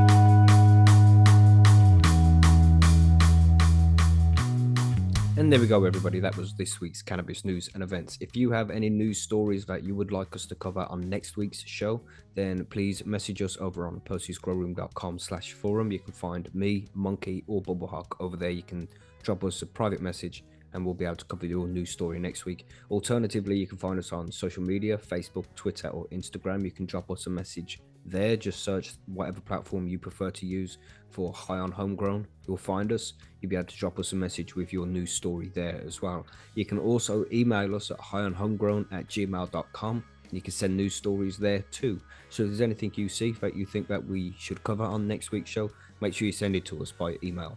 And 5.39 5.53
there 5.53 5.61
we 5.61 5.66
go, 5.66 5.85
everybody. 5.85 6.18
That 6.18 6.35
was 6.39 6.55
this 6.55 6.81
week's 6.81 7.03
cannabis 7.03 7.45
news 7.45 7.68
and 7.74 7.83
events. 7.83 8.16
If 8.22 8.35
you 8.35 8.51
have 8.53 8.70
any 8.70 8.89
news 8.89 9.20
stories 9.20 9.66
that 9.66 9.85
you 9.85 9.95
would 9.95 10.11
like 10.11 10.35
us 10.35 10.47
to 10.47 10.55
cover 10.55 10.87
on 10.89 11.11
next 11.11 11.37
week's 11.37 11.62
show, 11.62 12.01
then 12.35 12.64
please 12.64 13.05
message 13.05 13.43
us 13.43 13.59
over 13.61 13.87
on 13.87 14.01
percysgrowroom.com 14.01 15.18
slash 15.18 15.53
forum. 15.53 15.93
You 15.93 15.99
can 15.99 16.14
find 16.14 16.53
me, 16.55 16.89
Monkey, 16.95 17.45
or 17.47 17.61
Bubblehawk 17.61 18.16
over 18.18 18.35
there. 18.37 18.49
You 18.51 18.62
can 18.62 18.89
drop 19.22 19.45
us 19.45 19.61
a 19.61 19.66
private 19.66 20.01
message 20.01 20.43
and 20.72 20.84
we'll 20.84 20.94
be 20.94 21.04
able 21.04 21.16
to 21.16 21.24
cover 21.24 21.46
your 21.46 21.66
news 21.66 21.90
story 21.90 22.18
next 22.18 22.44
week. 22.44 22.66
Alternatively, 22.90 23.56
you 23.56 23.66
can 23.66 23.78
find 23.78 23.98
us 23.98 24.12
on 24.12 24.30
social 24.30 24.62
media 24.62 24.98
Facebook, 24.98 25.46
Twitter, 25.54 25.88
or 25.88 26.06
Instagram. 26.08 26.64
You 26.64 26.70
can 26.70 26.86
drop 26.86 27.10
us 27.10 27.26
a 27.26 27.30
message 27.30 27.80
there. 28.04 28.36
Just 28.36 28.62
search 28.62 28.94
whatever 29.06 29.40
platform 29.40 29.86
you 29.86 29.98
prefer 29.98 30.30
to 30.30 30.46
use 30.46 30.78
for 31.10 31.32
High 31.32 31.58
on 31.58 31.72
Homegrown. 31.72 32.26
You'll 32.46 32.56
find 32.56 32.92
us. 32.92 33.14
You'll 33.40 33.50
be 33.50 33.56
able 33.56 33.66
to 33.66 33.76
drop 33.76 33.98
us 33.98 34.12
a 34.12 34.16
message 34.16 34.54
with 34.54 34.72
your 34.72 34.86
news 34.86 35.12
story 35.12 35.50
there 35.54 35.82
as 35.86 36.02
well. 36.02 36.26
You 36.54 36.64
can 36.64 36.78
also 36.78 37.24
email 37.32 37.74
us 37.74 37.90
at 37.90 37.98
highonhomegrown 37.98 38.92
at 38.92 39.08
gmail.com. 39.08 40.04
You 40.32 40.40
can 40.40 40.52
send 40.52 40.76
news 40.76 40.94
stories 40.94 41.38
there 41.38 41.60
too. 41.70 42.00
So 42.30 42.42
if 42.42 42.50
there's 42.50 42.60
anything 42.60 42.92
you 42.96 43.08
see 43.08 43.32
that 43.32 43.56
you 43.56 43.64
think 43.64 43.88
that 43.88 44.04
we 44.04 44.34
should 44.38 44.62
cover 44.64 44.84
on 44.84 45.06
next 45.06 45.30
week's 45.30 45.50
show, 45.50 45.70
make 46.00 46.14
sure 46.14 46.26
you 46.26 46.32
send 46.32 46.56
it 46.56 46.64
to 46.66 46.82
us 46.82 46.92
by 46.92 47.16
email. 47.22 47.56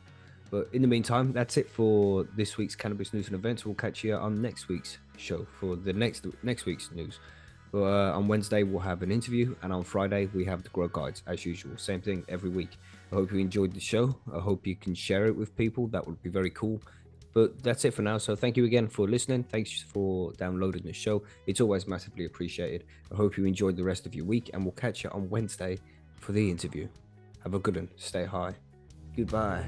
But 0.52 0.70
in 0.74 0.82
the 0.82 0.88
meantime, 0.88 1.32
that's 1.32 1.58
it 1.58 1.70
for 1.70 2.26
this 2.36 2.58
week's 2.58 2.76
cannabis 2.76 3.14
news 3.14 3.28
and 3.28 3.36
events. 3.36 3.66
We'll 3.66 3.76
catch 3.76 4.04
you 4.04 4.16
on 4.16 4.42
next 4.42 4.68
week's 4.68 4.98
show 5.18 5.46
for 5.60 5.76
the 5.76 5.94
next 5.94 6.26
next 6.44 6.66
week's 6.66 6.92
news. 6.92 7.20
But, 7.72 7.84
uh, 7.84 8.18
on 8.18 8.28
Wednesday 8.28 8.64
we'll 8.64 8.80
have 8.80 9.04
an 9.04 9.12
interview, 9.12 9.56
and 9.62 9.72
on 9.72 9.84
Friday 9.84 10.28
we 10.34 10.44
have 10.46 10.64
the 10.64 10.70
grow 10.70 10.88
guides 10.88 11.22
as 11.28 11.46
usual. 11.46 11.78
Same 11.78 12.02
thing 12.02 12.26
every 12.28 12.50
week. 12.50 12.72
I 13.12 13.16
hope 13.16 13.32
you 13.32 13.38
enjoyed 13.38 13.74
the 13.74 13.80
show. 13.80 14.16
I 14.34 14.40
hope 14.40 14.66
you 14.66 14.76
can 14.76 14.96
share 14.96 15.26
it 15.28 15.36
with 15.36 15.56
people. 15.56 15.88
That 15.88 16.06
would 16.08 16.22
be 16.24 16.30
very 16.30 16.50
cool. 16.50 16.82
But 17.32 17.62
that's 17.62 17.86
it 17.86 17.94
for 17.94 18.02
now. 18.02 18.18
So 18.18 18.36
thank 18.36 18.58
you 18.58 18.66
again 18.66 18.88
for 18.88 19.08
listening. 19.08 19.44
Thanks 19.44 19.84
for 19.84 20.34
downloading 20.34 20.82
the 20.82 20.94
show. 20.94 21.24
It's 21.46 21.62
always 21.62 21.88
massively 21.88 22.26
appreciated. 22.26 22.86
I 23.12 23.16
hope 23.16 23.38
you 23.38 23.46
enjoyed 23.46 23.78
the 23.78 23.84
rest 23.84 24.08
of 24.08 24.16
your 24.16 24.26
week, 24.26 24.50
and 24.54 24.64
we'll 24.64 24.72
catch 24.72 25.04
you 25.04 25.12
on 25.12 25.30
Wednesday 25.30 25.78
for 26.18 26.32
the 26.32 26.50
interview. 26.50 26.88
Have 27.44 27.54
a 27.54 27.60
good 27.60 27.76
one. 27.76 27.90
Stay 27.98 28.26
high. 28.26 28.56
Goodbye. 29.16 29.66